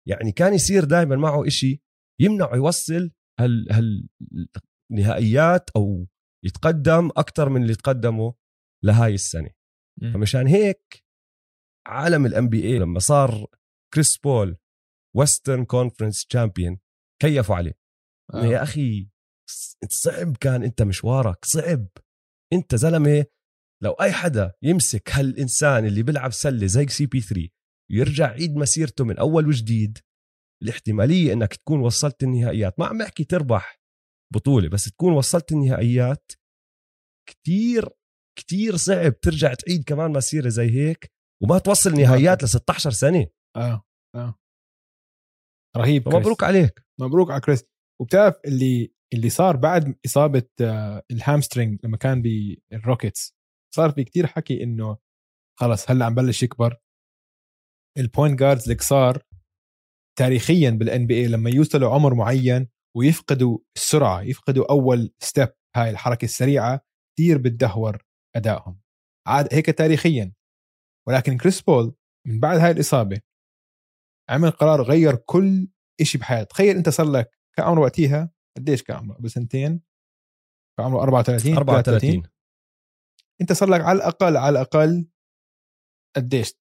يعني 0.08 0.32
كان 0.32 0.54
يصير 0.54 0.84
دائما 0.84 1.16
معه 1.16 1.47
إشي 1.47 1.82
يمنعه 2.22 2.56
يوصل 2.56 3.12
هال 3.39 3.72
هال 3.72 4.08
نهائيات 4.91 5.70
أو 5.70 6.08
يتقدم 6.45 7.10
أكثر 7.18 7.49
من 7.49 7.62
اللي 7.62 7.76
تقدموا 7.76 8.32
لهاي 8.84 9.14
السنة. 9.14 9.49
فمشان 10.14 10.47
هيك 10.47 11.06
عالم 11.88 12.26
ال 12.26 12.49
NBA 12.49 12.80
لما 12.80 12.99
صار 12.99 13.47
كريس 13.93 14.18
بول 14.18 14.58
Western 15.16 15.66
Conference 15.66 16.26
champion 16.26 16.80
كيفوا 17.22 17.56
عليه. 17.56 17.78
آه. 18.34 18.45
يا 18.45 18.64
أخي 18.64 19.10
صعب 19.89 20.38
كان 20.38 20.64
أنت 20.64 20.82
مشوارك 20.82 21.45
صعب. 21.45 21.88
أنت 22.54 22.76
زلمة 22.76 23.26
لو 23.84 23.91
أي 23.91 24.12
حدا 24.12 24.54
يمسك 24.62 25.10
هالإنسان 25.12 25.86
اللي 25.86 26.04
بيلعب 26.04 26.32
سلة 26.32 26.68
زي 26.68 26.88
سي 26.88 27.06
بي 27.06 27.22
3 27.22 27.49
ويرجع 27.92 28.32
يعيد 28.32 28.56
مسيرته 28.56 29.06
من 29.06 29.18
أول 29.18 29.48
وجديد. 29.48 29.98
الاحتمالية 30.64 31.34
إنك 31.34 31.56
تكون 31.56 31.80
وصلت 31.80 32.24
النهائيات 32.24 32.80
ما 32.80 32.86
عم 32.86 32.98
بحكي 32.98 33.24
تربح 33.24 33.82
بطولة 34.34 34.70
بس 34.70 34.86
تكون 34.86 35.14
وصلت 35.14 35.52
النهائيات 35.52 36.32
كتير 37.30 37.89
كتير 38.39 38.76
صعب 38.76 39.20
ترجع 39.20 39.54
تعيد 39.54 39.84
كمان 39.84 40.12
مسيرة 40.12 40.50
زي 40.50 40.70
هيك 40.70 41.12
وما 41.44 41.58
توصل 41.58 41.94
نهائيات 41.94 42.44
ل 42.44 42.48
16 42.48 42.92
سنة. 42.92 43.28
آه 43.58 43.84
آه. 44.16 44.39
رهيب 45.78 46.10
مبروك 46.10 46.44
عليك. 46.44 46.86
مبروك 47.00 47.32
على 47.32 47.42
كريس. 47.42 47.66
وبتعرف 48.02 48.36
اللي 48.46 48.94
اللي 49.14 49.30
صار 49.30 49.56
بعد 49.56 49.96
إصابة 50.06 50.50
آه، 50.62 51.04
ال 51.12 51.18
hamstring 51.18 51.80
لما 51.84 51.98
كان 51.98 52.22
بال 52.22 52.47
Rockets 52.47 53.36
صار 53.76 53.92
في 53.92 54.04
كتير 54.04 54.28
حكي 54.28 54.64
إنه 54.64 54.98
خلص 55.60 55.92
هلأ 55.92 56.06
عم 56.06 56.16
بلش 56.16 56.44
يكبر. 56.44 56.78
ال 57.97 58.05
point 58.05 58.39
guards 58.39 58.70
القصار 58.70 59.24
تاريخيا 60.20 60.70
بال 60.70 61.07
NBA 61.07 61.28
لما 61.28 61.50
يوصلوا 61.50 61.94
عمر 61.94 62.14
معين 62.14 62.68
ويفقدوا 62.98 63.60
السرعة 63.76 64.22
يفقدوا 64.22 64.72
أول 64.72 65.14
step 65.20 65.49
هاي 65.76 65.89
الحركة 65.89 66.26
السريعة 66.26 66.82
كثير 67.16 67.38
بتدهور 67.38 68.04
أدائهم. 68.36 68.80
عاد 69.28 69.54
هيك 69.54 69.66
تاريخيا. 69.66 70.34
ولكن 71.08 71.38
كريس 71.38 71.62
بول 71.62 71.96
من 72.28 72.39
بعد 72.39 72.58
هاي 72.58 72.72
الإصابة 72.72 73.22
عمل 74.30 74.52
قرار 74.52 74.82
غير 74.82 75.16
كل 75.16 75.68
شيء 76.02 76.22
بحياته. 76.22 76.48
تخيل 76.48 76.78
أنت 76.78 76.89
صار 76.89 77.12
لك 77.12 77.39
كان 77.58 77.66
عمره 77.66 77.82
وقتها 77.82 78.32
قديش 78.58 78.84
كان 78.84 78.98
عمره 78.98 79.16
قبل 79.16 79.30
سنتين 79.30 79.82
كان 80.78 80.86
عمره 80.86 81.02
34 81.04 81.58
34 81.58 82.24
أنت 83.42 83.54
صار 83.54 83.70
لك 83.70 83.82
على 83.82 83.98
الأقل 83.98 84.38
على 84.38 84.50
الأقل 84.50 85.08
قديش؟ 86.16 86.54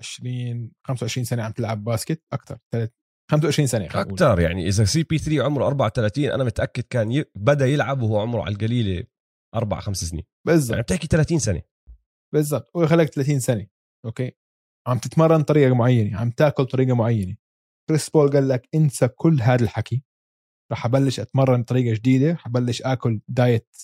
20 0.00 0.70
25 0.86 1.24
سنة 1.24 1.42
عم 1.42 1.52
تلعب 1.52 1.84
basket 1.84 2.22
أكثر 2.32 2.58
25 3.30 3.66
سنة 3.66 3.84
أكثر 3.84 4.40
يعني 4.40 4.68
إذا 4.68 4.84
CP 4.84 5.18
3 5.18 5.44
عمره 5.44 5.66
34 5.66 6.24
أنا 6.24 6.44
متأكد 6.44 6.82
كان 6.82 7.12
ي... 7.12 7.24
بدأ 7.34 7.66
يلعب 7.66 8.02
وهو 8.02 8.20
عمره 8.20 8.42
على 8.42 8.54
القليلة 8.54 9.04
أربع 9.54 9.80
خمس 9.80 10.04
سنين. 10.04 10.24
بالضبط. 10.46 10.70
يعني 10.70 10.82
بتحكي 10.82 11.06
30 11.06 11.38
سنة. 11.38 11.62
بالضبط. 12.34 12.70
هو 12.76 12.86
خلك 12.86 13.08
30 13.08 13.40
سنة 13.40 13.66
okay؟ 14.04 14.32
عم 14.86 14.98
تتمرن 14.98 15.42
طريقة 15.42 15.74
معينة 15.74 16.18
عم 16.18 16.30
تأكل 16.30 16.64
طريقة 16.64 16.94
معينة. 16.94 17.36
كريس 17.88 18.10
بول 18.10 18.30
قال 18.30 18.48
لك 18.48 18.68
انسى 18.74 19.08
كل 19.08 19.40
هذا 19.42 19.64
الحكي. 19.64 20.04
رح 20.72 20.86
أبلش 20.86 21.20
أتمرن 21.20 21.62
طريقه 21.62 21.94
جديدة 21.94 22.34
حبلش 22.34 22.82
آكل 22.82 23.20
diet 23.28 23.76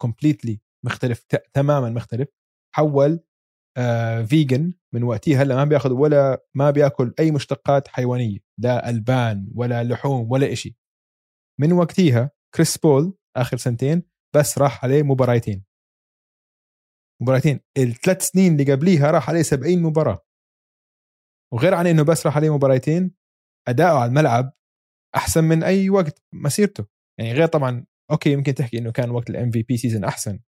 completely 0.00 0.60
مختلف 0.86 1.24
تماما 1.52 1.90
مختلف. 1.90 2.28
حول 2.74 3.20
آه 3.76 4.22
vegan 4.22 4.72
من 4.94 5.02
وقتها 5.02 5.42
هلأ 5.42 5.56
ما 5.56 5.64
بياخذ 5.64 5.92
ولا 5.92 6.44
ما 6.54 6.70
بياكل 6.70 7.14
أي 7.18 7.30
مشتقات 7.30 7.88
حيوانية 7.88 8.38
لا 8.58 8.90
ألبان 8.90 9.50
ولا 9.54 9.84
لحوم 9.84 10.32
ولا 10.32 10.52
إشي. 10.52 10.76
من 11.60 11.72
وقتها 11.72 12.30
كريس 12.54 12.78
بول 12.78 13.14
آخر 13.36 13.56
سنتين 13.56 14.02
بس 14.36 14.58
راح 14.58 14.84
عليه 14.84 15.02
مباراتين. 15.02 15.64
مباراتين. 17.22 17.60
الثلاث 17.78 18.22
سنين 18.22 18.52
اللي 18.52 18.72
قبليها 18.72 19.10
راح 19.10 19.30
عليه 19.30 19.42
70 19.42 19.82
مباراة. 19.82 20.26
وغير 21.52 21.74
عن 21.74 21.86
إنه 21.86 22.02
بس 22.02 22.26
راح 22.26 22.36
عليه 22.36 22.54
مباراتين 22.54 23.14
أداؤه 23.68 23.98
على 23.98 24.08
الملعب 24.08 24.52
أحسن 25.16 25.44
من 25.44 25.62
أي 25.62 25.90
وقت 25.90 26.22
مسيرته. 26.32 26.86
يعني 27.18 27.32
غير 27.32 27.46
طبعا 27.46 27.86
okay 28.10 28.32
يمكن 28.32 28.54
تحكي 28.54 28.78
إنه 28.78 28.92
كان 28.92 29.10
وقت 29.10 29.30
ال 29.30 29.50
MVP 29.50 29.76
season 29.76 30.04
أحسن 30.04 30.40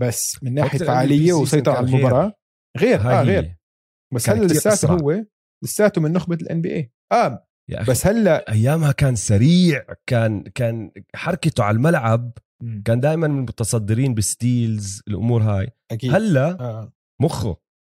بس 0.00 0.42
من 0.42 0.54
ناحية 0.54 0.78
فعالية 0.78 1.32
وسيطرة 1.32 1.72
على 1.72 1.86
المباراة 1.86 2.41
غير 2.78 3.00
آه 3.00 3.22
غير. 3.22 3.56
بس 4.14 4.30
هلأ 4.30 4.44
لساته 4.44 4.92
هو 4.92 5.24
لساته 5.64 6.00
من 6.00 6.12
نخبة 6.12 6.34
ال 6.36 6.60
NBA 6.60 6.92
آه 7.12 7.46
yeah 7.70 7.82
بس 7.82 8.06
هلأ 8.06 8.52
أيامها 8.52 8.92
كان 8.92 9.16
سريع 9.16 9.84
كان 10.06 10.42
كان 10.42 10.90
حركته 11.14 11.64
على 11.64 11.74
الملعب 11.74 12.32
م. 12.62 12.82
كان 12.82 13.00
دائما 13.00 13.28
من 13.28 13.38
المتصدرين 13.38 14.14
بال 14.14 14.36
steals 14.36 15.02
الأمور 15.08 15.42
هاي. 15.42 15.68
أكيد. 15.90 16.14
هلأ 16.14 16.60
آه. 16.60 16.92
مخه. 17.22 17.56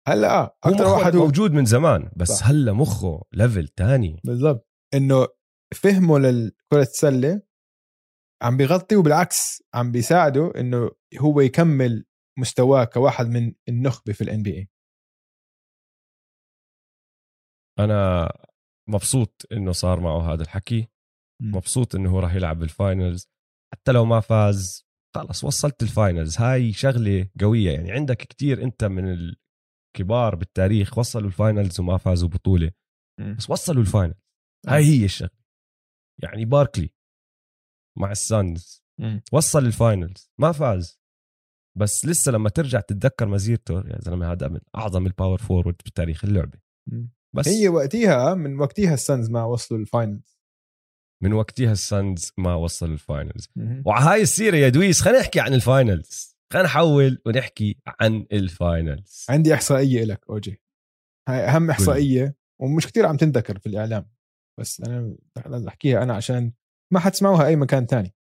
هلأ 0.09 0.31
آه 0.41 0.57
أكثر 0.64 0.87
واحد 0.87 1.16
هو. 1.16 1.25
موجود 1.25 1.53
من 1.53 1.64
زمان 1.64 2.11
بس 2.16 2.29
صح. 2.29 2.49
هلأ 2.49 2.72
مخه 2.72 3.22
level 3.33 3.68
تاني. 3.68 4.20
بالضبط. 4.25 4.68
إنه 4.95 5.27
فهمه 5.75 6.18
للكرة 6.18 6.83
السلة 6.83 7.43
عم 8.43 8.57
بيغطي 8.57 8.97
وبالعكس 8.97 9.62
عم 9.75 9.93
بيساعده 9.93 10.53
إنه 10.57 10.91
هو 11.18 11.41
يكمل 11.41 12.05
مستواه 12.39 12.85
كواحد 12.85 13.26
من 13.26 13.55
النخبة 13.68 14.12
في 14.12 14.20
ال 14.20 14.43
NBA 14.43 14.68
أنا 17.78 18.28
مبسوط 18.89 19.43
إنه 19.53 19.72
صار 19.72 20.01
معه 20.01 20.32
هذا 20.32 20.43
الحكي. 20.43 20.89
مبسوط 21.43 21.95
إنه 21.95 22.11
هو 22.11 22.20
راح 22.20 22.35
يلعب 22.35 22.59
بال 22.59 22.76
finals 22.76 23.29
حتى 23.74 23.93
لو 23.93 24.05
ما 24.05 24.20
فاز 24.20 24.87
خلص 25.16 25.45
وصلت 25.45 25.82
ال 25.83 25.91
finals 25.91 26.39
هاي 26.39 26.72
شغلة 26.72 27.30
قوية. 27.41 27.70
يعني 27.70 27.93
عندك 27.93 28.16
كتير 28.16 28.62
أنت 28.62 28.85
من 28.85 29.05
الكبار 29.12 30.35
بالتاريخ 30.35 30.99
وصلوا 30.99 31.26
ال 31.27 31.34
finals 31.34 31.81
وما 31.80 31.97
فازوا 31.99 32.28
بطولة. 32.28 32.72
بس 33.39 33.51
وصلوا 33.51 33.82
ال 33.83 33.88
final 33.88 34.14
هاي 34.68 34.85
هي 34.85 35.05
الشغلة. 35.05 35.45
يعني 36.22 36.45
باركلي 36.45 36.91
مع 37.99 38.11
ال 38.11 38.23
Suns. 38.23 38.85
وصل 39.32 39.59
ال 39.59 39.69
finals 39.69 40.31
ما 40.41 40.53
فاز. 40.53 41.04
بس 41.79 42.05
لسه 42.07 42.33
لما 42.33 42.49
ترجع 42.49 42.81
تتذكر 42.81 43.29
مسيرته 43.29 43.75
يا 43.75 43.99
زلمة 44.01 44.33
هذا 44.33 44.49
من 44.49 44.61
أعظم 44.77 45.07
ال 45.07 45.12
power 45.12 45.39
forward 45.39 45.77
بتاريخ 45.87 46.25
اللعبة. 46.25 46.59
بس 47.37 47.49
هي 47.49 47.68
وقتها 47.68 48.35
من 48.35 48.61
وقتها 48.61 48.95
السانز 48.95 49.31
ما 49.31 49.45
وصلوا 49.45 49.81
ال 49.81 49.89
finals 49.89 50.39
من 51.22 51.33
وقتها 51.33 51.72
السانز 51.72 52.33
ما 52.39 52.55
وصل 52.55 52.93
ال 52.93 53.00
finals. 53.00 53.49
وعلى 53.85 54.05
هاي 54.05 54.22
السيرة 54.22 54.57
يا 54.57 54.68
دويس 54.68 55.01
خلينا 55.01 55.20
نحكي 55.20 55.41
عن 55.41 55.55
ال 55.55 55.66
finals 55.66 56.37
خلينا 56.53 56.68
نحول 56.68 57.22
ونحكي 57.27 57.79
عن 57.87 58.27
ال 58.33 58.46
finals 58.46 59.27
عندي 59.29 59.55
إحصائية 59.55 60.05
لك 60.05 60.25
أوجي. 60.31 60.62
هاي 61.29 61.39
أهم 61.39 61.70
إحصائية 61.70 62.37
ومش 62.61 62.87
كتير 62.87 63.07
عم 63.07 63.16
تنذكر 63.16 63.59
في 63.59 63.66
الإعلام 63.66 64.11
بس 64.61 64.81
أنا 64.81 65.16
لازم 65.47 65.68
أحكيها 65.68 66.03
أنا 66.03 66.14
عشان 66.14 66.53
ما 66.93 67.01
حتسمعوها 67.01 67.47
أي 67.47 67.57
مكان 67.57 67.87
تاني. 67.87 68.14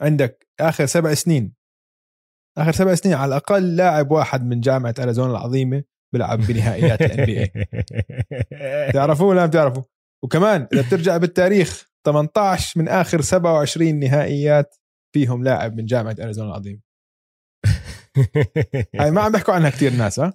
عندك 0.00 0.48
آخر 0.60 0.86
سبع 0.86 1.14
سنين 1.14 1.61
آخر 2.58 2.72
سبع 2.72 2.94
سنين 2.94 3.14
على 3.14 3.28
الأقل 3.28 3.76
لاعب 3.76 4.10
واحد 4.10 4.46
من 4.46 4.60
جامعة 4.60 4.94
أريزونا 4.98 5.30
العظيمة 5.30 5.84
بيلعب 6.12 6.38
بنهائيات 6.38 7.02
ال 7.02 7.24
NBA 7.26 7.66
تعرفوه 8.92 9.26
ولا 9.28 9.40
ما 9.40 9.46
بتعرفوا 9.46 9.82
وكمان 10.24 10.66
إذا 10.72 10.82
بترجع 10.82 11.16
بالتاريخ 11.16 11.90
18 12.06 12.80
من 12.80 12.88
آخر 12.88 13.20
27 13.20 13.98
نهائيات 14.00 14.74
فيهم 15.14 15.44
لاعب 15.44 15.76
من 15.76 15.86
جامعة 15.86 16.16
أريزونا 16.20 16.48
العظيمة. 16.48 16.80
هاي 19.00 19.10
ما 19.10 19.20
عم 19.20 19.32
بيحكوا 19.32 19.54
عنها 19.54 19.70
كتير 19.70 19.92
ناس 19.92 20.20
ها؟ 20.20 20.34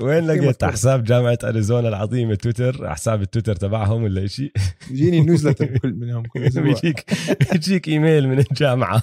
وين 0.00 0.24
كثير 0.26 0.42
لقيت. 0.42 0.64
حساب 0.64 1.04
جامعة 1.04 1.38
أريزونا 1.44 1.88
العظيمة 1.88 2.34
تويتر؟ 2.34 2.90
حساب 2.90 3.22
التويتر 3.22 3.56
تبعهم 3.56 4.02
ولا 4.02 4.26
شيء 4.26 4.52
بيجيني 4.90 5.20
newsletter 5.26 5.78
كل 5.78 5.94
منهم 5.94 6.22
كل 6.22 6.42
أسبوع. 6.42 6.62
بيجيك 6.64 7.04
بيجيك 7.52 7.88
إيميل 7.88 8.28
من 8.28 8.38
الجامعة. 8.38 9.02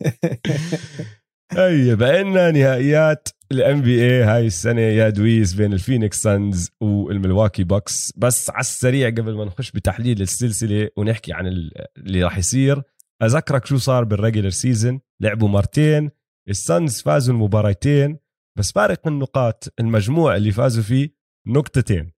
هي 1.52 1.96
لقينا 1.96 2.50
نهائيات 2.50 3.28
ال 3.52 3.82
NBA 3.82 4.22
هاي 4.22 4.46
السنة 4.46 4.80
يا 4.80 5.08
دويس 5.10 5.54
بين 5.54 5.72
الفينيكس 5.72 6.22
سانز 6.22 6.70
والملواكي 6.80 7.64
باكس. 7.64 8.12
بس 8.16 8.50
على 8.50 8.60
السريع 8.60 9.08
قبل 9.08 9.34
ما 9.36 9.44
نخش 9.44 9.70
بتحليل 9.70 10.20
السلسلة 10.22 10.88
ونحكي 10.96 11.32
عن 11.32 11.46
ال- 11.46 11.72
اللي 11.96 12.22
راح 12.24 12.38
يصير 12.38 12.82
أذكرك 13.22 13.66
شو 13.66 13.76
صار 13.76 14.04
بال 14.04 14.14
regular 14.14 14.50
season 14.50 15.00
لعبوا 15.20 15.48
مرتين 15.48 16.10
السانز 16.48 17.02
فازوا 17.02 17.34
المباراتين 17.34 18.18
بس 18.58 18.72
فارق 18.72 19.06
النقاط 19.08 19.74
المجموع 19.80 20.36
اللي 20.36 20.52
فازوا 20.52 20.82
فيه 20.82 21.10
نقطتين. 21.48 22.12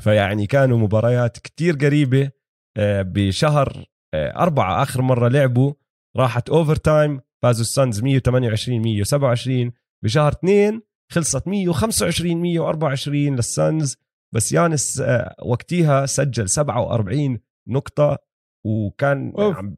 فيعني 0.00 0.46
كانوا 0.46 0.78
مباريات 0.78 1.38
كتير 1.38 1.76
قريبة 1.76 2.30
آه، 2.78 3.02
بشهر 3.02 3.84
آه، 4.14 4.36
أربعة 4.36 4.82
آخر 4.82 5.02
مرة 5.02 5.28
لعبوا 5.28 5.72
راحت 6.16 6.48
أوفر 6.48 6.76
تايم 6.76 7.20
فازوا 7.44 7.60
السانز 7.60 8.02
128 8.02 8.80
127 8.80 9.72
بشهر 10.04 10.32
اثنين 10.32 10.82
خلصت 11.12 11.48
125 11.48 12.36
124 12.36 13.36
للسانز. 13.36 13.96
بس 14.34 14.52
يانس 14.52 15.00
آه، 15.00 15.36
وقتها 15.42 16.06
سجل 16.06 16.48
47 16.48 17.40
نقطة 17.68 18.18
وكان 18.66 19.32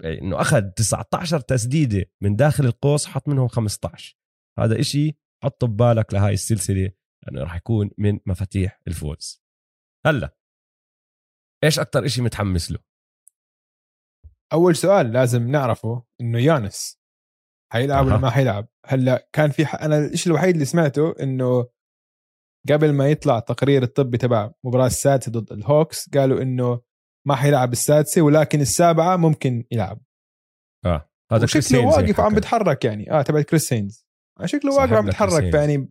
إنه 0.04 0.40
أخذ 0.40 0.70
19 0.70 1.40
تسديدة 1.40 2.04
من 2.22 2.36
داخل 2.36 2.64
القوس 2.64 3.06
حط 3.06 3.28
منهم 3.28 3.48
15 3.48 4.16
هذا 4.58 4.80
إشي 4.80 5.16
حطه 5.42 5.66
ببالك 5.66 6.14
لهاي 6.14 6.34
السلسلة 6.34 6.92
انه 7.28 7.40
راح 7.40 7.56
يكون 7.56 7.90
من 7.98 8.18
مفاتيح 8.26 8.80
الفوز. 8.88 9.42
هلا 10.06 10.36
إيش 11.64 11.78
أكثر 11.78 12.04
إشي 12.04 12.22
متحمس 12.22 12.72
له؟ 12.72 12.78
أول 14.52 14.76
سؤال 14.76 15.12
لازم 15.12 15.50
نعرفه 15.50 16.04
إنه 16.20 16.38
يانس. 16.38 16.95
حيلعب 17.72 18.06
ولا. 18.06 18.16
ما 18.16 18.30
حيلعب 18.30 18.68
هلأ 18.86 19.28
كان 19.32 19.50
في 19.50 19.66
ح... 19.66 19.74
أنا 19.74 19.98
الشيء 19.98 20.32
الوحيد 20.32 20.54
اللي 20.54 20.64
سمعته 20.64 21.14
إنه 21.22 21.68
قبل 22.68 22.92
ما 22.92 23.10
يطلع 23.10 23.38
التقرير 23.38 23.82
الطبي 23.82 24.18
تبع 24.18 24.50
المباراه 24.64 24.86
السادسة 24.86 25.32
ضد 25.32 25.52
الهوكس 25.52 26.10
قالوا 26.10 26.42
إنه 26.42 26.80
ما 27.26 27.34
حيلعب 27.34 27.72
السادسة 27.72 28.22
ولكن 28.22 28.60
السابعة 28.60 29.16
ممكن 29.16 29.64
يلعب 29.70 30.00
آه 30.86 31.10
هذا 31.32 31.46
كريس 31.46 31.68
شكله 31.68 31.86
واقف 31.86 32.20
عم 32.20 32.26
حكى. 32.26 32.34
بيتحرك 32.34 32.84
يعني 32.84 33.12
آه 33.12 33.22
تبع 33.22 33.42
كريس 33.42 33.72
هينز 33.72 34.06
شكله 34.44 34.74
واقف 34.74 34.92
عم 34.92 35.30
هينز. 35.30 35.50
فيعني 35.50 35.90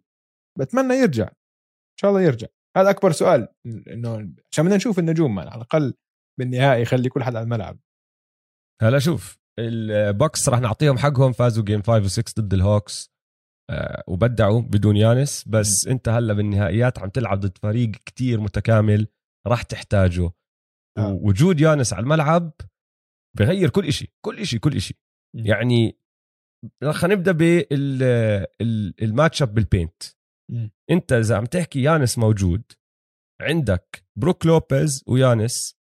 بتمنى 0.59 0.93
يرجع 0.93 1.27
إن 1.27 1.97
شاء 1.99 2.11
الله 2.11 2.21
يرجع 2.21 2.47
هذا 2.77 2.89
أكبر 2.89 3.11
سؤال 3.11 3.47
إنه 3.65 4.09
عشان 4.51 4.65
بدنا 4.65 4.75
نشوف 4.75 4.99
النجوم. 4.99 5.39
على 5.39 5.55
الأقل 5.55 5.93
بالنهائي 6.39 6.81
يخلي 6.81 7.09
كل 7.09 7.23
حد 7.23 7.35
على 7.35 7.43
الملعب 7.43 7.79
هلا 8.81 8.99
شوف 8.99 9.44
الباكس 9.59 10.49
راح 10.49 10.59
نعطيهم 10.59 10.97
حقهم 10.97 11.31
فازوا 11.31 11.63
game 11.63 11.81
5 11.81 12.21
و6 12.21 12.33
ضد 12.39 12.53
الهوكس 12.53 13.11
آه 13.71 14.03
وأبدعوا 14.07 14.61
بدون 14.61 14.97
يانس 14.97 15.47
بس 15.47 15.87
انت 15.87 16.09
هلا 16.09 16.33
بالنهائيات 16.33 16.99
عم 16.99 17.09
تلعب 17.09 17.39
ضد 17.39 17.57
فريق 17.57 17.91
كتير 17.91 18.39
متكامل 18.39 19.07
راح 19.47 19.61
تحتاجه 19.61 20.31
آه. 20.97 21.13
ووجود 21.13 21.59
يانس 21.59 21.93
على 21.93 22.03
الملعب 22.03 22.51
بغير 23.37 23.69
كل 23.69 23.85
إشي 23.85 24.13
كل 24.25 24.39
إشي 24.39 24.59
كل 24.59 24.79
مم. 25.35 25.45
يعني 25.45 25.97
خلينا 26.91 27.15
نبدأ 27.15 27.31
بال 28.99 29.08
matchup 29.08 29.41
بال 29.41 29.53
paint 29.53 30.03
مم. 30.51 30.71
انت 30.91 31.13
إذا 31.13 31.37
عم 31.37 31.45
تحكي 31.45 31.83
يانس 31.83 32.17
موجود 32.17 32.63
عندك 33.41 34.05
بروك 34.19 34.45
لوبيز 34.45 35.03
ويانس 35.07 35.77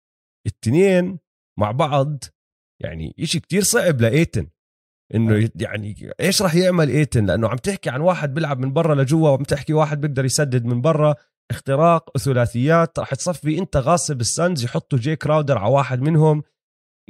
التنين 0.48 1.20
مع 1.60 1.72
بعض 1.72 2.24
يعني 2.84 3.16
إشي 3.20 3.40
كتير 3.40 3.64
صعب 3.64 4.02
لإيتن. 4.02 4.48
إنه. 5.16 5.36
يت- 5.36 5.62
يعني 5.62 6.12
إيش 6.20 6.42
راح 6.42 6.56
يعمل 6.56 6.90
إيتن؟ 6.90 7.26
لأنه 7.26 7.48
عم 7.48 7.58
تحكي 7.58 7.90
عن 7.90 8.02
واحد 8.02 8.34
بيلعب 8.34 8.60
من 8.60 8.74
برا 8.74 8.96
لجوا 8.96 9.30
وعم 9.30 9.44
تحكي 9.44 9.74
واحد 9.74 10.02
بيقدر 10.02 10.26
يسدد 10.26 10.66
من 10.66 10.82
برا. 10.82 11.16
اختراق 11.52 12.18
ثلاثيات 12.18 13.00
راح 13.00 13.16
تصفي 13.16 13.58
أنت 13.60 13.78
غاصب 13.78 14.22
السانز 14.22 14.64
يحطوا 14.64 15.00
جي 15.00 15.16
كراودر 15.16 15.58
على 15.58 15.74
واحد 15.74 16.02
منهم. 16.02 16.44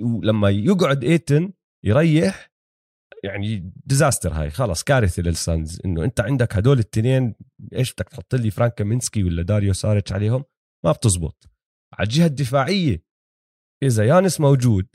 ولما 0.02 0.50
يقعد 0.50 1.04
إيتن 1.04 1.54
يريح 1.86 2.52
يعني 3.24 3.74
disaster 3.86 4.34
هاي 4.34 4.50
خلص 4.50 4.84
كارثة 4.84 5.24
للسانز. 5.24 5.82
إنه 5.86 6.04
أنت 6.04 6.22
عندك 6.22 6.56
هدول 6.56 6.80
التنين 6.80 7.36
إيش 7.74 7.94
بدك 7.94 8.10
تحط 8.10 8.36
لي 8.36 8.52
فرانك 8.52 8.74
كامينسكي 8.74 9.24
ولا 9.24 9.44
داريو 9.44 9.74
ساريتش 9.74 10.14
عليهم؟ 10.14 10.44
ما 10.86 10.92
بتزبط. 10.92 11.50
على 11.94 12.06
الجهة 12.08 12.26
الدفاعية 12.26 13.04
إذا 13.84 14.06
يانس 14.06 14.40
موجود 14.40 14.88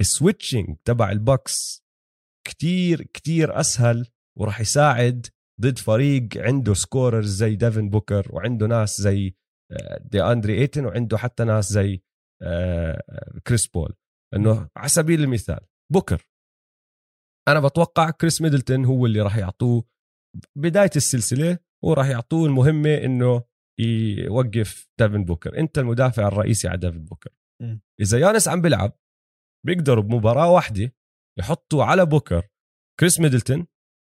ال 0.00 0.08
switching 0.08 0.76
تبع 0.84 1.10
الباكس 1.10 1.84
كتير 2.46 3.02
كتير 3.02 3.60
أسهل 3.60 4.06
وراح 4.38 4.60
يساعد 4.60 5.26
ضد 5.60 5.78
فريق 5.78 6.28
عنده 6.36 6.74
scorers 6.74 7.36
زي 7.36 7.56
ديفن 7.56 7.90
بوكر 7.90 8.28
وعنده 8.30 8.66
ناس 8.66 9.00
زي 9.00 9.34
آه، 9.72 9.98
دي 9.98 10.22
اندري 10.22 10.58
ايتن 10.58 10.86
وعنده 10.86 11.18
حتى 11.18 11.44
ناس 11.44 11.72
زي 11.72 12.02
آه، 12.42 13.02
كريس 13.46 13.66
بول 13.66 13.94
إنه 14.34 14.68
على 14.76 14.88
سبيل 14.88 15.20
المثال 15.20 15.60
بوكر 15.92 16.26
أنا 17.48 17.60
بتوقع 17.60 18.10
كريس 18.10 18.42
ميدلتون 18.42 18.84
هو 18.84 19.06
اللي 19.06 19.20
راح 19.20 19.36
يعطوه 19.36 19.84
بداية 20.58 20.90
السلسلة 20.96 21.58
وراح 21.84 22.06
يعطوه 22.06 22.46
المهمة 22.46 22.94
إنه 22.94 23.44
يوقف 23.80 24.88
ديفن 25.00 25.24
بوكر 25.24 25.58
أنت 25.58 25.78
المدافع 25.78 26.28
الرئيسي 26.28 26.68
على 26.68 26.78
ديفن 26.78 27.04
بوكر. 27.04 27.30
إذا 28.00 28.18
يانس 28.18 28.48
عم 28.48 28.60
بيلعب 28.60 28.98
بيقدروا 29.66 30.04
بمباراة 30.04 30.50
واحدة 30.50 30.94
يحطوا 31.38 31.84
على 31.84 32.06
بوكر 32.06 32.48
كريس 33.00 33.20
ميدلتون 33.20 33.66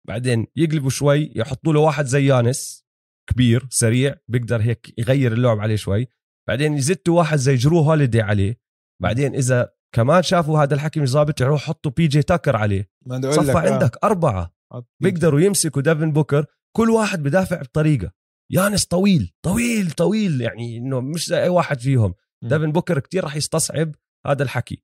بعدين 0.07 0.47
يقلبوا 0.55 0.89
شوي 0.89 1.31
يحطوا 1.35 1.73
له 1.73 1.79
واحد 1.79 2.05
زي 2.05 2.25
يانس 2.25 2.85
كبير 3.29 3.67
سريع 3.69 4.15
بيقدر 4.27 4.61
هيك 4.61 4.93
يغير 4.99 5.33
اللعب 5.33 5.59
عليه 5.59 5.75
شوي. 5.75 6.07
بعدين 6.47 6.73
يزتوا 6.73 7.17
واحد 7.17 7.37
زي 7.37 7.55
جرو 7.55 7.79
هوليدي 7.79 8.21
عليه. 8.21 8.59
بعدين 9.01 9.35
إذا 9.35 9.73
كمان 9.95 10.23
شافوا 10.23 10.63
هذا 10.63 10.73
الحكي 10.73 10.99
مش 10.99 11.09
ظابط 11.09 11.41
يروح 11.41 11.61
حطوا 11.61 11.91
بي 11.91 12.07
جي 12.07 12.23
تاكر 12.23 12.55
عليه 12.55 12.89
صفى 13.21 13.51
آه، 13.51 13.73
عندك 13.73 14.03
أربعة. 14.03 14.55
بيقدروا 14.99 15.39
يمسكوا 15.39 15.81
ديفن 15.81 16.11
بوكر 16.11 16.45
كل 16.75 16.89
واحد 16.89 17.23
بدافع 17.23 17.61
بطريقة. 17.61 18.11
يانس 18.51 18.85
طويل 18.85 19.33
طويل 19.45 19.91
طويل 19.91 20.41
يعني 20.41 20.77
إنه 20.77 21.01
مش 21.01 21.27
زي 21.27 21.43
أي 21.43 21.49
واحد 21.49 21.79
فيهم. 21.79 22.13
ديفن 22.43 22.71
بوكر 22.71 22.99
كتير 22.99 23.23
رح 23.23 23.35
يستصعب 23.35 23.95
هذا 24.27 24.43
الحكي. 24.43 24.83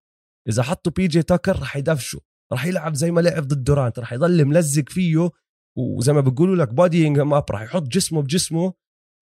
إذا 0.50 0.64
حطوا 0.64 0.92
بي 0.92 1.08
جي 1.08 1.24
تاكر 1.24 1.60
رح 1.60 1.78
يدفشوا 1.78 2.20
رح 2.54 2.66
يلعب 2.66 2.94
زي 2.94 3.12
ما 3.12 3.22
لعب 3.22 3.44
ضد 3.44 3.64
دورانت 3.64 4.00
رح 4.00 4.14
يضل 4.14 4.46
ملزق 4.46 4.90
فيه 4.90 5.30
وزي 5.78 6.14
ما 6.14 6.22
بيقولوا 6.22 6.56
لك 6.56 6.74
bodying 6.74 7.20
up 7.20 7.46
رح 7.52 7.62
يحط 7.62 7.84
جسمه 7.84 8.22
بجسمه 8.22 8.74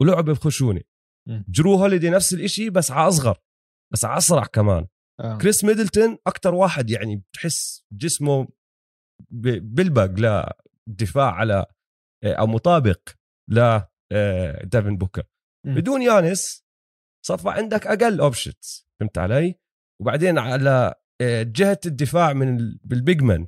ولعبة 0.01 0.33
بخشونة. 0.33 0.81
جرو 1.29 1.75
هوليدي 1.75 2.09
نفس 2.09 2.33
الإشي 2.33 2.69
بس 2.69 2.91
على 2.91 3.07
أصغر 3.07 3.37
بس 3.93 4.05
على 4.05 4.17
أسرع 4.17 4.45
كمان 4.45 4.87
آه. 5.19 5.37
كريس 5.37 5.63
ميدلتون 5.63 6.17
أكتر 6.27 6.53
واحد 6.53 6.89
يعني 6.89 7.15
بتحس 7.15 7.85
جسمه 7.91 8.47
بلبق 9.31 10.05
للدفاع 10.87 11.31
على 11.31 11.65
آه، 12.23 12.33
أو 12.33 12.47
مطابق 12.47 13.09
ل 13.51 13.59
آه، 14.11 14.63
ديفن 14.63 14.97
بوكر 14.97 15.23
مم. 15.65 15.75
بدون 15.75 16.01
يانس 16.01 16.65
صفى 17.25 17.49
عندك 17.49 17.87
أقل 17.87 18.19
options 18.19 18.87
فهمت 18.99 19.17
علي 19.17 19.55
وبعدين 20.01 20.37
على 20.37 20.69
آه، 20.69 20.95
جهة 21.21 21.79
الدفاع 21.85 22.33
من 22.33 22.59
ال- 22.59 22.79
بال 22.83 22.99
big 22.99 23.23
man 23.23 23.47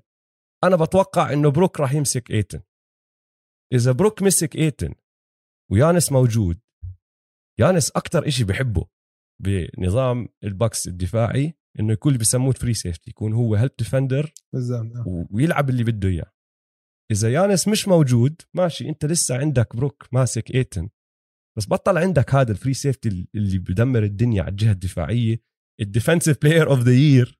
أنا 0.64 0.76
بتوقع 0.76 1.34
إنه 1.34 1.50
بروك 1.52 1.80
راح 1.80 1.94
يمسك 1.94 2.32
إيتن. 2.32 2.62
إذا 3.74 3.92
بروك 3.92 4.22
مسك 4.22 4.56
إيتن 4.56 4.94
ويانس 5.72 6.12
موجود 6.12 6.60
يانس 7.60 7.92
أكتر 7.92 8.28
إشي 8.28 8.44
بحبه 8.44 8.86
بنظام 9.44 10.28
الباكس 10.44 10.88
الدفاعي 10.88 11.54
إنه 11.80 11.94
يكون 11.94 12.12
اللي 12.12 12.20
بسموه 12.22 12.54
free 12.54 12.74
safety 12.74 13.10
يكون 13.10 13.34
هو 13.34 13.56
help 13.56 13.72
defender 13.80 14.34
آه. 14.96 15.28
ويلعب 15.32 15.70
اللي 15.70 15.84
بده 15.84 16.10
إياه. 16.10 16.32
إذا 17.12 17.32
يانس 17.34 17.68
مش 17.68 17.88
موجود 17.88 18.42
ماشي 18.54 18.90
أنت 18.90 19.06
لسه 19.06 19.38
عندك 19.38 19.76
بروك 19.76 20.08
ماسك 20.12 20.56
إيتن 20.56 20.90
بس 21.58 21.68
بطل 21.70 21.98
عندك 21.98 22.36
هذا 22.36 22.52
ال 22.52 22.56
free 22.56 22.74
safety 22.74 23.28
اللي 23.36 23.58
بدمر 23.60 24.04
الدنيا 24.04 24.42
على 24.42 24.52
الجهة 24.52 24.72
الدفاعية 24.72 25.42
ال 25.82 25.87
defensive 25.87 26.38
player 26.42 26.70
of 26.70 26.80
the 26.80 26.94
year 26.94 27.37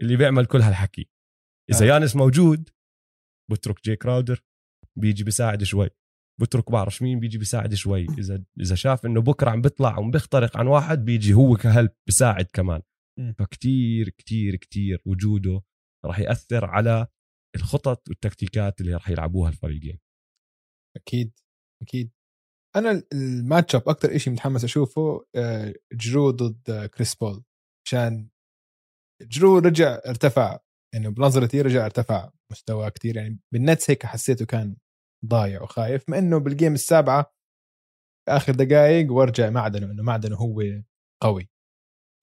اللي 0.00 0.16
بيعمل 0.16 0.46
كل 0.46 0.60
هالحكي. 0.60 1.08
إذا 1.70 1.84
آه. 1.84 1.88
يانس 1.88 2.16
موجود 2.16 2.70
بترك 3.50 3.84
جي 3.84 3.96
كراودر 3.96 4.44
بيجي 4.98 5.24
بيساعد 5.24 5.62
شوي. 5.62 5.90
بترك 6.40 6.70
بعرف 6.70 7.02
مين 7.02 7.20
بيجي 7.20 7.38
بيساعد 7.38 7.74
شوي. 7.74 8.06
إذا 8.18 8.44
إذا 8.60 8.74
شاف 8.74 9.06
إنه 9.06 9.20
بوكر 9.20 9.50
عم 9.50 9.60
بيطلع 9.60 9.98
وعم 9.98 10.10
بيخترق 10.10 10.56
عن 10.56 10.66
واحد 10.66 11.04
بيجي 11.04 11.34
هو 11.34 11.56
ك 11.56 11.63
help 11.63 11.90
بيساعد 12.08 12.44
كمان. 12.52 12.82
فكتير 13.38 14.08
كتير 14.08 14.56
كتير 14.56 15.02
وجوده 15.06 15.62
راح 16.04 16.18
يأثر 16.18 16.64
على 16.64 17.06
الخطط 17.56 18.08
والتكتيكات 18.08 18.80
اللي 18.80 18.94
راح 18.94 19.10
يلعبوها 19.10 19.50
الفريقين. 19.50 19.98
أكيد 20.96 21.32
أكيد. 21.82 22.10
أنا 22.76 22.90
ال- 22.90 23.06
ال 23.12 23.74
matchup 23.74 23.88
أكثر 23.88 24.18
شيء 24.18 24.32
متحمس 24.32 24.64
أشوفه 24.64 25.26
آه، 25.36 25.74
جرو 25.92 26.30
ضد 26.30 26.86
كريس 26.94 27.14
بول. 27.14 27.44
عشان 27.86 28.28
جرو 29.22 29.58
رجع 29.58 29.98
ارتفع؟ 30.06 30.58
يعني 30.94 31.08
بنظرتي 31.08 31.60
رجع 31.60 31.84
ارتفع 31.84 32.30
مستواه 32.52 32.88
كتير 32.88 33.16
يعني 33.16 33.40
بال 33.52 33.65
Nets 33.65 33.90
هيك 33.90 34.06
حسيته 34.06 34.46
كان 34.46 34.76
ضايع 35.26 35.62
وخايف 35.62 36.08
مع 36.08 36.18
إنه 36.18 36.38
بال 36.38 36.50
game 36.50 36.74
السابعة 36.74 37.34
آخر 38.28 38.52
دقائق 38.52 39.12
ورجع 39.12 39.50
معدنه 39.50 39.86
إنه 39.92 40.02
معدنه 40.02 40.36
هو 40.36 40.62
قوي. 41.22 41.50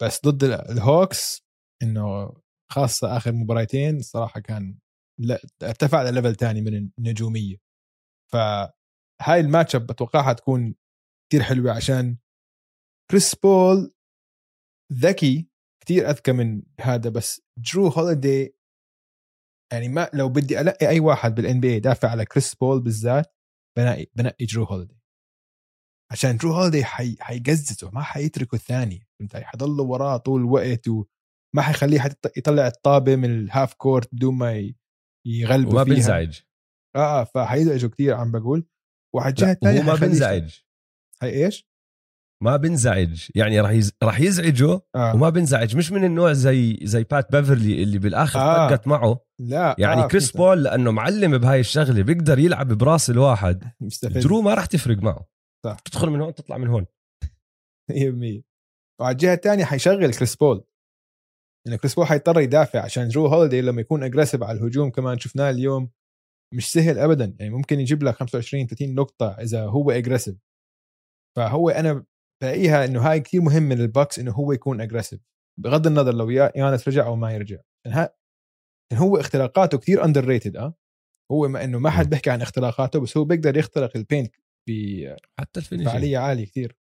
بس 0.02 0.26
ضد 0.26 0.44
ال- 0.44 0.54
الهوكس 0.72 1.46
إنه 1.84 2.34
خاصة 2.72 3.18
آخر 3.18 3.32
مباراتين 3.32 4.02
صراحة 4.02 4.40
كان 4.40 4.80
لا 5.20 5.40
ارتفع 5.64 6.04
ل 6.04 6.09
level 6.09 6.36
تاني 6.36 6.62
من 6.62 6.90
النجومية. 7.00 7.58
فهاي 8.32 9.40
ال 9.40 9.76
matchup 9.76 9.88
بتوقعها 9.88 10.34
تكون 10.34 10.76
كتير 11.30 11.44
حلوة 11.44 11.72
عشان 11.76 12.18
كريس 13.12 13.36
بول 13.36 13.94
ذكي 14.94 15.50
كتير 15.86 16.10
أذكى 16.10 16.32
من 16.32 16.64
هذا 16.82 17.10
بس 17.10 17.42
جرو 17.58 17.88
هوليدي 17.88 18.56
يعني 19.74 19.90
ما 19.90 20.10
لو 20.14 20.30
بدي 20.30 20.62
الاقي 20.62 20.88
أي 20.88 21.00
واحد 21.00 21.36
بال 21.36 21.60
NBA 21.60 21.74
يدافع 21.74 22.10
على 22.10 22.26
كريس 22.26 22.56
بول 22.56 22.82
بالذات 22.82 23.36
بنقي 23.78 24.06
بنقي 24.16 24.46
جرو 24.46 24.64
هوليدي 24.64 25.00
عشان 26.12 26.38
جرو 26.38 26.54
هوليدي 26.54 26.86
حي 26.86 27.18
حيقززه 27.20 27.92
ما 27.92 28.02
حيتركه 28.02 28.56
الثاني 28.56 29.08
فهمت 29.20 29.36
علي؟ 29.36 29.46
حيضله 29.46 29.84
وراه 29.84 30.18
طول 30.18 30.42
الوقت 30.42 30.88
وما 30.88 31.62
حيخليه 31.62 32.00
حتى 32.00 32.30
يطلع 32.38 32.68
الطابة 32.68 33.16
من 33.16 33.40
ال 33.40 33.47
half 33.47 33.74
court 33.74 34.16
بدون 34.16 34.36
ما 34.36 34.74
يغلبوا 35.26 35.72
وما 35.72 35.84
فيها 35.84 35.94
بينزعج 35.94 36.40
آه 36.96 37.24
فحيزعجه 37.24 37.88
كثير 37.88 38.14
عم 38.14 38.32
بقول 38.32 38.68
وعلى 39.16 39.30
الجهة 39.30 39.52
الثانية 39.52 39.82
ما. 39.82 39.96
بينزعج 39.96 40.60
هي 41.22 41.46
إيش؟ 41.46 41.68
ما 42.44 42.58
بينزعج 42.58 43.30
يعني 43.36 43.60
راح 43.60 43.72
يز... 43.72 43.92
راح 44.04 44.20
يزعجه 44.20 44.82
آه. 44.96 45.16
وما 45.16 45.30
بينزعج 45.30 45.78
مش 45.78 45.92
من 45.92 46.04
النوع 46.04 46.34
زي 46.34 46.80
زي 46.84 47.04
بات 47.04 47.32
بيفرلي 47.32 47.84
اللي 47.84 47.98
بالآخر 47.98 48.40
آه. 48.40 48.70
طقت 48.70 48.88
معه. 48.88 49.20
لا 49.40 49.76
يعني 49.80 50.04
آه 50.04 50.08
كريس. 50.08 50.38
بول 50.38 50.64
لأنه 50.64 50.92
معلم 50.92 51.38
بهاي 51.38 51.60
الشغلة 51.60 52.04
بيقدر 52.04 52.40
يلعب 52.40 52.68
براس 52.68 53.10
الواحد. 53.10 53.72
مستفز. 53.82 54.24
جرو 54.24 54.42
ما 54.42 54.54
راح 54.54 54.66
تفرق 54.66 54.98
معه. 54.98 55.28
صح. 55.66 55.80
تدخل 55.80 56.10
من 56.10 56.22
هون 56.22 56.34
تطلع 56.34 56.58
من 56.58 56.68
هون. 56.68 56.86
100% 57.92 58.42
وعلى 59.02 59.14
الجهة 59.14 59.34
الثانية 59.34 59.66
حيشغل 59.66 60.14
كريس 60.14 60.36
بول 60.36 60.64
يعني 61.68 61.78
كريس 61.78 61.96
بول 61.96 62.06
حيضطر 62.06 62.40
يدافع 62.40 62.82
عشان 62.82 63.10
جرو 63.10 63.28
هوليدي 63.28 63.62
لما 63.62 63.82
يكون 63.82 64.04
aggressive 64.04 64.44
على 64.44 64.58
الهجوم 64.58 64.92
كمان 64.92 65.20
شفناه 65.20 65.50
اليوم 65.50 65.92
مش 66.54 66.72
سهل 66.72 67.00
ابدا. 67.00 67.36
يعني 67.40 67.52
ممكن 67.52 67.80
يجيب 67.80 68.04
لك 68.04 68.16
25 68.16 68.68
30 68.68 68.96
نقطة 68.96 69.32
إذا 69.32 69.66
هو 69.66 69.92
aggressive 69.92 70.36
فهو 71.38 71.70
أنا 71.70 72.06
بلاقيها 72.46 72.86
إنه 72.86 73.02
هاي 73.12 73.20
كثير 73.20 73.42
مهم 73.42 73.64
من 73.64 73.82
البكس 73.82 74.20
إنه 74.20 74.32
هو 74.32 74.52
يكون 74.52 74.82
aggressive 74.82 75.22
بغض 75.60 75.88
النظر 75.88 76.14
لو 76.14 76.30
يا- 76.30 76.52
يانس 76.56 76.88
رجع 76.88 77.06
أو 77.06 77.16
ما 77.16 77.32
يرجع. 77.34 77.58
هو 78.94 79.18
اختراقاته 79.18 79.78
كثير 79.78 80.06
underrated 80.06 80.56
آه. 80.58 80.76
هو 81.32 81.48
ما 81.48 81.64
إنه 81.64 81.80
ما 81.80 81.90
حد. 81.90 82.10
بيحكي 82.10 82.30
عن 82.30 82.42
اختراقاته 82.42 83.00
بس 83.00 83.18
هو 83.18 83.24
بيقدر 83.26 83.58
يخترق 83.58 83.98
ال 83.98 84.04
paint 84.04 84.36
حتى 85.40 85.60
ال 85.60 85.62
finishing. 85.62 85.88
بفعالية 85.90 86.18
عالية 86.18 86.46
كثير 86.46 86.78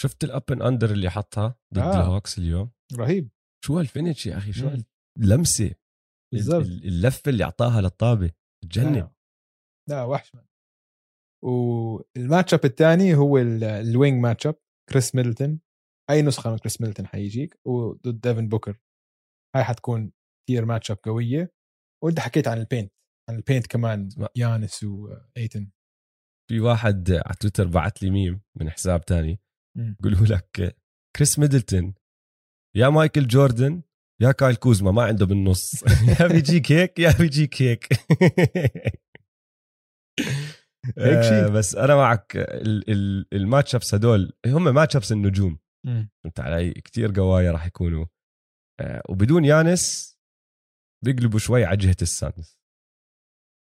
شفت 0.00 0.24
ال 0.24 0.30
up 0.30 0.42
and 0.52 0.62
under 0.62 0.90
اللي 0.90 1.10
حطها 1.10 1.58
ضد 1.74 1.82
آه. 1.82 1.84
آه. 1.96 2.00
الهوكس 2.00 2.38
اليوم؟ 2.38 2.70
رهيب. 2.96 3.28
شو 3.64 3.78
هال 3.78 3.90
finish 3.90 4.26
يا 4.26 4.36
أخي 4.36 4.52
شو 4.52 4.68
مم. 4.70 4.84
هاللمسة؟ 5.18 5.70
بالضبط. 6.34 6.64
ال- 6.66 6.84
اللفة 6.86 7.28
اللي 7.30 7.44
أعطاها 7.44 7.80
للطابة. 7.80 8.30
تجنن 8.64 8.94
لا, 8.94 9.10
لا 9.88 10.04
وحش. 10.04 10.32
وال 11.44 12.54
matchup 12.54 12.64
الثاني 12.64 13.14
هو 13.14 13.38
ال- 13.38 13.64
ال 13.64 14.22
wing 14.22 14.46
matchup 14.46 14.56
كريس 14.88 15.14
ميدلتون 15.14 15.60
أي 16.10 16.22
نسخة 16.22 16.50
من 16.50 16.58
كريس 16.58 16.80
ميدلتون 16.80 17.06
حيجيك 17.06 17.60
وضد 17.64 18.20
ديفن 18.20 18.48
بوكر. 18.48 18.78
هاي 19.56 19.64
حتكون 19.64 20.12
كثير 20.46 20.64
matchup 20.64 20.98
قوية. 21.02 21.52
وأنت 22.04 22.20
حكيت 22.20 22.48
عن 22.48 22.58
ال 22.58 22.64
paint 22.64 22.92
عن 23.30 23.36
ال 23.36 23.41
paint 23.41 23.66
كمان. 23.66 24.08
يانس 24.36 24.84
وايتن 24.84 25.70
في 26.50 26.60
واحد 26.60 27.10
على 27.10 27.36
تويتر 27.40 27.68
بعت 27.68 28.02
لي 28.02 28.10
ميم 28.10 28.40
من 28.56 28.70
حساب 28.70 29.04
تاني. 29.04 29.40
بيقولوا 29.76 30.26
لك 30.26 30.76
كريس 31.16 31.38
ميدلتون 31.38 31.94
يا 32.76 32.88
مايكل 32.88 33.26
جوردن 33.26 33.82
يا 34.22 34.32
كايل 34.32 34.56
كوزما 34.56 34.90
ما 34.90 35.02
عنده 35.02 35.26
بالنص. 35.26 35.82
يا 36.20 36.26
بيجيك 36.26 36.72
هيك 36.72 36.98
يا 36.98 37.12
بيجيك 37.18 37.62
هيك. 37.62 37.88
هيك 40.98 41.20
شيء. 41.22 41.44
آه، 41.44 41.48
بس 41.48 41.74
أنا 41.76 41.96
معك 41.96 42.36
ال- 42.36 42.90
ال- 42.90 43.26
ال 43.32 43.74
matchups 43.74 43.94
هدول 43.94 44.32
هم 44.46 44.74
matchups 44.74 45.12
النجوم 45.12 45.58
فهمت 45.86 46.40
علي؟ 46.40 46.70
كتير 46.72 47.12
قوايا 47.20 47.52
راح 47.52 47.66
يكونوا. 47.66 48.06
آه، 48.80 49.02
وبدون 49.08 49.44
يانس 49.44 50.14
بيقلبوا 51.04 51.38
شوي 51.38 51.64
على 51.64 51.76
جهة 51.76 51.96
السانز 52.02 52.58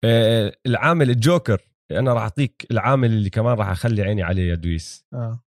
آه، 0.05 0.53
العامل 0.67 1.11
الجوكر 1.11 1.71
أنا 1.91 2.13
راح 2.13 2.23
أعطيك 2.23 2.67
العامل 2.71 3.11
اللي 3.13 3.31
كمان 3.31 3.57
راح 3.59 3.69
أخلي 3.69 4.03
عيني 4.03 4.23
عليه 4.23 4.51
يا 4.51 4.55
دويس. 4.55 5.05
آه. 5.15 5.45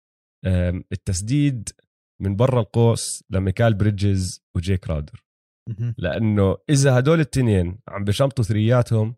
آم، 0.45 0.84
التسديد 0.91 1.69
من 2.21 2.36
برا 2.36 2.59
القوس 2.61 3.24
لميكال 3.30 3.74
بريدجز 3.74 4.43
وجي 4.55 4.78
كراودر 4.78 5.24
مهم. 5.69 5.95
لأنه 5.97 6.57
إذا 6.69 6.99
هدول 6.99 7.19
التنين 7.19 7.80
عم 7.88 8.03
بشمطوا 8.03 8.43
ثرياتهم 8.43 9.15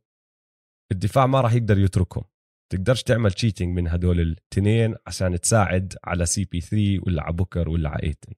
الدفاع 0.92 1.26
ما 1.26 1.42
راح 1.42 1.54
يقدر 1.54 1.78
يتركهم. 1.78 2.24
تقدرش 2.72 3.04
تعمل 3.04 3.32
cheating 3.32 3.76
من 3.76 3.88
هدول 3.88 4.20
التنين 4.20 4.96
عشان 5.08 5.40
تساعد 5.40 5.94
على 6.04 6.26
CP 6.26 6.62
3 6.62 7.00
ولا 7.08 7.24
على 7.24 7.34
بوكر 7.34 7.70
ولا 7.70 7.90
على 7.90 8.04
ايتن 8.04 8.34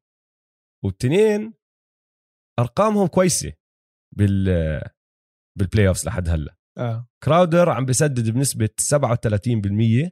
والتنين 0.85 1.53
أرقامهم 2.59 3.07
كويسة 3.07 3.53
بال 4.17 4.81
بال 5.59 5.87
playoffs 5.87 6.05
لحد 6.05 6.29
هلأ. 6.29 6.57
آه. 6.77 7.07
كراودر 7.23 7.69
عم 7.69 7.85
بسدد 7.85 8.29
بنسبة 8.29 8.69
37% 8.81 10.11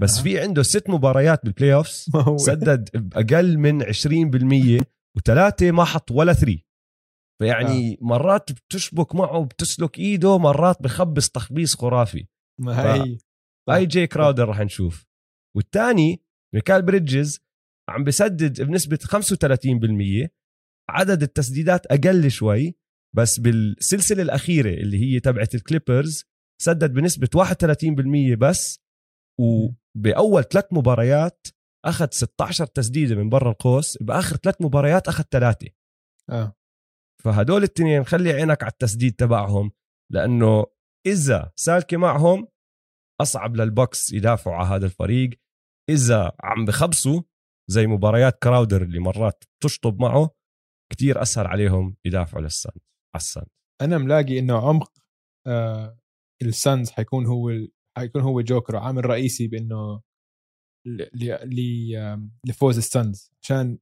بس 0.00 0.16
أها. 0.16 0.22
في 0.22 0.40
عنده 0.40 0.62
ست 0.62 0.90
مباريات 0.90 1.44
بال 1.44 1.74
playoffs 1.74 2.06
سدد 2.36 2.90
بأقل 2.94 3.58
من 3.58 3.82
20% 3.82 4.84
وثلاثة 5.16 5.70
ما 5.70 5.84
حط 5.84 6.10
ولا 6.10 6.32
three 6.32 6.66
فيعني 7.42 7.92
آه. 7.92 7.96
مرات 8.00 8.52
بتشبك 8.52 9.14
معه 9.14 9.44
بتسلك 9.44 9.98
إيده 9.98 10.38
مرات 10.38 10.82
بخبص 10.82 11.30
تخبيص 11.30 11.76
خرافي. 11.76 12.26
ما 12.60 12.94
هي. 12.94 13.18
صح. 13.68 13.74
اي 13.74 13.86
جي 13.86 14.06
كراودر 14.06 14.48
رح 14.48 14.60
نشوف. 14.60 15.06
والثاني 15.56 16.22
ميكال 16.54 16.82
بريدجز 16.82 17.40
عم 17.88 18.04
بسدد 18.04 18.62
بنسبة 18.62 18.96
35% 18.96 20.28
عدد 20.90 21.22
التسديدات 21.22 21.86
أقل 21.86 22.30
شوي 22.30 22.74
بس 23.16 23.40
بالسلسلة 23.40 24.22
الأخيرة 24.22 24.70
اللي 24.70 24.98
هي 24.98 25.20
تبعت 25.20 25.54
الكليبرز 25.54 26.24
سدد 26.62 26.92
بنسبة 26.92 27.28
31% 27.36 28.36
بس. 28.38 28.80
وبأول 29.40 30.44
ثلاث 30.44 30.64
مباريات 30.72 31.46
أخذ 31.84 32.08
16 32.10 32.66
تسديدة 32.66 33.14
من 33.14 33.28
برا 33.28 33.50
القوس 33.50 33.98
بآخر 34.02 34.36
ثلاث 34.36 34.62
مباريات 34.62 35.08
أخذ 35.08 35.24
ثلاثة. 35.30 35.68
آه. 36.30 36.56
فهدول 37.24 37.62
التنين 37.62 38.04
خلي 38.04 38.32
عينك 38.32 38.62
على 38.62 38.72
التسديد 38.72 39.12
تبعهم 39.12 39.70
لأنه 40.12 40.66
إذا 41.06 41.52
سالكه 41.56 41.96
معهم 41.96 42.48
أصعب 43.20 43.56
للبوكس 43.56 44.12
يدافعوا 44.12 44.56
على 44.56 44.66
هذا 44.68 44.86
الفريق. 44.86 45.30
إذا 45.90 46.32
عم 46.40 46.64
بخبصوا 46.64 47.22
زي 47.70 47.86
مباريات 47.86 48.38
كراودر 48.42 48.82
اللي 48.82 48.98
مرات 48.98 49.44
تشطب 49.62 50.00
معه 50.00 50.30
كتير 50.92 51.22
أسهل 51.22 51.46
عليهم 51.46 51.96
يدافعوا 52.04 52.42
للسانز 52.42 52.76
على 53.14 53.20
السانز 53.20 53.46
أنا 53.82 53.98
ملاقي 53.98 54.38
إنه 54.38 54.68
عمق 54.68 54.92
آه 55.46 55.98
السانز 56.42 56.90
حيكون 56.90 57.26
هو 57.26 57.50
حيكون 57.98 58.22
هو 58.22 58.40
جوكر 58.40 58.76
عامل 58.76 59.04
رئيسي 59.06 59.48
بإنه 59.48 60.02
لفوز 62.46 62.76
السانز 62.76 63.30
عشان 63.42 63.78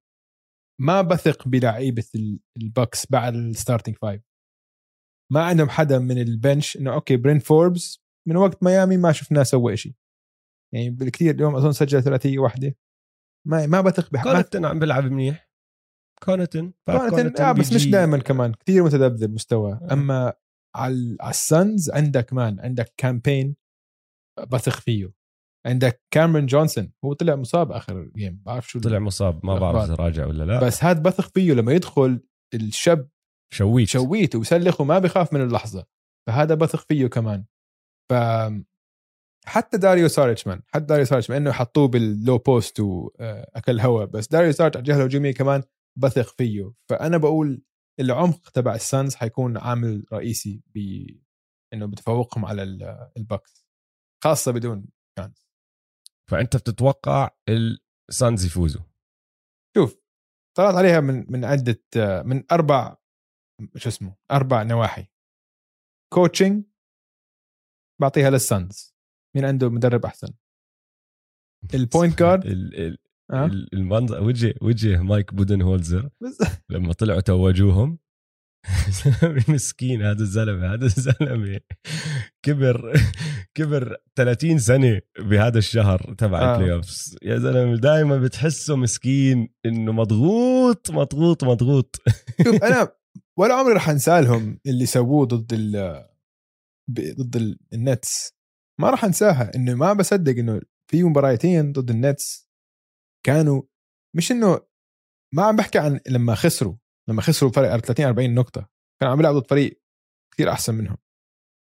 ما 0.81 1.03
بثق 1.03 1.49
بلعيبة 1.49 2.05
ال- 2.15 2.41
البكس 2.57 3.07
بعد 3.11 3.35
ال 3.35 3.42
starting 3.42 3.97
five 3.97 4.23
ما 5.33 5.43
عندهم 5.45 5.69
حدا 5.69 5.99
من 5.99 6.19
ال 6.19 6.28
bench 6.28 6.77
إنه 6.77 6.95
okay 6.95 7.17
برين 7.17 7.39
فوربس 7.39 8.04
من 8.29 8.37
وقت 8.37 8.63
ميامي 8.63 8.97
ما 8.97 9.13
شفناه 9.13 9.43
سوى 9.43 9.77
شيء 9.77 9.95
يعني 10.75 10.91
بالكثير 10.91 11.35
اليوم 11.35 11.57
أظن 11.57 11.73
سجل 11.73 12.03
ثلاثية 12.03 12.39
واحدة. 12.39 12.77
ما 13.47 13.67
ما 13.67 13.81
بثق 13.81 14.11
بح... 14.11 14.23
كونتن 14.23 14.65
عم 14.65 14.79
بيلعب 14.79 15.05
منيح. 15.05 15.51
كونتن 16.23 16.73
كونتن 16.87 17.43
آه 17.43 17.53
بس 17.53 17.73
مش 17.73 17.87
دائما 17.87 18.19
كمان. 18.19 18.55
كثير 18.55 18.85
متذبذب 18.85 19.31
مستوى 19.31 19.73
آه. 19.73 19.93
أما 19.93 20.33
على 20.77 21.17
على 21.21 21.31
السانز 21.31 21.91
عندك 21.91 22.33
كمان 22.33 22.61
عندك 22.61 22.95
كامبين 22.97 23.57
بثق 24.51 24.81
فيه. 24.81 25.13
عندك 25.67 26.03
كاميرون 26.11 26.47
جونسون 26.47 26.93
هو 27.05 27.13
طلع 27.13 27.35
مصاب 27.35 27.73
آخر 27.73 28.11
game 28.17 28.43
بعرف 28.47 28.69
شو 28.69 28.81
طلع 28.81 28.99
مصاب 28.99 29.47
ما 29.47 29.59
بعرف 29.59 29.85
إذا 29.85 29.95
راجع 29.95 30.27
ولا 30.27 30.45
لا. 30.45 30.61
بس 30.61 30.85
هاد 30.85 31.03
بثق 31.03 31.29
فيه 31.35 31.53
لما 31.53 31.73
يدخل 31.73 32.21
الشاب 32.55 33.09
شويت. 33.53 33.89
شويت 33.89 34.37
ويسلخ 34.37 34.81
وما 34.81 34.99
بخاف 34.99 35.33
من 35.33 35.43
اللحظة. 35.43 35.87
فهذا 36.29 36.55
بثق 36.55 36.81
فيه 36.89 37.07
كمان. 37.07 37.45
ف 38.11 38.15
حتى 39.47 39.79
داريو 39.79 40.09
ساريتش 40.09 40.49
حتى 40.49 40.85
داريو 40.85 41.05
ساريتش 41.05 41.31
مع 41.31 41.37
إنه 41.37 41.53
حطوه 41.53 41.89
بال 41.89 42.09
low 42.09 42.39
post 42.39 42.81
واكل 42.81 43.81
هوا 43.81 44.05
بس 44.05 44.29
داريو 44.29 44.53
ساريتش 44.53 44.77
على 44.77 44.83
الجهه 44.83 44.97
الهجوميه 44.97 45.33
كمان 45.35 45.63
بثق 45.99 46.35
فيه. 46.37 46.73
فأنا 46.91 47.17
بقول 47.17 47.63
العمق 48.01 48.51
تبع 48.51 48.75
السانز 48.75 49.15
حيكون 49.15 49.57
عامل 49.59 50.05
رئيسي 50.13 50.63
ب 50.75 50.79
إنه 51.73 51.87
بتفوقهم 51.87 52.45
على 52.45 52.63
ال- 52.63 53.11
البكس 53.17 53.67
خاصة 54.25 54.53
بدون 54.53 54.87
يانس 55.19 55.47
فأنت 56.31 56.57
بتتوقع 56.57 57.31
السانز 58.11 58.45
يفوزوا؟ 58.45 58.83
شوف 59.77 60.01
طلعت 60.57 60.75
عليها 60.75 61.01
من 61.01 61.33
من 61.33 61.45
عدة 61.45 61.83
من 62.25 62.45
أربع 62.53 62.97
شو 63.77 63.89
اسمه 63.89 64.17
أربع 64.31 64.63
نواحي. 64.63 65.07
coaching 66.13 66.65
بعطيها 68.05 68.31
للسانز 68.31 68.95
مين 69.37 69.45
عنده 69.45 69.71
مدرب 69.71 70.05
أحسن؟ 70.07 70.29
ال 71.75 71.82
point 71.82 72.19
guard 72.19 72.47
ال- 72.55 72.75
ال-. 72.77 72.99
ال- 73.33 73.75
المنظر 73.75 74.23
وجه 74.23 74.55
وجه 74.63 75.03
مايك 75.03 75.35
بودن 75.35 75.63
هولزر 75.63 76.09
لما 76.71 76.93
طلعوا 76.93 77.21
توجوهم. 77.21 77.99
مسكين 79.49 80.03
هذا 80.03 80.23
الزلمة 80.23 80.75
هذا 80.75 80.85
الزلمة. 80.85 81.61
كبر 82.43 82.93
كبر 83.55 83.97
30 84.17 84.59
سنة 84.59 85.01
بهذا 85.19 85.59
الشهر 85.59 86.15
تبع 86.19 86.41
آه. 86.43 86.55
ال 86.55 86.73
playoffs 86.73 87.17
يا 87.23 87.39
زلمة 87.39 87.77
دائما 87.77 88.19
بتحسه 88.19 88.77
مسكين 88.77 89.49
إنه 89.67 89.93
مضغوط 89.93 90.91
مضغوط 90.91 91.45
مضغوط. 91.45 91.97
شوف 92.45 92.65
أنا 92.65 92.89
ولا 93.39 93.55
عمري 93.55 93.73
راح 93.75 93.89
أنسى 93.89 94.21
لهم 94.21 94.59
اللي 94.67 94.87
سووه 94.87 95.27
ضد 95.27 95.53
ال 95.53 96.05
ضد 96.91 97.37
ال- 97.37 97.59
ال 97.73 97.83
Nets. 97.83 98.33
ما 98.81 98.91
راح 98.91 99.05
أنساها 99.05 99.55
إنه 99.57 99.75
ما 99.75 99.93
بصدق 99.93 100.39
إنه 100.39 100.61
في 100.91 101.03
مباراتين 101.03 101.73
ضد 101.73 101.91
ال 101.91 102.01
Nets. 102.01 102.51
كانوا 103.27 103.63
مش 104.17 104.33
إنه 104.33 104.61
ما 105.35 105.43
عم 105.43 105.57
بحكي 105.57 105.79
عن 105.79 106.01
لما 106.09 106.35
خسروا 106.35 106.77
لما 107.09 107.23
خسروا 107.23 107.51
فرق 107.51 107.77
30 107.77 108.07
40 108.07 108.35
نقطة. 108.35 108.69
كانوا 109.01 109.13
عم 109.13 109.17
بيلعبوا 109.19 109.39
ضد 109.41 109.51
فريق 109.51 109.83
كثير 110.35 110.51
أحسن 110.51 110.75
منهم. 110.75 110.97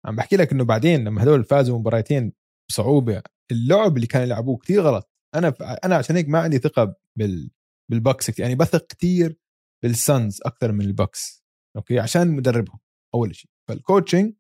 عم 0.05 0.15
بحكي 0.15 0.35
لك 0.37 0.51
إنه 0.51 0.63
بعدين 0.65 1.03
لما 1.03 1.23
هدول 1.23 1.43
فازوا 1.43 1.79
مباراتين 1.79 2.33
بصعوبة 2.69 3.23
اللعب 3.51 3.95
اللي 3.95 4.07
كانوا 4.07 4.25
يلعبوه 4.27 4.57
كثير 4.57 4.81
غلط. 4.81 5.09
أنا 5.35 5.53
أنا 5.85 5.95
عشان 5.95 6.15
هيك 6.15 6.29
ما 6.29 6.39
عندي 6.39 6.57
ثقة 6.57 6.95
بال 7.17 7.51
بال 7.91 8.03
Bucks. 8.03 8.39
يعني 8.39 8.55
بثق 8.55 8.87
كثير 8.87 9.37
بال 9.83 10.02
Suns 10.02 10.39
أكثر 10.45 10.71
من 10.71 10.81
ال 10.81 10.92
Bucks 10.92 11.43
Okay? 11.77 11.99
عشان 11.99 12.31
مدربهم 12.31 12.79
أول 13.15 13.35
شيء 13.35 13.51
فال 13.69 13.82
coaching 13.82 14.33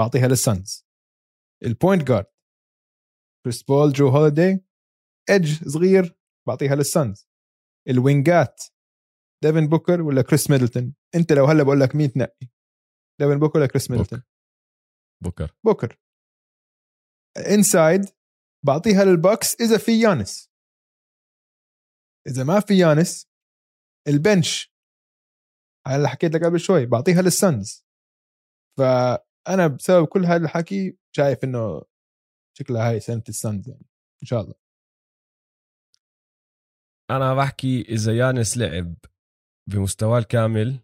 بعطيها 0.00 0.28
لل 0.28 0.45
Suns. 0.45 0.86
ال 1.64 1.71
point 1.71 2.08
guard 2.08 2.26
كريس 3.44 3.62
بول 3.62 3.92
جرو 3.92 4.08
هوليدي 4.08 4.64
edge 5.30 5.68
صغير 5.68 6.18
بعطيها 6.48 6.74
لل 6.74 6.89
Suns. 6.89 7.28
ال 7.88 8.00
wing 8.00 8.50
ات 8.50 8.62
ديفن 9.44 9.68
بوكر 9.68 10.02
ولا 10.02 10.22
كريس 10.22 10.50
ميدلتون 10.50 10.94
انت 11.14 11.32
لو 11.32 11.44
هلا 11.44 11.62
بقول 11.62 11.80
لك 11.80 11.96
مين 11.96 12.12
تنقي؟ 12.12 12.46
ديفن 13.20 13.38
بوكر 13.38 13.58
ولا 13.58 13.66
كريس 13.66 13.90
ميدلتون 13.90 14.22
بكر 15.24 15.56
بوكر 15.64 15.98
inside 17.54 18.04
بعطيها 18.66 19.04
لل 19.04 19.20
Bucks 19.20 19.60
إذا 19.60 19.78
في 19.78 20.00
يانس 20.00 20.50
إذا 22.26 22.44
ما 22.44 22.60
في 22.60 22.78
يانس 22.78 23.30
ال 24.08 24.17
bench. 24.17 24.74
على 25.86 25.96
اللي 25.96 26.08
حكيت 26.08 26.34
لك 26.34 26.44
قبل 26.44 26.60
شوي 26.60 26.86
بعطيها 26.86 27.22
لل 27.22 27.43
Suns 27.43 27.86
فانا 29.46 29.66
بسبب 29.66 30.06
كل 30.06 30.24
هذا 30.24 30.44
الحكي 30.44 30.98
شايف 31.16 31.44
إنه 31.44 31.82
شكلها 32.58 32.90
هاي 32.90 33.00
سنة 33.00 33.22
ال 33.28 33.36
Suns 33.36 33.68
يعني 33.68 33.86
إن 34.22 34.26
شاء 34.26 34.40
الله. 34.40 34.54
أنا 37.10 37.34
بحكي 37.34 37.80
إذا 37.80 38.16
يانس 38.16 38.58
لعب 38.58 38.94
بمستواه 39.70 40.18
الكامل 40.18 40.80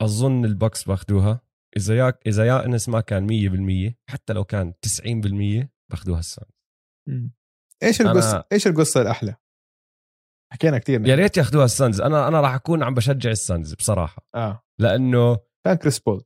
أظن 0.00 0.44
ال 0.44 0.51
Bucks 0.51 0.84
باخدوها 0.84 1.40
إذا 1.76 1.96
ياك 1.96 2.20
إذا 2.26 2.46
يانس 2.46 2.88
ما 2.88 3.00
كان 3.00 3.26
100% 3.26 3.94
حتى 4.10 4.32
لو 4.32 4.44
كان 4.44 4.74
90% 4.86 5.68
باخدوها 5.90 6.18
السنة 6.18 6.46
إيش 7.82 8.02
أنا- 8.02 8.06
القصة 8.06 8.44
إيش 8.52 8.66
القصة 8.66 9.02
الأحلى؟ 9.02 9.36
حكينا 10.52 10.78
كثير 10.78 11.06
يا 11.06 11.14
ريت 11.14 11.36
ياخدوها 11.36 11.64
ال 11.64 11.71
Suns 11.71 12.00
أنا 12.00 12.28
أنا 12.28 12.40
راح 12.40 12.54
أكون 12.54 12.82
عم 12.82 12.94
بشجع 12.94 13.30
ال 13.30 13.39
Suns 13.39 13.74
بصراحة. 13.74 14.26
آه. 14.34 14.62
لأنه 14.80 15.38
كان 15.66 15.74
كريس 15.74 15.98
بول. 15.98 16.24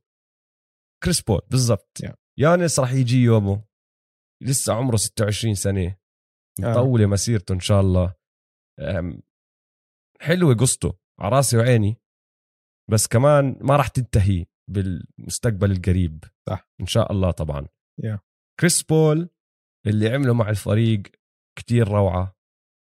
كريس 1.03 1.21
بول 1.21 1.41
بالضبط 1.51 1.97
Yeah. 2.05 2.13
يانس 2.39 2.79
راح 2.79 2.91
يجي 2.91 3.17
يومه 3.17 3.63
لسه 4.43 4.73
عمره 4.73 4.95
26 4.95 5.55
سنة 5.55 5.87
آه. 6.63 6.71
مطولة 6.71 7.05
مسيرته 7.05 7.53
إن 7.53 7.59
شاء 7.59 7.81
الله 7.81 8.13
حلوة 10.21 10.55
قصته 10.55 10.93
على 11.19 11.35
راسي 11.35 11.57
وعيني 11.57 11.97
بس 12.91 13.07
كمان 13.07 13.57
ما 13.61 13.75
راح 13.75 13.87
تنتهي 13.87 14.45
بالمستقبل 14.71 15.71
القريب 15.71 16.23
صح. 16.49 16.69
إن 16.81 16.85
شاء 16.85 17.11
الله 17.11 17.31
طبعا 17.31 17.67
Yeah. 18.01 18.17
كريس 18.59 18.83
بول 18.83 19.29
اللي 19.87 20.09
عمله 20.09 20.33
مع 20.33 20.49
الفريق 20.49 21.03
كتير 21.59 21.87
روعة 21.87 22.35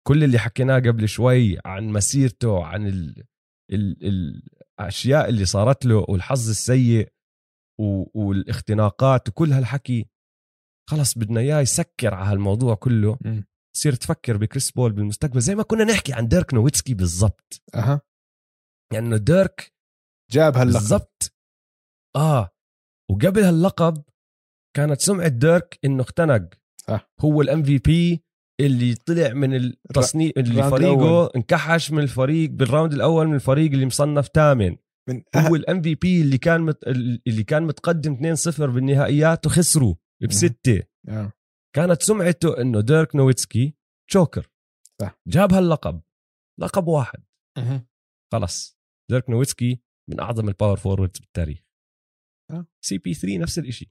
كل 0.07 0.24
اللي 0.24 0.38
حكيناه 0.38 0.78
قبل 0.78 1.09
شوي 1.09 1.59
عن 1.64 1.88
مسيرته 1.88 2.64
عن 2.64 2.86
ال... 2.86 3.24
ال... 3.72 3.96
الأشياء 4.78 5.28
اللي 5.28 5.44
صارت 5.44 5.86
له 5.86 6.05
والحظ 6.09 6.48
السيء. 6.48 7.11
والاختناقات 8.14 9.28
وكل 9.28 9.52
هالحكي 9.52 10.06
خلص 10.90 11.18
بدنا 11.18 11.40
إياه 11.40 11.60
يسكر 11.60 12.14
على 12.14 12.32
هالموضوع 12.32 12.74
كله. 12.74 13.18
تصير 13.76 13.94
تفكر 13.94 14.36
بكريس 14.36 14.70
بول 14.70 14.92
بالمستقبل 14.92 15.40
زي 15.40 15.54
ما 15.54 15.62
كنا 15.62 15.84
نحكي 15.84 16.12
عن 16.12 16.28
ديرك 16.28 16.54
نويتسكي 16.54 16.94
بالضبط. 16.94 17.62
أها. 17.74 18.00
يعني 18.92 19.06
إنه 19.06 19.16
ديرك 19.16 19.72
جاب 20.30 20.56
هاللقب. 20.56 20.80
بالضبط. 20.80 21.34
آه. 22.16 22.50
وقبل 23.10 23.42
هاللقب 23.42 24.02
كانت 24.76 25.00
سمعة 25.00 25.28
ديرك 25.28 25.78
إنه 25.84 26.02
اختنق. 26.02 26.48
صح. 26.88 27.10
هو 27.20 27.42
ال 27.42 27.62
MVP 27.62 28.24
اللي 28.60 28.94
طلع 28.94 29.32
من 29.32 29.54
التصنيف 29.54 30.32
اللي 30.38 30.62
فريقه 30.70 30.94
الأول. 30.94 31.30
انكحش 31.36 31.90
من 31.90 32.02
الفريق 32.02 32.50
بال 32.50 32.62
round 32.62 32.92
الأول 32.92 33.26
من 33.26 33.34
الفريق 33.34 33.70
اللي 33.72 33.86
مصنف 33.86 34.28
ثامن. 34.34 34.76
من 35.09 35.22
هو 35.36 35.57
ال 35.56 35.82
MVP 35.82 36.22
اللي 36.22 36.38
كان 36.38 36.61
مت... 36.61 36.84
اللي 37.26 37.44
كان 37.44 37.62
متقدم 37.62 38.34
2-0 38.36 38.61
بالنهائيات 38.61 39.46
وخسروا 39.46 39.94
بستة. 40.22 40.82
آه. 41.09 41.32
كانت 41.76 42.03
سمعته 42.03 42.61
إنه 42.61 42.80
ديرك 42.80 43.16
نويتسكي 43.16 43.76
choker 44.10 44.50
صح. 45.00 45.20
جاب 45.28 45.53
هاللقب. 45.53 46.03
لقب 46.61 46.86
واحد. 46.86 47.24
مهم. 47.59 47.86
خلص 48.32 48.78
ديرك 49.11 49.30
نويتسكي 49.30 49.82
من 50.11 50.20
أعظم 50.20 50.48
ال 50.48 50.53
power 50.53 50.76
forwards 50.76 51.20
بالتاريخ. 51.20 51.62
آه. 52.50 52.66
CP3 52.84 53.38
نفس 53.38 53.59
الشيء 53.59 53.88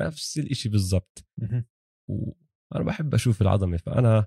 نفس 0.00 0.38
الشيء 0.38 0.72
بالضبط. 0.72 1.26
مهم. 1.40 1.66
وأنا 2.10 2.84
بحب 2.84 3.14
أشوف 3.14 3.42
العظمة 3.42 3.76
فأنا 3.76 4.26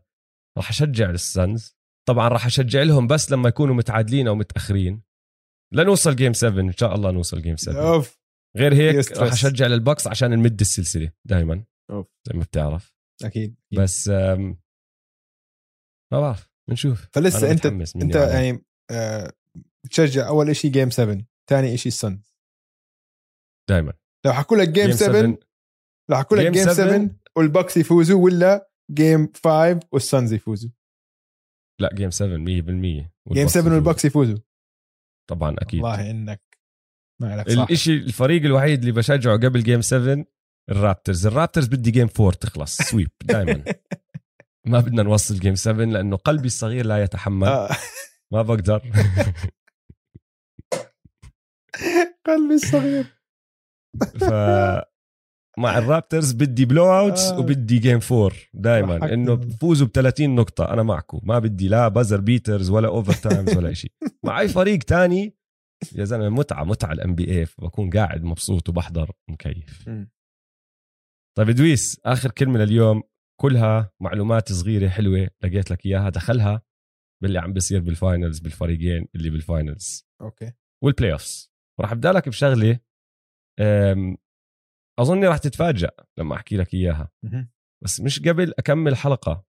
راح 0.57 0.69
أشجع 0.69 1.09
ال 1.09 1.20
Suns. 1.20 1.77
طبعا 2.07 2.27
راح 2.27 2.45
أشجع 2.45 2.83
لهم 2.83 3.07
بس 3.07 3.31
لما 3.31 3.49
يكونوا 3.49 3.75
متعادلين 3.75 4.27
أو 4.27 4.35
متأخرين. 4.35 5.03
لنوصل 5.75 6.15
game 6.15 6.33
7 6.33 6.61
إن 6.61 6.71
شاء 6.71 6.95
الله 6.95 7.11
نوصل 7.11 7.41
game 7.41 7.55
7 7.57 7.93
أوف. 7.93 8.19
غير 8.57 8.73
هيك. 8.73 9.11
راح 9.17 9.31
أشجع 9.33 9.67
لل 9.67 9.79
Bucks 9.79 10.07
عشان 10.07 10.31
نمد 10.31 10.59
السلسلة 10.59 11.11
دائما 11.25 11.63
أوف. 11.89 12.07
زي 12.27 12.37
ما 12.37 12.43
بتعرف. 12.43 12.95
أكيد 13.23 13.55
بس 13.77 14.09
آم، 14.09 14.57
ما 16.13 16.19
بعرف 16.19 16.49
بنشوف. 16.69 17.07
فلسه 17.13 17.51
أنت 17.51 17.65
أنت. 17.65 18.15
يعني 18.15 18.65
آه 18.91 19.33
بتشجع 19.85 20.27
أول 20.27 20.55
شيء 20.55 20.71
game 20.71 20.89
7 20.89 21.25
ثاني 21.49 21.77
شيء 21.77 21.91
ال 21.91 22.00
Suns 22.00 22.35
دائما 23.69 23.93
لو 24.25 24.33
حكوا 24.33 24.57
لك 24.57 24.69
game 24.69 24.91
7 24.91 25.37
لو 26.09 26.17
حكوا 26.17 26.37
لك 26.37 26.51
game 26.51 26.63
7 26.63 26.73
7 26.73 27.09
وال 27.37 27.49
Bucks 27.49 27.77
يفوزوا 27.77 28.23
ولا 28.23 28.69
game 28.91 29.31
5 29.43 29.79
وال 29.91 30.05
Suns 30.05 30.33
يفوزوا؟ 30.33 30.69
لا 31.81 31.89
game 31.93 32.09
7 32.11 32.37
100% 32.37 32.39
game 32.39 33.09
وال 33.25 33.33
Bucks 33.33 33.51
7 33.53 33.61
يفوز. 33.61 33.73
وال 33.73 33.82
Bucks 33.82 34.05
يفوزوا. 34.05 34.37
طبعا 35.29 35.55
أكيد. 35.59 35.81
والله 35.83 36.11
إنك 36.11 36.41
ما 37.21 37.37
لك 37.37 37.49
صح. 37.49 37.61
الإشي 37.63 37.93
الفريق 37.93 38.43
الوحيد 38.43 38.79
اللي 38.79 38.91
بشجعه 38.91 39.37
قبل 39.37 39.63
game 39.63 39.81
7 39.81 40.25
ال 40.71 40.77
Raptors. 40.77 41.27
ال 41.27 41.32
Raptors 41.32 41.67
بدي 41.67 41.91
game 41.91 42.07
4 42.19 42.31
تخلص 42.31 42.77
sweep 42.77 43.11
دائما 43.25 43.63
ما 44.67 44.79
بدنا 44.79 45.03
نوصل 45.03 45.35
game 45.39 45.55
7 45.55 45.85
لأنه 45.85 46.15
قلبي 46.17 46.47
الصغير 46.47 46.85
لا 46.85 47.03
يتحمل. 47.03 47.47
آه. 47.47 47.69
ما 48.33 48.41
بقدر. 48.41 48.81
قلبي 52.25 52.53
الصغير. 52.53 53.05
ف 54.19 54.23
مع 55.57 55.77
ال 55.77 55.84
Raptors 55.84 56.31
بدي 56.31 56.65
blowouts 56.65 57.23
آه. 57.23 57.39
وبدي 57.39 57.79
game 57.79 57.99
4 58.11 58.31
دائما 58.53 59.13
إنه. 59.13 59.33
بفوزوا 59.33 59.87
ب 59.87 59.91
30 59.91 60.35
نقطة 60.35 60.73
أنا 60.73 60.83
معكم. 60.83 61.19
ما 61.23 61.39
بدي 61.39 61.67
لا 61.67 61.87
buzzer 61.87 62.21
beaters 62.21 62.69
ولا 62.69 62.87
overtimes 62.87 63.57
ولا 63.57 63.73
شيء 63.73 63.91
مع 64.25 64.39
اي 64.39 64.47
فريق 64.47 64.79
تاني 64.79 65.35
يا 65.95 66.03
زلمة 66.03 66.29
متعة 66.29 66.63
متعة 66.63 66.91
ال 66.91 67.15
NBA 67.15 67.47
بكون 67.59 67.89
قاعد 67.89 68.23
مبسوط 68.23 68.69
وبحضر 68.69 69.11
مكيف. 69.29 69.89
طيب 71.37 71.49
إدويس 71.49 72.01
آخر 72.05 72.31
كلمة 72.31 72.59
لليوم. 72.59 73.03
كلها 73.41 73.91
معلومات 74.01 74.51
صغيرة 74.51 74.89
حلوة 74.89 75.29
لقيت 75.43 75.71
لك 75.71 75.85
إياها. 75.85 76.09
دخلها 76.09 76.61
باللي 77.23 77.39
عم 77.39 77.53
بيصير 77.53 77.81
بال 77.81 77.96
finals 77.96 78.39
بالفريقين 78.39 79.07
اللي 79.15 79.29
بال 79.29 79.49
finals 79.49 80.07
okay. 80.21 80.51
وال 80.83 81.11
playoffs 81.11 81.51
وراح 81.79 81.91
أبدأ 81.91 82.11
لك 82.11 82.29
بشغلة 82.29 82.79
أظني 84.99 85.27
راح 85.27 85.37
تتفاجأ 85.37 85.91
لما 86.19 86.35
أحكي 86.35 86.57
لك 86.57 86.73
إياها. 86.73 87.11
بس 87.83 88.01
مش 88.01 88.19
قبل 88.19 88.53
أكمل 88.59 88.95
حلقة 88.95 89.45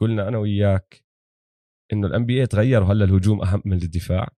قلنا 0.00 0.28
أنا 0.28 0.38
وياك 0.38 1.04
إنه 1.92 2.06
ال 2.06 2.26
NBA 2.26 2.46
تغير 2.46 2.82
وهلا 2.82 3.04
الهجوم 3.04 3.42
أهم 3.42 3.62
من 3.64 3.82
الدفاع. 3.82 4.28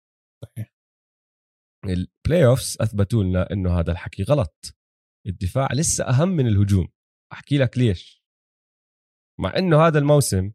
صحيح. 0.45 0.75
ال 1.85 2.47
playoffs 2.47 2.77
أثبتوا 2.81 3.25
لنا 3.25 3.53
إنه 3.53 3.79
هذا 3.79 3.93
الحكي 3.93 4.23
غلط. 4.23 4.77
الدفاع 5.27 5.69
لسه 5.73 6.05
أهم 6.05 6.29
من 6.29 6.47
الهجوم. 6.47 6.89
أحكي 7.33 7.59
لك 7.59 7.79
ليش. 7.79 8.23
مع 9.41 9.57
إنه 9.57 9.87
هذا 9.87 9.99
الموسم 9.99 10.53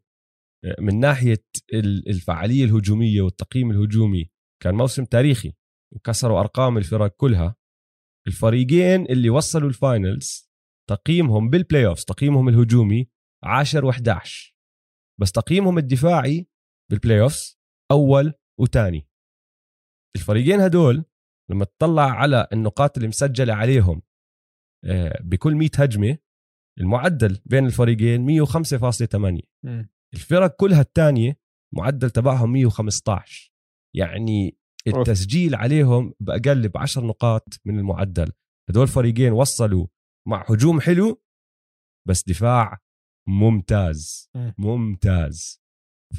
آه، 0.64 0.76
من 0.80 1.00
ناحية 1.00 1.44
ال- 1.74 2.08
الفعالية 2.08 2.64
الهجومية 2.64 3.22
والتقييم 3.22 3.70
الهجومي 3.70 4.30
كان 4.62 4.74
موسم 4.74 5.04
تاريخي 5.04 5.54
وكسروا 5.94 6.40
أرقام 6.40 6.78
الفرق 6.78 7.16
كلها. 7.16 7.56
الفريقين 8.26 9.06
اللي 9.06 9.30
وصلوا 9.30 9.68
ال 9.68 9.80
finals 9.80 10.50
تقييمهم 10.90 11.50
بال 11.50 11.86
playoffs 11.86 12.04
تقييمهم 12.04 12.48
الهجومي 12.48 13.08
10 13.44 13.92
و11 13.92 14.52
بس 15.20 15.32
تقييمهم 15.32 15.78
الدفاعي 15.78 16.46
بال 16.90 17.20
playoffs 17.20 17.58
أول 17.90 18.34
وثاني 18.60 19.08
الفريقين 20.16 20.60
هدول 20.60 21.04
لما 21.50 21.64
تطلع 21.64 22.10
على 22.10 22.48
النقاط 22.52 22.96
اللي 22.96 23.08
مسجلة 23.08 23.54
عليهم 23.54 24.02
آه، 24.84 25.22
بكل 25.22 25.54
100 25.54 25.68
هجمة 25.78 26.18
المعدل 26.80 27.40
بين 27.46 27.66
الفريقين 27.66 28.44
105.8 28.46 29.42
مم. 29.64 29.90
الفرق 30.14 30.56
كلها 30.56 30.80
الثانية 30.80 31.38
معدل 31.74 32.10
تبعهم 32.10 32.52
115 32.52 33.52
يعني 33.96 34.57
التسجيل 34.86 35.54
عليهم 35.54 36.14
بأقل 36.20 36.68
ب 36.68 36.76
10 36.76 37.06
نقاط 37.06 37.60
من 37.64 37.78
المعدل. 37.78 38.32
هدول 38.70 38.88
فريقين 38.88 39.32
وصلوا 39.32 39.86
مع 40.28 40.44
هجوم 40.48 40.80
حلو 40.80 41.22
بس 42.08 42.28
دفاع 42.28 42.78
ممتاز. 43.28 44.30
مم. 44.36 44.54
ممتاز. 44.58 45.62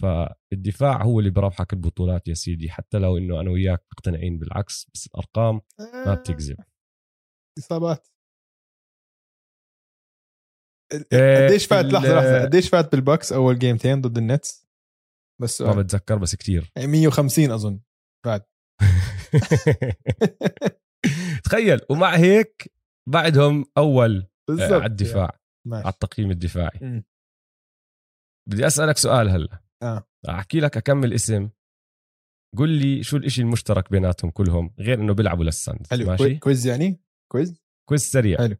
فالدفاع 0.01 1.03
هو 1.03 1.19
اللي 1.19 1.31
بربحك 1.31 1.73
البطولات 1.73 2.27
يا 2.27 2.33
سيدي 2.33 2.69
حتى 2.69 2.97
لو 2.97 3.17
إنه 3.17 3.41
أنا 3.41 3.51
وياك 3.51 3.85
مقتنعين 3.91 4.39
بالعكس 4.39 4.89
بس 4.93 5.07
الأرقام 5.07 5.61
ما 6.05 6.13
بتكذب. 6.13 6.57
إصابات. 7.59 8.07
إيه، 11.13 11.47
قديش 11.47 11.65
فات؟ 11.65 11.85
لحظة 11.85 12.15
لحظة. 12.15 12.41
قديش 12.41 12.69
فات 12.69 12.91
بالبوكس 12.91 13.33
أول 13.33 13.59
جيمتين 13.59 14.01
ضد 14.01 14.17
النتس؟ 14.17 14.67
بس 15.41 15.61
ما 15.61 15.81
بتذكر 15.81 16.17
بس 16.17 16.35
كتير. 16.35 16.71
يعني 16.75 16.87
150 16.87 17.51
أظن. 17.51 17.79
فات 18.25 18.49
تخيل 21.43 21.79
ومع 21.89 22.15
هيك 22.15 22.73
بعدهم 23.09 23.65
أول 23.77 24.27
بالضبط 24.49 24.71
على 24.71 24.85
الدفاع 24.85 25.23
على 25.23 25.39
ماشي 25.67 25.89
التقييم 25.89 26.31
الدفاعي. 26.31 26.79
مم. 26.81 27.03
بدي 28.49 28.67
أسألك 28.67 28.97
سؤال 28.97 29.29
هلأ. 29.29 29.63
آه. 29.83 30.07
أحكي 30.29 30.59
لك 30.59 30.77
أكم 30.77 31.13
اسم. 31.13 31.49
قل 32.57 32.69
لي 32.69 33.03
شو 33.03 33.17
الإشي 33.17 33.41
المشترك 33.41 33.91
بيناتهم 33.91 34.31
كلهم 34.31 34.73
غير 34.79 34.99
إنه 34.99 35.13
بيلعبوا 35.13 35.43
لل 35.43 35.58
Suns 35.58 35.89
حلو. 35.89 36.05
ماشي؟ 36.05 36.23
qui- 36.23 36.35
quiz 36.37 36.67
يعني؟ 36.67 37.01
quiz؟ 37.31 37.61
quiz 37.89 38.01
سريع. 38.01 38.37
حلو. 38.37 38.55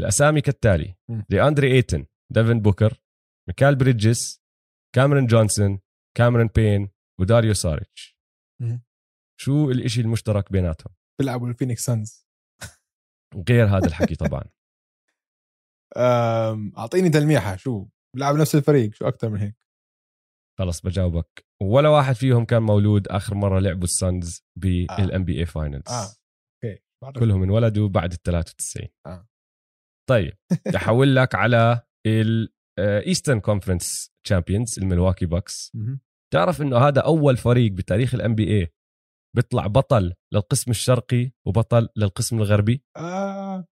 الاسامي 0.00 0.40
كالتالي 0.40 0.94
اندري 1.32 1.72
إيتن 1.72 2.06
ديفن 2.32 2.60
بوكر 2.60 3.00
ميكال 3.48 3.76
بريدجز 3.76 4.42
كاميرون 4.94 5.26
جونسون 5.26 5.80
كاميرون 6.16 6.48
بين 6.54 6.90
وداريو 7.20 7.54
ساريتش. 7.54 8.15
شو 9.40 9.70
الإشي 9.70 10.00
المشترك 10.00 10.52
بيناتهم؟ 10.52 10.94
بيلعبوا 11.20 11.48
ال 11.48 11.53
Phoenix 11.53 11.84
Suns. 11.84 12.26
غير 13.48 13.66
هذا 13.66 13.86
الحكي 13.86 14.14
طبعا. 14.24 14.44
أعطيني 16.78 17.10
تلميحة 17.10 17.56
شو؟ 17.56 17.86
بيلعبوا 18.16 18.38
نفس 18.38 18.54
الفريق 18.54 18.94
شو 18.94 19.08
أكثر 19.08 19.28
من 19.28 19.38
هيك؟ 19.38 19.56
خلص 20.58 20.80
بجاوبك. 20.80 21.46
ولا 21.62 21.88
واحد 21.88 22.14
فيهم 22.14 22.44
كان 22.44 22.62
مولود 22.62 23.08
آخر 23.08 23.34
مرة 23.34 23.58
لعبوا 23.58 23.84
ال 23.84 24.44
Suns 24.58 25.24
بال 25.24 25.38
NBA 25.38 25.46
Finals 25.46 25.88
آه 25.88 26.02
okay. 26.02 26.82
بعرف. 27.02 27.18
كلهم 27.18 27.42
انولدوا 27.42 27.88
بعد 27.88 28.12
ال 28.12 28.22
93 28.22 28.88
آه. 29.06 29.28
طيب 30.10 30.36
أحول 30.76 31.16
لك 31.16 31.34
على 31.34 31.82
ال 32.06 32.23
Eastern 32.23 33.40
Conference 33.40 34.10
champions 34.26 34.78
ال 34.78 34.83
Milwaukee 34.83 35.26
Bucks. 35.26 35.72
تعرف 36.32 36.62
إنه 36.62 36.78
هذا 36.78 37.00
أول 37.00 37.36
فريق 37.36 37.72
بتاريخ 37.72 38.14
ال 38.14 38.34
NBA 38.34 38.72
بيطلع 39.36 39.66
بطل 39.66 40.14
للقسم 40.34 40.70
الشرقي 40.70 41.30
وبطل 41.46 41.88
للقسم 41.96 42.38
الغربي؟ 42.38 42.84
آه 42.96 43.66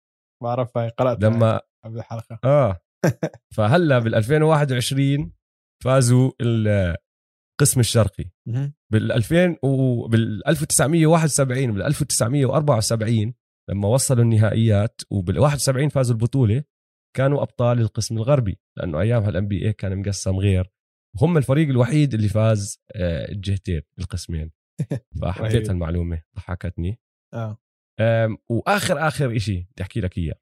بعرف 0.44 0.78
هاي 0.78 0.90
قرات 0.90 1.24
لما 1.24 1.62
قبل 1.86 1.98
الحلقة. 1.98 2.40
آه. 2.44 2.80
فهلأ 3.56 4.00
بال 4.00 4.16
2021 4.16 5.34
فازوا 5.84 6.32
القسم 6.42 7.80
الشرقي. 7.80 8.26
بال 8.92 9.12
2000 9.12 9.58
وبال 9.64 10.48
1971 10.48 11.70
وبال 11.70 11.84
1974 11.84 13.34
لما 13.70 13.88
وصلوا 13.88 14.24
النهائيات 14.24 15.02
وبال 15.12 15.40
71 15.40 15.90
فازوا 15.90 16.16
البطولة 16.16 16.64
كانوا 17.18 17.42
أبطال 17.42 17.80
القسم 17.80 18.18
الغربي 18.18 18.60
لأنه 18.78 19.02
أيامها 19.02 19.30
الام 19.30 19.48
بي 19.48 19.66
اي 19.66 19.74
كان 19.74 20.00
مقسم 20.00 20.36
غير. 20.36 20.72
وهم 21.16 21.38
الفريق 21.38 21.70
الوحيد 21.70 22.14
اللي 22.14 22.30
فاز 22.30 22.82
آه، 22.96 23.32
الجهتين 23.32 23.82
القسمين. 24.00 24.52
فحبيت 25.22 25.56
رهيب. 25.56 25.72
المعلومة 25.72 26.24
ضحكتني. 26.36 27.00
آه. 27.34 27.58
وآخر 28.50 29.08
آخر 29.08 29.38
شيء 29.38 29.66
بدي 29.72 29.84
أحكي 29.84 30.02
لك 30.02 30.18
إياه. 30.18 30.36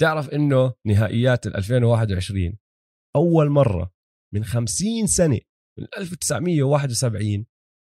تعرف 0.00 0.30
إنه 0.30 0.74
نهائيات 0.86 1.46
ال 1.46 1.56
2021 1.56 2.56
أول 3.16 3.50
مرة 3.50 3.94
من 4.34 4.44
50 4.44 5.06
سنة 5.06 5.40
من 5.78 5.86
1971 5.98 7.46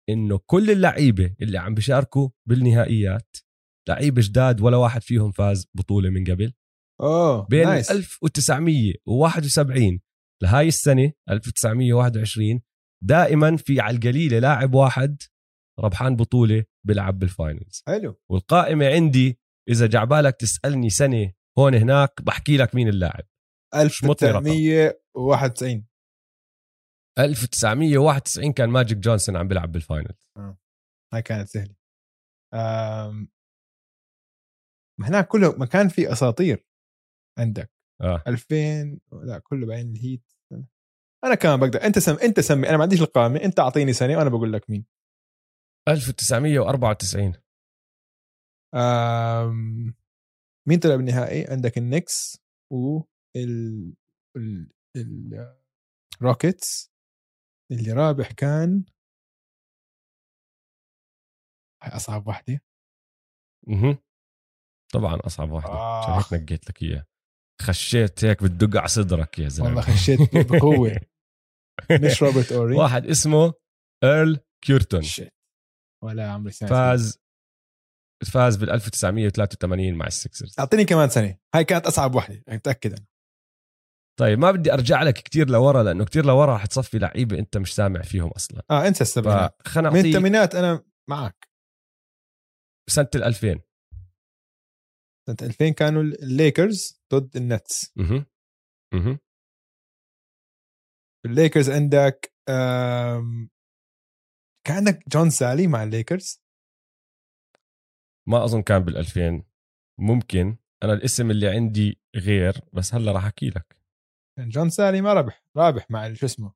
إنه 0.10 0.40
كل 0.46 0.72
اللعيبة 0.72 1.36
اللي 1.42 1.58
عم 1.58 1.74
بيشاركوا 1.74 2.30
بالنهائيات 2.50 3.38
لعيبه 3.90 4.22
جداد 4.26 4.62
ولا 4.62 4.78
واحد 4.78 5.02
فيهم 5.02 5.32
فاز 5.32 5.68
بطولة 5.74 6.10
من 6.10 6.24
قبل. 6.24 6.54
أوه 7.02 7.48
بين 7.48 7.68
nice. 7.68 7.92
1971 7.92 10.00
لهاي 10.44 10.68
السنة 10.68 11.14
1921 11.30 12.62
دائما 13.04 13.58
في 13.58 13.80
على 13.80 13.98
القليلة 13.98 14.40
لاعب 14.40 14.74
واحد 14.74 15.22
ربحان 15.80 16.16
بطولة 16.16 16.66
بيلعب 16.88 17.20
بال 17.20 17.36
Finals 17.36 17.84
حلو. 17.88 18.22
والقائمة 18.32 18.88
عندي 18.88 19.40
إذا 19.70 19.88
جعبالك 19.88 20.36
تسألني 20.36 20.90
سنة 20.90 21.34
هون 21.60 21.76
هناك 21.76 22.22
بحكي 22.22 22.58
لك 22.58 22.76
مين 22.76 22.88
اللاعب. 22.88 23.24
مطني 24.04 24.30
رقم. 24.32 24.48
1991 24.48 25.88
1991 27.20 28.54
كان 28.54 28.70
ماجيك 28.70 28.98
جونسون 28.98 29.38
عم 29.38 29.48
بيلعب 29.48 29.72
بال 29.72 29.86
Finals 29.86 30.30
هاي 31.14 31.22
كانت 31.22 31.48
سهلة. 31.48 31.76
ما 35.00 35.08
هناك 35.08 35.28
كله 35.28 35.58
مكان 35.58 35.90
فيه 35.90 36.12
أساطير 36.12 36.66
عندك. 37.40 37.77
آه. 38.02 38.24
2000 38.28 39.00
لا 39.12 39.40
كله 39.40 39.68
بعدين 39.68 39.92
ال 39.96 40.02
Heat. 40.02 40.32
أنا 41.24 41.36
كمان 41.36 41.60
بقدر 41.60 41.84
أنت 41.84 42.00
سم 42.00 42.18
أنت 42.24 42.40
سمي 42.40 42.70
أنا 42.70 42.78
ما 42.78 42.84
عنديش 42.84 43.02
القائمه 43.02 43.44
أنت 43.44 43.60
أعطيني 43.60 43.94
سنه 43.94 44.18
وأنا 44.18 44.30
بقول 44.30 44.54
لك 44.54 44.70
مين. 44.70 44.86
1994 45.88 47.34
أم... 48.76 49.96
مين 50.68 50.80
طلع 50.80 50.96
بالنهائي؟ 50.96 51.48
عندك 51.48 51.78
ال 51.78 51.87
Knicks 51.87 52.42
و 52.72 53.02
ال 53.36 53.94
ال 54.38 54.72
ال 54.96 55.56
Rockets. 56.22 56.92
اللي 57.72 57.92
رابح 57.94 58.32
كان 58.32 58.86
هاي 61.84 61.96
أصعب 61.96 62.28
واحدة. 62.28 62.62
أها 63.70 63.98
طبعا 64.94 65.20
أصعب 65.26 65.52
واحدة. 65.52 65.72
آه. 65.72 66.20
عشان 66.20 66.38
هيك 66.38 66.44
نقيت 66.44 66.70
لك 66.70 66.82
اياه 66.84 67.06
خشيت 67.62 68.26
هيك 68.26 68.44
بتدق 68.44 68.80
على 68.80 68.88
صدرك 68.88 69.40
يا 69.40 69.50
زلمة. 69.50 69.68
والله 69.68 69.82
خشيت 69.82 70.20
بقوة. 70.52 71.00
مش 72.04 72.24
روبرت 72.24 72.52
أوري. 72.52 72.76
واحد 72.76 73.06
اسمه 73.06 73.54
ايرل 74.04 74.40
كيورتون 74.66 75.02
shit 75.02 75.34
ولا 76.04 76.32
عمري 76.32 76.52
سمعت 76.52 76.72
فاز 76.72 77.20
فاز 78.34 78.56
بال 78.56 78.70
1983 78.70 79.94
مع 79.94 80.08
ال 80.08 80.15
Sixers 80.15 80.56
أعطيني 80.60 80.86
كمان 80.86 81.10
سنه 81.10 81.38
هاي 81.56 81.64
كانت 81.64 81.86
أصعب 81.86 82.16
واحدة 82.16 82.44
متأكد 82.50 82.94
أنا. 82.94 83.06
طيب 84.20 84.40
ما 84.40 84.52
بدي 84.52 84.74
أرجع 84.74 85.04
لك 85.04 85.14
كتير 85.14 85.50
لورا 85.50 85.84
لأنه 85.84 86.06
كتير 86.06 86.26
لورا 86.26 86.56
رح 86.56 86.66
تصفي 86.66 87.00
لعيبة 87.00 87.40
أنت 87.40 87.58
مش 87.58 87.76
سامع 87.76 88.02
فيهم 88.02 88.30
أصلا. 88.30 88.64
آه 88.72 88.88
انسى 88.88 89.02
السبعينات 89.02 89.62
من 89.78 89.96
الثمانينات 90.06 90.56
أنا 90.56 90.84
معك. 91.10 91.48
سنة 92.90 93.10
ال 93.16 93.24
2000 93.24 93.60
سنه 95.28 95.38
2000 95.42 95.70
كانوا 95.70 96.02
الليكرز 96.02 97.02
ضد 97.14 97.38
ال 97.38 97.47
Nets. 97.47 97.94
أها 98.00 98.26
أها 98.94 99.20
الليكرز 101.26 101.70
عندك 101.70 102.34
كان 104.68 104.78
عندك 104.78 105.10
جون 105.10 105.30
سالي 105.30 105.68
مع 105.68 105.84
الليكرز. 105.84 106.44
ما 108.30 108.44
أظن 108.44 108.62
كان 108.62 108.80
بال 108.80 108.98
2000 108.98 109.44
ممكن. 110.00 110.58
أنا 110.84 110.94
الاسم 110.94 111.32
اللي 111.32 111.48
عندي 111.48 112.02
غير 112.16 112.62
بس 112.74 112.94
هلا 112.94 113.12
راح 113.12 113.26
أحكي 113.26 113.50
لك. 113.50 113.82
كان 114.38 114.50
جون 114.50 114.70
سالي 114.70 115.02
ما 115.02 115.14
ربح 115.14 115.44
رابح 115.58 115.92
مع 115.92 116.14
شو 116.14 116.26
اسمه؟ 116.26 116.54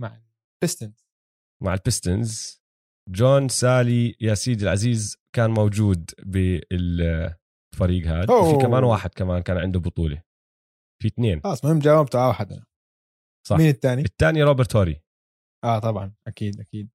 مع 0.00 0.22
البيستنز 0.62 1.06
مع 1.62 1.74
البيستنز 1.74 2.62
جون 3.08 3.48
سالي 3.48 4.16
يا 4.20 4.34
سيدي 4.34 4.64
العزيز 4.64 5.16
كان 5.36 5.50
موجود 5.50 6.10
بالفريق 7.72 8.06
هذا. 8.06 8.34
وفي 8.34 8.66
كمان 8.66 8.84
واحد 8.84 9.10
كمان 9.10 9.42
كان 9.42 9.56
عنده 9.56 9.80
بطولة. 9.80 10.22
في 11.02 11.08
اثنين. 11.08 11.40
خلاص 11.40 11.64
المهم 11.64 11.78
جاوبت 11.78 12.16
على 12.16 12.28
واحد 12.28 12.52
أنا. 12.52 12.66
صح. 13.46 13.56
مين 13.56 13.68
الثاني؟ 13.68 14.02
الثاني 14.02 14.42
روبرت 14.42 14.76
هوري. 14.76 15.02
آه 15.64 15.78
طبعا. 15.78 16.14
أكيد 16.26 16.60
أكيد. 16.60 16.90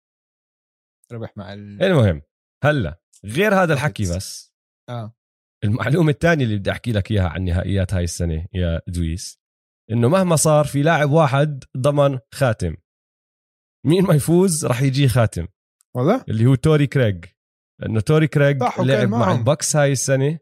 ربح 1.11 1.37
مع 1.37 1.53
ال... 1.53 1.83
المهم 1.83 2.21
هلأ 2.63 3.01
غير 3.25 3.55
هذا 3.55 3.73
الحكي. 3.73 4.03
بس 4.15 4.53
آه. 4.89 5.13
المعلومة 5.63 6.11
الثانية 6.11 6.45
اللي 6.45 6.57
بدي 6.57 6.71
أحكي 6.71 6.91
لك 6.91 7.11
إياها 7.11 7.27
عن 7.29 7.43
نهائيات 7.43 7.93
هاي 7.93 8.03
السنة 8.03 8.47
يا 8.53 8.81
دويس 8.87 9.39
إنه 9.91 10.09
مهما 10.09 10.35
صار 10.35 10.65
في 10.65 10.81
لاعب 10.81 11.11
واحد 11.11 11.63
ضمن 11.77 12.19
خاتم. 12.33 12.75
مين 13.85 14.03
ما 14.03 14.13
يفوز 14.13 14.65
راح 14.65 14.81
يجي 14.81 15.07
خاتم. 15.07 15.47
والله؟ 15.95 16.25
اللي 16.29 16.45
هو 16.45 16.55
توري 16.55 16.87
كريج 16.87 17.25
لأنه 17.81 17.99
توري 17.99 18.27
كريج 18.27 18.63
لعب 18.79 19.07
مع. 19.07 19.31
ال 19.31 19.38
Bucks 19.38 19.75
هاي 19.75 19.91
السنة. 19.91 20.39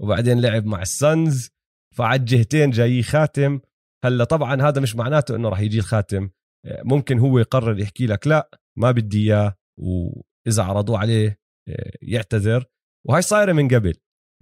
وبعدين 0.00 0.40
لعب 0.40 0.66
مع 0.66 0.82
ال 0.82 0.93
Suns. 0.93 1.50
فعلى 1.96 2.20
الجهتين 2.20 2.70
جاي 2.70 3.02
خاتم. 3.02 3.60
هلا 4.04 4.24
طبعا 4.24 4.62
هذا 4.62 4.80
مش 4.80 4.96
معناته 4.96 5.36
إنه 5.36 5.48
راح 5.48 5.60
يجي 5.60 5.78
الخاتم. 5.78 6.30
ممكن 6.66 7.18
هو 7.18 7.38
يقرر 7.38 7.78
يحكي 7.78 8.06
لك 8.06 8.26
لا 8.26 8.50
ما 8.78 8.90
بدي 8.90 9.24
إياه 9.26 9.54
وإذا 9.80 10.62
عرضوه 10.62 10.98
عليه 10.98 11.38
آه، 11.68 11.92
يعتذر. 12.02 12.64
وهي 13.08 13.22
صايرة 13.22 13.52
من 13.52 13.68
قبل 13.68 13.94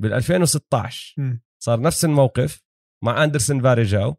بال 0.02 0.12
2016 0.12 1.14
مم. 1.18 1.42
صار 1.62 1.80
نفس 1.80 2.04
الموقف 2.04 2.62
مع 3.04 3.24
أندرسون 3.24 3.62
فاريجاو. 3.62 4.16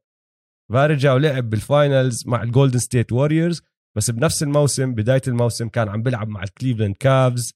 فاريجاو 0.74 1.18
لعب 1.18 1.50
بال 1.50 1.69
Finals 1.69 2.28
مع 2.28 2.44
ال 2.44 2.49
Golden 2.49 2.80
State 2.80 3.12
Warriors 3.12 3.62
بس 3.98 4.12
بنفس 4.12 4.44
الموسم 4.44 4.94
بداية 4.94 5.22
الموسم 5.28 5.70
كان 5.70 5.90
عم 5.90 6.04
بيلعب 6.04 6.28
مع 6.28 6.44
ال 6.44 6.49
Cleveland 6.49 6.96
Cavs. 6.96 7.54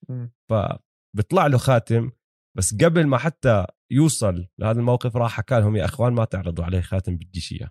فبيطلع 0.49 1.47
له 1.47 1.57
خاتم. 1.57 2.11
بس 2.59 2.75
قبل 2.75 3.07
ما 3.07 3.17
حتى 3.17 3.65
يوصل 3.91 4.47
لهذا 4.57 4.79
الموقف 4.79 5.15
راح 5.15 5.31
حكى 5.31 5.59
لهم 5.59 5.75
يا 5.75 5.85
أخوان 5.85 6.13
ما 6.13 6.25
تعرضوا 6.25 6.65
عليه 6.65 6.81
خاتم 6.81 7.15
بديش 7.17 7.51
اياه 7.51 7.69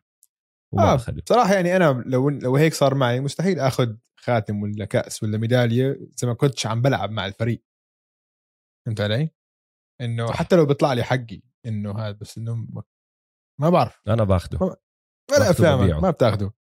وما 0.74 0.92
آه. 0.92 0.96
بصراحه 0.96 1.54
يعني 1.54 1.76
أنا 1.76 2.02
لو 2.06 2.28
لو 2.28 2.56
هيك 2.56 2.74
صار 2.74 2.94
معي 2.94 3.20
مستحيل 3.20 3.60
آخذ 3.60 3.96
خاتم 4.20 4.62
ولا 4.62 4.84
كأس 4.84 5.22
ولا 5.22 5.38
ميدالية 5.38 5.90
إذا 5.90 6.28
ما 6.28 6.34
كنتش 6.34 6.66
عم 6.66 6.82
بلعب 6.82 7.10
مع 7.10 7.26
الفريق 7.26 7.62
فهمت 8.86 9.00
علي؟ 9.00 9.30
إنه 10.00 10.26
صح. 10.26 10.36
حتى 10.36 10.56
لو 10.56 10.66
بيطلع 10.66 10.92
لي 10.92 11.02
حقي 11.02 11.42
إنه 11.66 11.98
هذا 11.98 12.18
بس 12.20 12.38
إنه 12.38 12.54
ما- 12.54 12.82
ما 13.60 13.70
بعرف 13.70 14.00
أنا 14.08 14.24
باخده 14.24 14.58
ولا 14.62 15.76
ببيعه. 15.76 16.00
ما 16.00 16.10
بتاخده 16.10 16.54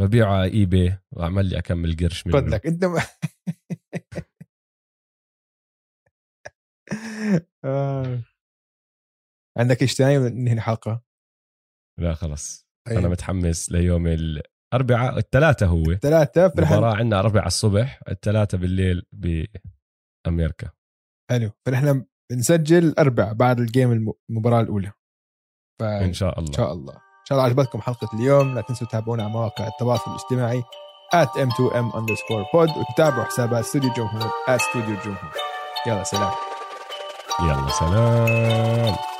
ببيعه 0.00 0.32
على 0.32 0.52
اي 0.52 0.66
بي 0.66 0.98
وأعمل 1.10 1.46
لي 1.46 1.58
أكمل 1.58 1.96
قرش 1.96 2.26
منه 2.26 2.40
لك 2.40 2.66
أنت. 2.66 2.84
آه. 7.64 8.18
عندك 9.58 9.82
إيش 9.82 9.94
ثاني 9.94 10.18
ننهي 10.18 10.52
الحلقة؟ 10.54 11.02
لا 12.00 12.14
خلص 12.14 12.66
طيب. 12.88 12.98
أنا 12.98 13.08
متحمس 13.08 13.72
ليوم 13.72 14.06
الأربعاء 14.06 15.18
الثلاثاء 15.18 15.68
هو. 15.68 15.94
ثلاثة 15.94 16.48
فرح 16.48 16.72
مباراة 16.72 16.94
عندنا 16.96 17.18
أربعة 17.20 17.46
الصبح 17.46 18.00
الثلاثة 18.08 18.58
بالليل 18.58 19.02
بأمريكا 19.12 20.70
حلو. 21.30 21.50
فنحن 21.66 22.04
بنسجل 22.32 22.84
الاربع 22.84 23.32
بعد 23.32 23.60
الجيم 23.60 23.92
الم- 23.92 24.12
المباراة 24.30 24.60
الأولى. 24.60 24.92
فإن 25.80 26.02
إن 26.04 26.12
شاء 26.12 26.38
الله. 26.38 26.52
شاء 26.52 26.72
الله. 26.72 26.92
إن 26.94 27.24
شاء 27.28 27.38
الله 27.38 27.48
عجبتكم 27.50 27.80
حلقة 27.80 28.08
اليوم. 28.20 28.54
لا 28.54 28.60
تنسوا 28.60 28.86
تتابعونا 28.86 29.22
على 29.22 29.32
مواقع 29.32 29.66
التواصل 29.68 30.10
الاجتماعي 30.10 30.62
at 31.14 31.28
m2m 31.28 31.92
underscore 31.94 32.44
pod 32.54 32.76
وتتابعوا 32.78 33.24
حسابات 33.24 33.64
استوديو 33.64 33.92
جمهور 33.92 34.22
at 34.22 34.60
studio 34.60 35.04
جمهور 35.04 35.32
يلا 35.86 36.02
سلام. 36.04 36.51
يلا 37.40 37.68
سلام. 37.68 39.11